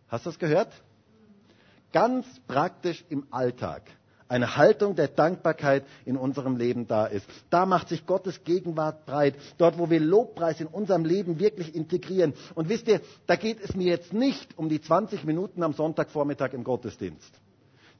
Hast 0.06 0.24
du 0.24 0.30
das 0.30 0.38
gehört? 0.38 0.70
Ganz 1.92 2.26
praktisch 2.46 3.04
im 3.08 3.26
Alltag 3.32 3.82
eine 4.30 4.56
Haltung 4.56 4.94
der 4.94 5.08
Dankbarkeit 5.08 5.84
in 6.04 6.16
unserem 6.16 6.56
Leben 6.56 6.86
da 6.86 7.06
ist. 7.06 7.26
Da 7.50 7.66
macht 7.66 7.88
sich 7.88 8.06
Gottes 8.06 8.44
Gegenwart 8.44 9.04
breit, 9.04 9.34
dort 9.58 9.78
wo 9.78 9.90
wir 9.90 10.00
Lobpreis 10.00 10.60
in 10.60 10.68
unserem 10.68 11.04
Leben 11.04 11.40
wirklich 11.40 11.74
integrieren. 11.74 12.34
Und 12.54 12.68
wisst 12.68 12.86
ihr, 12.88 13.00
da 13.26 13.36
geht 13.36 13.60
es 13.62 13.74
mir 13.74 13.88
jetzt 13.88 14.12
nicht 14.12 14.56
um 14.56 14.68
die 14.68 14.80
20 14.80 15.24
Minuten 15.24 15.62
am 15.62 15.72
Sonntagvormittag 15.72 16.52
im 16.52 16.62
Gottesdienst. 16.64 17.34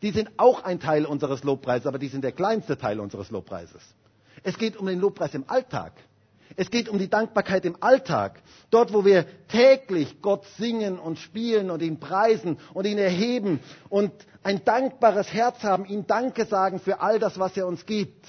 Die 0.03 0.13
sind 0.13 0.31
auch 0.39 0.65
ein 0.65 0.81
Teil 0.81 1.05
unseres 1.05 1.43
Lobpreises, 1.45 1.87
aber 1.87 1.99
die 1.99 2.09
sind 2.09 2.23
der 2.25 2.33
kleinste 2.33 2.79
Teil 2.79 3.01
unseres 3.01 3.31
Lobpreises. 3.31 3.83
Es 4.43 4.57
geht 4.57 4.77
um 4.77 4.87
den 4.87 5.01
Lobpreis 5.01 5.35
im 5.35 5.45
Alltag. 5.49 5.93
Es 6.57 6.71
geht 6.71 6.89
um 6.89 6.99
die 6.99 7.09
Dankbarkeit 7.09 7.65
im 7.65 7.77
Alltag. 7.81 8.41
Dort, 8.71 8.93
wo 8.93 9.05
wir 9.05 9.27
täglich 9.49 10.21
Gott 10.21 10.45
singen 10.59 10.99
und 10.99 11.19
spielen 11.19 11.71
und 11.71 11.83
ihn 11.83 12.01
preisen 12.01 12.59
und 12.75 12.87
ihn 12.87 12.99
erheben 12.99 13.61
und 13.89 14.13
ein 14.43 14.65
dankbares 14.65 15.33
Herz 15.33 15.63
haben, 15.63 15.85
ihm 15.85 16.07
Danke 16.07 16.45
sagen 16.47 16.79
für 16.81 17.01
all 17.01 17.19
das, 17.19 17.39
was 17.39 17.57
er 17.57 17.67
uns 17.67 17.87
gibt. 17.87 18.27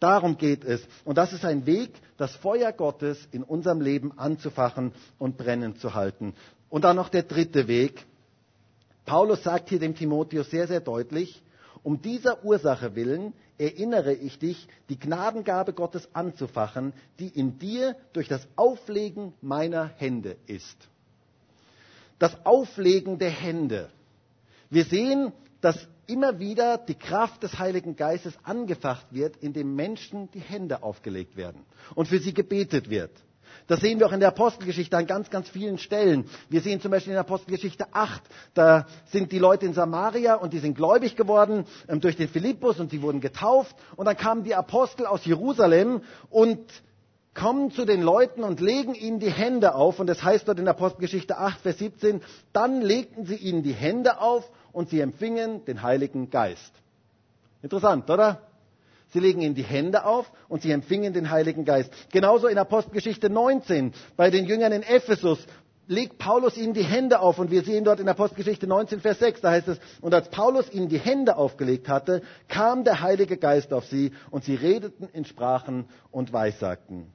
Darum 0.00 0.36
geht 0.36 0.64
es. 0.64 0.86
Und 1.04 1.16
das 1.16 1.32
ist 1.32 1.44
ein 1.44 1.64
Weg, 1.66 1.90
das 2.18 2.34
Feuer 2.36 2.72
Gottes 2.72 3.28
in 3.32 3.42
unserem 3.42 3.80
Leben 3.80 4.18
anzufachen 4.18 4.92
und 5.18 5.36
brennend 5.38 5.80
zu 5.80 5.94
halten. 5.94 6.34
Und 6.68 6.82
dann 6.84 6.96
noch 6.96 7.08
der 7.08 7.22
dritte 7.22 7.68
Weg. 7.68 8.04
Paulus 9.06 9.42
sagt 9.42 9.68
hier 9.68 9.78
dem 9.78 9.94
Timotheus 9.94 10.50
sehr, 10.50 10.66
sehr 10.66 10.80
deutlich, 10.80 11.42
um 11.86 12.02
dieser 12.02 12.44
Ursache 12.44 12.96
willen 12.96 13.32
erinnere 13.58 14.12
ich 14.12 14.40
dich, 14.40 14.66
die 14.88 14.98
Gnadengabe 14.98 15.72
Gottes 15.72 16.08
anzufachen, 16.14 16.92
die 17.20 17.28
in 17.28 17.60
dir 17.60 17.94
durch 18.12 18.26
das 18.26 18.44
Auflegen 18.56 19.34
meiner 19.40 19.86
Hände 19.86 20.36
ist. 20.48 20.76
Das 22.18 22.44
Auflegen 22.44 23.20
der 23.20 23.30
Hände. 23.30 23.88
Wir 24.68 24.84
sehen, 24.84 25.30
dass 25.60 25.86
immer 26.08 26.40
wieder 26.40 26.76
die 26.76 26.96
Kraft 26.96 27.44
des 27.44 27.56
Heiligen 27.56 27.94
Geistes 27.94 28.34
angefacht 28.42 29.06
wird, 29.12 29.36
indem 29.36 29.76
Menschen 29.76 30.28
die 30.32 30.40
Hände 30.40 30.82
aufgelegt 30.82 31.36
werden 31.36 31.64
und 31.94 32.08
für 32.08 32.18
sie 32.18 32.34
gebetet 32.34 32.90
wird. 32.90 33.12
Das 33.66 33.80
sehen 33.80 33.98
wir 33.98 34.06
auch 34.06 34.12
in 34.12 34.20
der 34.20 34.28
Apostelgeschichte 34.30 34.96
an 34.96 35.06
ganz, 35.06 35.30
ganz 35.30 35.48
vielen 35.48 35.78
Stellen. 35.78 36.28
Wir 36.48 36.60
sehen 36.60 36.80
zum 36.80 36.90
Beispiel 36.90 37.12
in 37.12 37.16
der 37.16 37.20
Apostelgeschichte 37.22 37.86
8, 37.92 38.22
da 38.54 38.86
sind 39.06 39.32
die 39.32 39.38
Leute 39.38 39.66
in 39.66 39.74
Samaria 39.74 40.34
und 40.34 40.52
die 40.52 40.58
sind 40.58 40.74
gläubig 40.76 41.16
geworden 41.16 41.64
ähm, 41.88 42.00
durch 42.00 42.16
den 42.16 42.28
Philippus 42.28 42.80
und 42.80 42.90
sie 42.90 43.02
wurden 43.02 43.20
getauft. 43.20 43.76
Und 43.96 44.06
dann 44.06 44.16
kamen 44.16 44.44
die 44.44 44.54
Apostel 44.54 45.06
aus 45.06 45.24
Jerusalem 45.24 46.02
und 46.30 46.60
kommen 47.36 47.70
zu 47.70 47.84
den 47.84 48.02
Leuten 48.02 48.42
und 48.42 48.60
legen 48.60 48.94
ihnen 48.94 49.20
die 49.20 49.30
Hände 49.30 49.74
auf. 49.74 50.00
Und 50.00 50.06
das 50.08 50.22
heißt 50.22 50.48
dort 50.48 50.58
in 50.58 50.64
der 50.64 50.74
Apostelgeschichte 50.74 51.36
8, 51.36 51.60
Vers 51.60 51.78
17, 51.78 52.22
dann 52.52 52.80
legten 52.80 53.26
sie 53.26 53.36
ihnen 53.36 53.62
die 53.62 53.74
Hände 53.74 54.20
auf 54.20 54.50
und 54.72 54.88
sie 54.88 55.00
empfingen 55.00 55.64
den 55.66 55.82
Heiligen 55.82 56.30
Geist. 56.30 56.72
Interessant, 57.62 58.08
oder? 58.10 58.40
Sie 59.12 59.20
legen 59.20 59.40
ihnen 59.40 59.54
die 59.54 59.62
Hände 59.64 60.04
auf 60.04 60.30
und 60.48 60.62
sie 60.62 60.70
empfingen 60.72 61.12
den 61.12 61.30
Heiligen 61.30 61.64
Geist. 61.64 61.90
Genauso 62.12 62.48
in 62.48 62.58
Apostelgeschichte 62.58 63.30
19 63.30 63.92
bei 64.16 64.30
den 64.30 64.46
Jüngern 64.46 64.72
in 64.72 64.82
Ephesus 64.82 65.38
legt 65.88 66.18
Paulus 66.18 66.56
ihnen 66.56 66.74
die 66.74 66.82
Hände 66.84 67.20
auf 67.20 67.38
und 67.38 67.50
wir 67.50 67.62
sehen 67.62 67.84
dort 67.84 68.00
in 68.00 68.08
Apostelgeschichte 68.08 68.66
19, 68.66 69.00
Vers 69.00 69.20
6, 69.20 69.40
da 69.40 69.50
heißt 69.52 69.68
es, 69.68 69.78
und 70.00 70.12
als 70.14 70.28
Paulus 70.30 70.72
ihnen 70.72 70.88
die 70.88 70.98
Hände 70.98 71.36
aufgelegt 71.36 71.88
hatte, 71.88 72.22
kam 72.48 72.82
der 72.84 73.00
Heilige 73.00 73.36
Geist 73.36 73.72
auf 73.72 73.86
sie 73.86 74.12
und 74.30 74.44
sie 74.44 74.56
redeten 74.56 75.08
in 75.12 75.24
Sprachen 75.24 75.84
und 76.10 76.32
weissagten. 76.32 77.06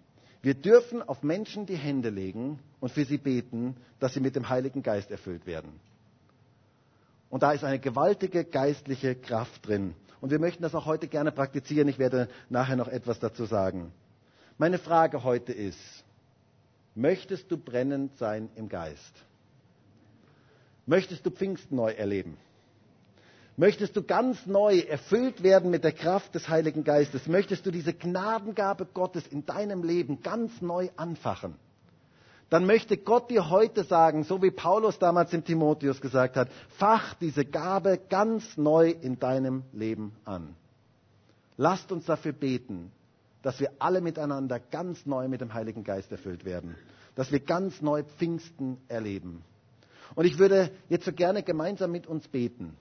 Wir 0.41 0.53
dürfen 0.55 1.01
auf 1.07 1.21
Menschen 1.21 1.65
die 1.65 1.75
Hände 1.75 2.09
legen 2.09 2.59
und 2.79 2.91
für 2.91 3.05
sie 3.05 3.17
beten, 3.17 3.75
dass 3.99 4.13
sie 4.13 4.21
mit 4.21 4.35
dem 4.35 4.49
Heiligen 4.49 4.81
Geist 4.81 5.11
erfüllt 5.11 5.45
werden. 5.45 5.71
Und 7.31 7.43
da 7.43 7.53
ist 7.53 7.63
eine 7.63 7.79
gewaltige 7.79 8.43
geistliche 8.43 9.15
Kraft 9.15 9.65
drin. 9.65 9.95
Und 10.19 10.29
wir 10.31 10.37
möchten 10.39 10.61
das 10.63 10.75
auch 10.75 10.85
heute 10.85 11.07
gerne 11.07 11.31
praktizieren. 11.31 11.87
Ich 11.87 11.97
werde 11.97 12.27
nachher 12.49 12.75
noch 12.75 12.89
etwas 12.89 13.19
dazu 13.19 13.45
sagen. 13.45 13.91
Meine 14.57 14.77
Frage 14.77 15.23
heute 15.23 15.53
ist, 15.53 15.79
möchtest 16.93 17.49
du 17.49 17.57
brennend 17.57 18.15
sein 18.17 18.49
im 18.55 18.67
Geist? 18.67 19.13
Möchtest 20.85 21.25
du 21.25 21.31
Pfingsten 21.31 21.77
neu 21.77 21.91
erleben? 21.93 22.37
Möchtest 23.55 23.95
du 23.95 24.03
ganz 24.03 24.45
neu 24.45 24.79
erfüllt 24.79 25.41
werden 25.41 25.71
mit 25.71 25.85
der 25.85 25.93
Kraft 25.93 26.35
des 26.35 26.49
Heiligen 26.49 26.83
Geistes? 26.83 27.27
Möchtest 27.27 27.65
du 27.65 27.71
diese 27.71 27.93
Gnadengabe 27.93 28.85
Gottes 28.93 29.25
in 29.27 29.45
deinem 29.45 29.83
Leben 29.83 30.21
ganz 30.21 30.61
neu 30.61 30.89
anfachen? 30.97 31.55
Dann 32.51 32.65
möchte 32.65 32.97
Gott 32.97 33.31
dir 33.31 33.49
heute 33.49 33.85
sagen, 33.85 34.25
so 34.25 34.41
wie 34.41 34.51
Paulus 34.51 34.99
damals 34.99 35.31
dem 35.31 35.45
Timotheus 35.45 36.01
gesagt 36.01 36.35
hat, 36.35 36.49
fach 36.77 37.13
diese 37.13 37.45
Gabe 37.45 37.97
ganz 38.09 38.57
neu 38.57 38.89
in 38.89 39.17
deinem 39.17 39.63
Leben 39.71 40.11
an. 40.25 40.53
Lasst 41.55 41.93
uns 41.93 42.05
dafür 42.05 42.33
beten, 42.33 42.91
dass 43.41 43.61
wir 43.61 43.71
alle 43.79 44.01
miteinander 44.01 44.59
ganz 44.59 45.05
neu 45.05 45.29
mit 45.29 45.39
dem 45.39 45.53
Heiligen 45.53 45.85
Geist 45.85 46.11
erfüllt 46.11 46.43
werden, 46.43 46.75
dass 47.15 47.31
wir 47.31 47.39
ganz 47.39 47.81
neu 47.81 48.03
Pfingsten 48.03 48.77
erleben. 48.89 49.45
Und 50.15 50.25
ich 50.25 50.37
würde 50.37 50.71
jetzt 50.89 51.05
so 51.05 51.13
gerne 51.13 51.43
gemeinsam 51.43 51.93
mit 51.93 52.05
uns 52.05 52.27
beten, 52.27 52.75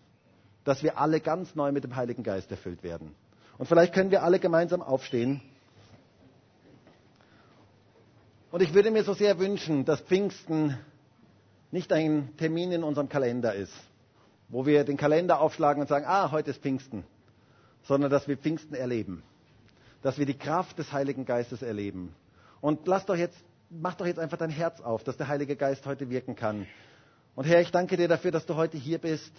dass 0.65 0.83
wir 0.83 0.99
alle 0.99 1.21
ganz 1.21 1.55
neu 1.55 1.71
mit 1.71 1.85
dem 1.85 1.95
Heiligen 1.95 2.25
Geist 2.25 2.51
erfüllt 2.51 2.83
werden. 2.83 3.15
Und 3.57 3.67
vielleicht 3.67 3.95
können 3.95 4.11
wir 4.11 4.25
alle 4.25 4.41
gemeinsam 4.41 4.83
aufstehen. 4.83 5.41
Und 8.51 8.63
ich 8.63 8.75
würde 8.75 8.91
mir 8.91 9.05
so 9.05 9.15
sehr 9.15 9.39
wünschen, 9.39 9.85
dass 9.85 10.01
Pfingsten 10.01 10.77
nicht 11.71 11.93
ein 11.93 12.37
Termin 12.37 12.73
in 12.73 12.83
unserem 12.83 13.09
Kalender 13.09 13.55
ist, 13.55 13.73
wo 14.49 14.67
wir 14.67 14.83
den 14.85 14.97
Kalender 14.97 15.41
aufschlagen 15.41 15.81
und 15.81 15.89
sagen, 15.89 16.05
ah, 16.09 16.33
heute 16.33 16.51
ist 16.51 16.61
Pfingsten, 16.61 17.05
sondern 17.85 18.11
dass 18.11 18.27
wir 18.27 18.37
Pfingsten 18.37 18.75
erleben, 18.75 19.23
dass 20.03 20.19
wir 20.19 20.27
die 20.27 20.37
Kraft 20.37 20.79
des 20.79 20.93
Heiligen 20.93 21.25
Geistes 21.25 21.63
erleben. 21.63 22.13
Und 22.61 22.87
lass 22.89 23.07
doch 23.07 23.15
jetzt, 23.17 23.39
mach 23.71 23.95
doch 23.95 24.07
jetzt 24.07 24.19
einfach 24.19 24.39
dein 24.39 24.51
Herz 24.51 24.81
auf, 24.81 25.05
dass 25.05 25.17
der 25.17 25.29
Heilige 25.29 25.55
Geist 25.55 25.87
heute 25.87 26.11
wirken 26.11 26.35
kann. 26.35 26.67
Und 27.37 27.45
Herr, 27.45 27.61
ich 27.61 27.71
danke 27.71 27.97
dir 27.97 28.09
dafür, 28.09 28.33
dass 28.33 28.47
du 28.47 28.57
heute 28.57 28.77
hier 28.77 28.99
bist. 28.99 29.33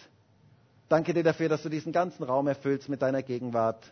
Danke 0.87 1.13
dir 1.13 1.23
dafür, 1.23 1.49
dass 1.49 1.63
du 1.63 1.69
diesen 1.69 1.91
ganzen 1.91 2.23
Raum 2.23 2.47
erfüllst 2.47 2.87
mit 2.87 3.01
deiner 3.01 3.21
Gegenwart. 3.23 3.91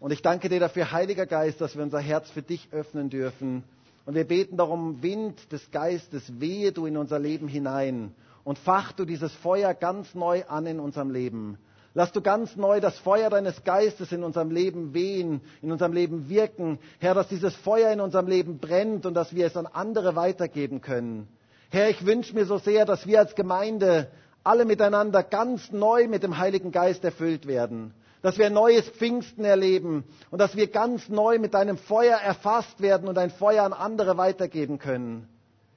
Und 0.00 0.12
ich 0.12 0.20
danke 0.20 0.50
dir 0.50 0.60
dafür, 0.60 0.92
Heiliger 0.92 1.26
Geist, 1.26 1.60
dass 1.62 1.74
wir 1.74 1.82
unser 1.82 1.98
Herz 2.00 2.30
für 2.30 2.42
dich 2.42 2.68
öffnen 2.72 3.08
dürfen. 3.08 3.64
Und 4.08 4.14
wir 4.14 4.24
beten 4.24 4.56
darum, 4.56 5.02
Wind 5.02 5.52
des 5.52 5.70
Geistes, 5.70 6.40
wehe 6.40 6.72
du 6.72 6.86
in 6.86 6.96
unser 6.96 7.18
Leben 7.18 7.46
hinein 7.46 8.14
und 8.42 8.58
fach 8.58 8.92
du 8.92 9.04
dieses 9.04 9.30
Feuer 9.34 9.74
ganz 9.74 10.14
neu 10.14 10.44
an 10.48 10.64
in 10.64 10.80
unserem 10.80 11.10
Leben. 11.10 11.58
Lass 11.92 12.10
du 12.12 12.22
ganz 12.22 12.56
neu 12.56 12.80
das 12.80 12.98
Feuer 13.00 13.28
deines 13.28 13.64
Geistes 13.64 14.10
in 14.10 14.24
unserem 14.24 14.50
Leben 14.50 14.94
wehen, 14.94 15.42
in 15.60 15.70
unserem 15.70 15.92
Leben 15.92 16.30
wirken. 16.30 16.78
Herr, 17.00 17.12
dass 17.12 17.28
dieses 17.28 17.54
Feuer 17.54 17.92
in 17.92 18.00
unserem 18.00 18.28
Leben 18.28 18.56
brennt 18.60 19.04
und 19.04 19.12
dass 19.12 19.34
wir 19.34 19.44
es 19.44 19.58
an 19.58 19.66
andere 19.66 20.16
weitergeben 20.16 20.80
können. 20.80 21.28
Herr, 21.68 21.90
ich 21.90 22.06
wünsche 22.06 22.34
mir 22.34 22.46
so 22.46 22.56
sehr, 22.56 22.86
dass 22.86 23.06
wir 23.06 23.18
als 23.18 23.34
Gemeinde 23.34 24.08
alle 24.42 24.64
miteinander 24.64 25.22
ganz 25.22 25.70
neu 25.70 26.08
mit 26.08 26.22
dem 26.22 26.38
Heiligen 26.38 26.72
Geist 26.72 27.04
erfüllt 27.04 27.46
werden. 27.46 27.92
Dass 28.28 28.36
wir 28.36 28.44
ein 28.44 28.52
neues 28.52 28.86
Pfingsten 28.86 29.42
erleben 29.46 30.04
und 30.30 30.38
dass 30.38 30.54
wir 30.54 30.66
ganz 30.66 31.08
neu 31.08 31.38
mit 31.38 31.54
deinem 31.54 31.78
Feuer 31.78 32.18
erfasst 32.18 32.82
werden 32.82 33.08
und 33.08 33.16
ein 33.16 33.30
Feuer 33.30 33.64
an 33.64 33.72
andere 33.72 34.18
weitergeben 34.18 34.78
können. 34.78 35.26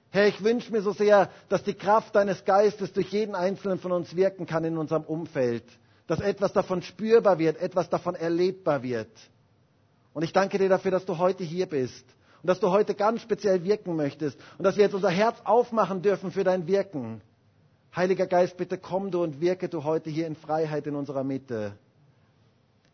Herr, 0.09 0.27
ich 0.27 0.43
wünsche 0.43 0.69
mir 0.73 0.81
so 0.81 0.91
sehr, 0.91 1.29
dass 1.47 1.63
die 1.63 1.75
Kraft 1.75 2.13
deines 2.13 2.43
Geistes 2.43 2.91
durch 2.91 3.07
jeden 3.07 3.35
Einzelnen 3.35 3.79
von 3.79 3.93
uns 3.93 4.17
wirken 4.17 4.47
kann 4.47 4.65
in 4.65 4.77
unserem 4.77 5.03
Umfeld. 5.03 5.63
Dass 6.07 6.19
etwas 6.19 6.51
davon 6.51 6.81
spürbar 6.81 7.39
wird, 7.39 7.55
etwas 7.61 7.89
davon 7.89 8.15
erlebbar 8.15 8.83
wird. 8.83 9.07
Und 10.13 10.23
ich 10.23 10.33
danke 10.33 10.57
dir 10.57 10.67
dafür, 10.67 10.91
dass 10.91 11.05
du 11.05 11.19
heute 11.19 11.45
hier 11.45 11.67
bist 11.67 12.03
und 12.43 12.47
dass 12.49 12.59
du 12.59 12.69
heute 12.69 12.95
ganz 12.95 13.21
speziell 13.21 13.63
wirken 13.63 13.95
möchtest 13.95 14.37
und 14.57 14.65
dass 14.65 14.75
wir 14.75 14.83
jetzt 14.83 14.93
unser 14.95 15.09
Herz 15.09 15.37
aufmachen 15.45 16.01
dürfen 16.01 16.31
für 16.33 16.43
dein 16.43 16.67
Wirken. 16.67 17.21
Heiliger 17.95 18.27
Geist, 18.27 18.57
bitte 18.57 18.77
komm 18.77 19.09
du 19.09 19.23
und 19.23 19.39
wirke 19.39 19.69
du 19.69 19.85
heute 19.85 20.09
hier 20.09 20.27
in 20.27 20.35
Freiheit 20.35 20.85
in 20.85 20.95
unserer 20.95 21.23
Mitte. 21.23 21.77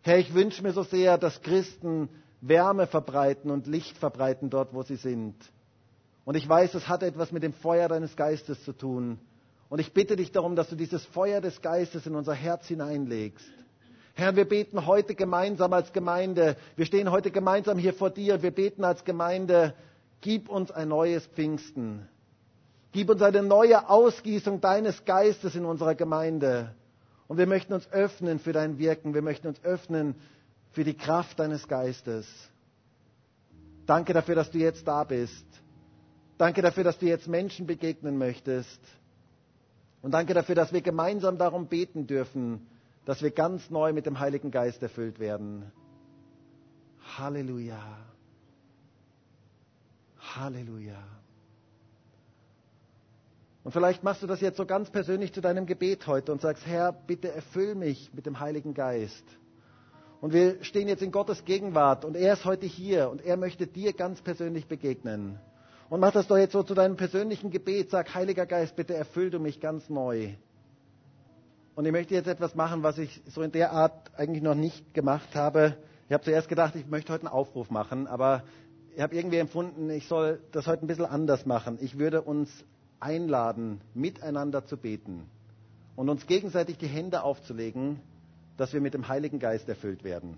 Herr, 0.02 0.18
ich 0.18 0.34
wünsche 0.34 0.64
mir 0.64 0.74
so 0.74 0.84
sehr, 0.84 1.18
dass 1.18 1.42
Christen 1.42 2.10
Wärme 2.42 2.88
verbreiten 2.88 3.52
und 3.52 3.68
Licht 3.68 3.98
verbreiten 3.98 4.50
dort, 4.50 4.74
wo 4.74 4.84
sie 4.84 4.96
sind. 4.96 5.36
Und 6.26 6.36
ich 6.36 6.48
weiß, 6.48 6.74
es 6.76 6.88
hat 6.88 7.04
etwas 7.04 7.32
mit 7.32 7.44
dem 7.44 7.54
Feuer 7.54 7.88
deines 7.88 8.16
Geistes 8.16 8.64
zu 8.64 8.74
tun. 8.74 9.20
Und 9.70 9.80
ich 9.80 9.94
bitte 9.94 10.16
dich 10.16 10.32
darum, 10.32 10.56
dass 10.56 10.70
du 10.70 10.76
dieses 10.76 11.06
Feuer 11.06 11.42
des 11.42 11.62
Geistes 11.62 12.06
in 12.06 12.16
unser 12.16 12.34
Herz 12.34 12.68
hineinlegst. 12.68 13.46
Herr, 14.14 14.36
wir 14.36 14.46
beten 14.46 14.86
heute 14.88 15.14
gemeinsam 15.14 15.74
als 15.74 15.94
Gemeinde. 15.94 16.58
Wir 16.76 16.86
stehen 16.86 17.12
heute 17.12 17.30
gemeinsam 17.32 17.78
hier 17.78 17.94
vor 17.94 18.10
dir 18.10 18.42
wir 18.42 18.52
beten 18.52 18.84
als 18.84 19.04
Gemeinde, 19.06 19.76
gib 20.22 20.50
uns 20.50 20.72
ein 20.72 20.88
neues 20.88 21.26
Pfingsten. 21.28 22.08
Gib 22.94 23.10
uns 23.10 23.22
eine 23.22 23.44
neue 23.44 23.90
Ausgießung 23.90 24.60
deines 24.60 25.06
Geistes 25.06 25.56
in 25.56 25.66
unserer 25.66 25.94
Gemeinde. 25.94 26.74
Und 27.28 27.38
wir 27.38 27.48
möchten 27.48 27.74
uns 27.74 27.92
öffnen 27.92 28.40
für 28.40 28.54
dein 28.54 28.78
Wirken. 28.78 29.14
Wir 29.14 29.22
möchten 29.22 29.48
uns 29.48 29.64
öffnen 29.64 30.16
für 30.72 30.84
die 30.84 30.96
Kraft 30.96 31.40
deines 31.40 31.68
Geistes. 31.68 32.28
Danke 33.86 34.14
dafür, 34.14 34.36
dass 34.36 34.52
du 34.52 34.58
jetzt 34.60 34.88
da 34.88 35.04
bist. 35.04 35.46
Danke 36.38 36.62
dafür, 36.62 36.84
dass 36.84 37.00
du 37.00 37.06
jetzt 37.06 37.28
Menschen 37.28 37.66
begegnen 37.68 38.18
möchtest. 38.18 38.80
Und 40.02 40.12
danke 40.12 40.34
dafür, 40.34 40.56
dass 40.56 40.72
wir 40.72 40.82
gemeinsam 40.82 41.38
darum 41.38 41.68
beten 41.68 42.06
dürfen, 42.08 42.68
dass 43.06 43.22
wir 43.22 43.32
ganz 43.32 43.70
neu 43.70 43.94
mit 43.94 44.06
dem 44.06 44.20
Heiligen 44.20 44.52
Geist 44.52 44.84
erfüllt 44.84 45.20
werden. 45.20 45.72
Halleluja. 47.18 47.80
Halleluja. 50.36 51.02
Und 53.68 53.74
vielleicht 53.74 54.02
machst 54.02 54.24
du 54.24 54.28
das 54.28 54.40
jetzt 54.40 54.56
so 54.56 54.66
ganz 54.66 54.90
persönlich 54.90 55.34
zu 55.34 55.42
deinem 55.42 55.66
Gebet 55.66 56.08
heute 56.08 56.32
und 56.32 56.40
sagst, 56.40 56.66
Herr, 56.66 56.94
bitte 56.94 57.34
erfüll 57.34 57.76
mich 57.76 58.14
mit 58.14 58.26
dem 58.26 58.40
Heiligen 58.40 58.74
Geist. 58.74 59.26
Und 60.22 60.32
wir 60.32 60.64
stehen 60.64 60.88
jetzt 60.88 61.04
in 61.04 61.12
Gottes 61.12 61.44
Gegenwart 61.44 62.06
und 62.06 62.16
er 62.16 62.32
ist 62.32 62.46
heute 62.46 62.66
hier 62.66 63.10
und 63.10 63.22
er 63.22 63.36
möchte 63.36 63.68
dir 63.68 63.92
ganz 63.92 64.22
persönlich 64.22 64.68
begegnen. 64.70 65.38
Und 65.90 66.00
mach 66.00 66.14
das 66.14 66.28
doch 66.28 66.38
jetzt 66.38 66.54
so 66.54 66.64
zu 66.64 66.76
deinem 66.76 66.96
persönlichen 66.96 67.52
Gebet. 67.52 67.90
Sag, 67.90 68.16
Heiliger 68.16 68.46
Geist, 68.46 68.78
bitte 68.78 68.94
erfüll 68.94 69.32
du 69.32 69.40
mich 69.40 69.60
ganz 69.60 69.90
neu. 69.90 70.30
Und 71.76 71.86
ich 71.86 71.92
möchte 71.92 72.14
jetzt 72.14 72.28
etwas 72.28 72.56
machen, 72.56 72.84
was 72.84 72.98
ich 72.98 73.22
so 73.26 73.42
in 73.42 73.52
der 73.52 73.74
Art 73.74 74.12
eigentlich 74.16 74.44
noch 74.44 74.56
nicht 74.56 74.94
gemacht 74.94 75.36
habe. 75.36 75.76
Ich 76.08 76.14
habe 76.14 76.24
zuerst 76.24 76.48
gedacht, 76.48 76.74
ich 76.78 76.88
möchte 76.88 77.12
heute 77.12 77.26
einen 77.26 77.34
Aufruf 77.34 77.70
machen, 77.70 78.08
aber 78.08 78.44
ich 78.96 79.02
habe 79.02 79.14
irgendwie 79.14 79.40
empfunden, 79.40 79.90
ich 79.90 80.08
soll 80.08 80.40
das 80.54 80.68
heute 80.68 80.86
ein 80.86 80.88
bisschen 80.88 81.06
anders 81.06 81.46
machen. 81.46 81.78
Ich 81.82 82.00
würde 82.00 82.22
uns 82.22 82.50
einladen, 83.00 83.82
miteinander 83.94 84.66
zu 84.66 84.78
beten 84.78 85.30
und 85.96 86.10
uns 86.10 86.28
gegenseitig 86.28 86.78
die 86.78 86.88
Hände 86.88 87.24
aufzulegen, 87.24 88.00
dass 88.58 88.74
wir 88.74 88.82
mit 88.82 88.94
dem 88.94 89.08
Heiligen 89.08 89.40
Geist 89.40 89.70
erfüllt 89.70 90.04
werden. 90.04 90.38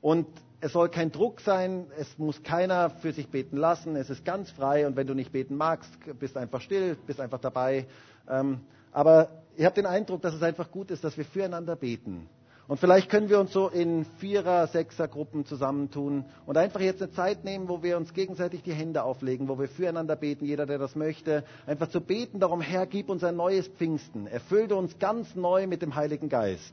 Und 0.00 0.26
es 0.60 0.72
soll 0.72 0.88
kein 0.88 1.12
Druck 1.12 1.40
sein, 1.40 1.86
es 1.98 2.18
muss 2.18 2.42
keiner 2.42 2.90
für 2.90 3.12
sich 3.12 3.28
beten 3.28 3.56
lassen, 3.56 3.96
es 3.96 4.10
ist 4.10 4.24
ganz 4.24 4.50
frei 4.50 4.86
und 4.86 4.96
wenn 4.96 5.06
du 5.06 5.14
nicht 5.14 5.32
beten 5.32 5.56
magst, 5.56 5.90
bist 6.18 6.36
einfach 6.36 6.60
still, 6.60 6.96
bist 7.06 7.20
einfach 7.20 7.40
dabei. 7.40 7.86
Ähm, 8.28 8.60
aber 8.92 9.28
ich 9.56 9.64
habe 9.64 9.74
den 9.74 9.86
Eindruck, 9.86 10.22
dass 10.22 10.34
es 10.34 10.42
einfach 10.42 10.70
gut 10.70 10.90
ist, 10.90 11.04
dass 11.04 11.16
wir 11.16 11.24
füreinander 11.24 11.76
beten. 11.76 12.28
Und 12.68 12.80
vielleicht 12.80 13.10
können 13.10 13.28
wir 13.28 13.38
uns 13.38 13.52
so 13.52 13.68
in 13.68 14.04
Vierer-, 14.18 14.66
Sechser-Gruppen 14.66 15.44
zusammentun 15.46 16.24
und 16.46 16.56
einfach 16.56 16.80
jetzt 16.80 17.00
eine 17.00 17.12
Zeit 17.12 17.44
nehmen, 17.44 17.68
wo 17.68 17.82
wir 17.82 17.96
uns 17.96 18.12
gegenseitig 18.12 18.62
die 18.64 18.72
Hände 18.72 19.04
auflegen, 19.04 19.48
wo 19.48 19.58
wir 19.58 19.68
füreinander 19.68 20.16
beten, 20.16 20.44
jeder, 20.44 20.66
der 20.66 20.78
das 20.78 20.96
möchte. 20.96 21.44
Einfach 21.66 21.88
zu 21.88 22.00
beten 22.00 22.40
darum, 22.40 22.60
Herr, 22.60 22.86
gib 22.86 23.08
uns 23.08 23.22
ein 23.22 23.36
neues 23.36 23.68
Pfingsten. 23.68 24.26
Erfüllte 24.26 24.74
uns 24.74 24.98
ganz 24.98 25.36
neu 25.36 25.68
mit 25.68 25.80
dem 25.82 25.94
Heiligen 25.94 26.28
Geist. 26.28 26.72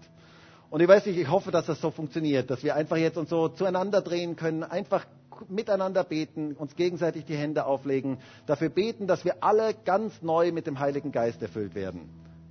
Und 0.72 0.82
ich 0.82 0.88
weiß 0.88 1.06
nicht, 1.06 1.20
ich 1.20 1.30
hoffe, 1.30 1.52
dass 1.52 1.68
das 1.68 1.80
so 1.80 1.92
funktioniert, 1.92 2.50
dass 2.50 2.64
wir 2.64 2.76
einfach 2.76 2.98
jetzt 2.98 3.18
uns 3.18 3.30
so 3.30 3.48
zueinander 3.48 4.02
drehen 4.02 4.36
können, 4.36 4.64
einfach 4.64 5.06
miteinander 5.48 6.04
beten, 6.04 6.54
uns 6.54 6.76
gegenseitig 6.76 7.26
die 7.26 7.36
Hände 7.36 7.66
auflegen, 7.66 8.18
dafür 8.48 8.70
beten, 8.70 9.06
dass 9.06 9.26
wir 9.26 9.44
alle 9.44 9.76
ganz 9.86 10.24
neu 10.24 10.52
mit 10.52 10.66
dem 10.66 10.80
Heiligen 10.80 11.12
Geist 11.12 11.42
erfüllt 11.44 11.76
werden. 11.76 12.10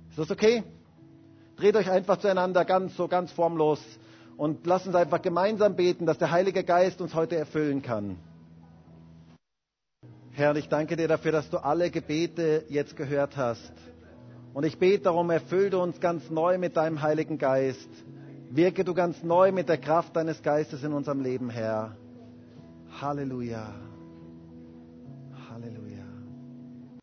Ist 0.09 0.19
das 0.19 0.31
okay? 0.31 0.63
Dreht 1.57 1.75
euch 1.75 1.89
einfach 1.89 2.17
zueinander 2.17 2.65
ganz 2.65 2.95
so 2.95 3.07
ganz 3.07 3.31
formlos 3.31 3.79
und 4.37 4.65
lasst 4.65 4.87
uns 4.87 4.95
einfach 4.95 5.21
gemeinsam 5.21 5.75
beten, 5.75 6.05
dass 6.05 6.17
der 6.17 6.31
Heilige 6.31 6.63
Geist 6.63 7.01
uns 7.01 7.13
heute 7.13 7.35
erfüllen 7.35 7.81
kann. 7.81 8.17
Herr, 10.31 10.55
ich 10.55 10.67
danke 10.67 10.95
dir 10.95 11.07
dafür, 11.07 11.31
dass 11.31 11.49
du 11.51 11.57
alle 11.57 11.91
Gebete 11.91 12.65
jetzt 12.69 12.95
gehört 12.95 13.37
hast. 13.37 13.71
Und 14.53 14.63
ich 14.65 14.79
bete 14.79 15.03
darum, 15.03 15.29
erfülle 15.29 15.77
uns 15.77 15.99
ganz 15.99 16.29
neu 16.31 16.57
mit 16.57 16.75
deinem 16.75 17.01
Heiligen 17.01 17.37
Geist. 17.37 17.89
Wirke 18.49 18.83
du 18.83 18.93
ganz 18.93 19.21
neu 19.23 19.51
mit 19.51 19.69
der 19.69 19.77
Kraft 19.77 20.15
deines 20.15 20.41
Geistes 20.41 20.83
in 20.83 20.93
unserem 20.93 21.21
Leben, 21.21 21.49
Herr. 21.51 21.95
Halleluja. 22.99 23.73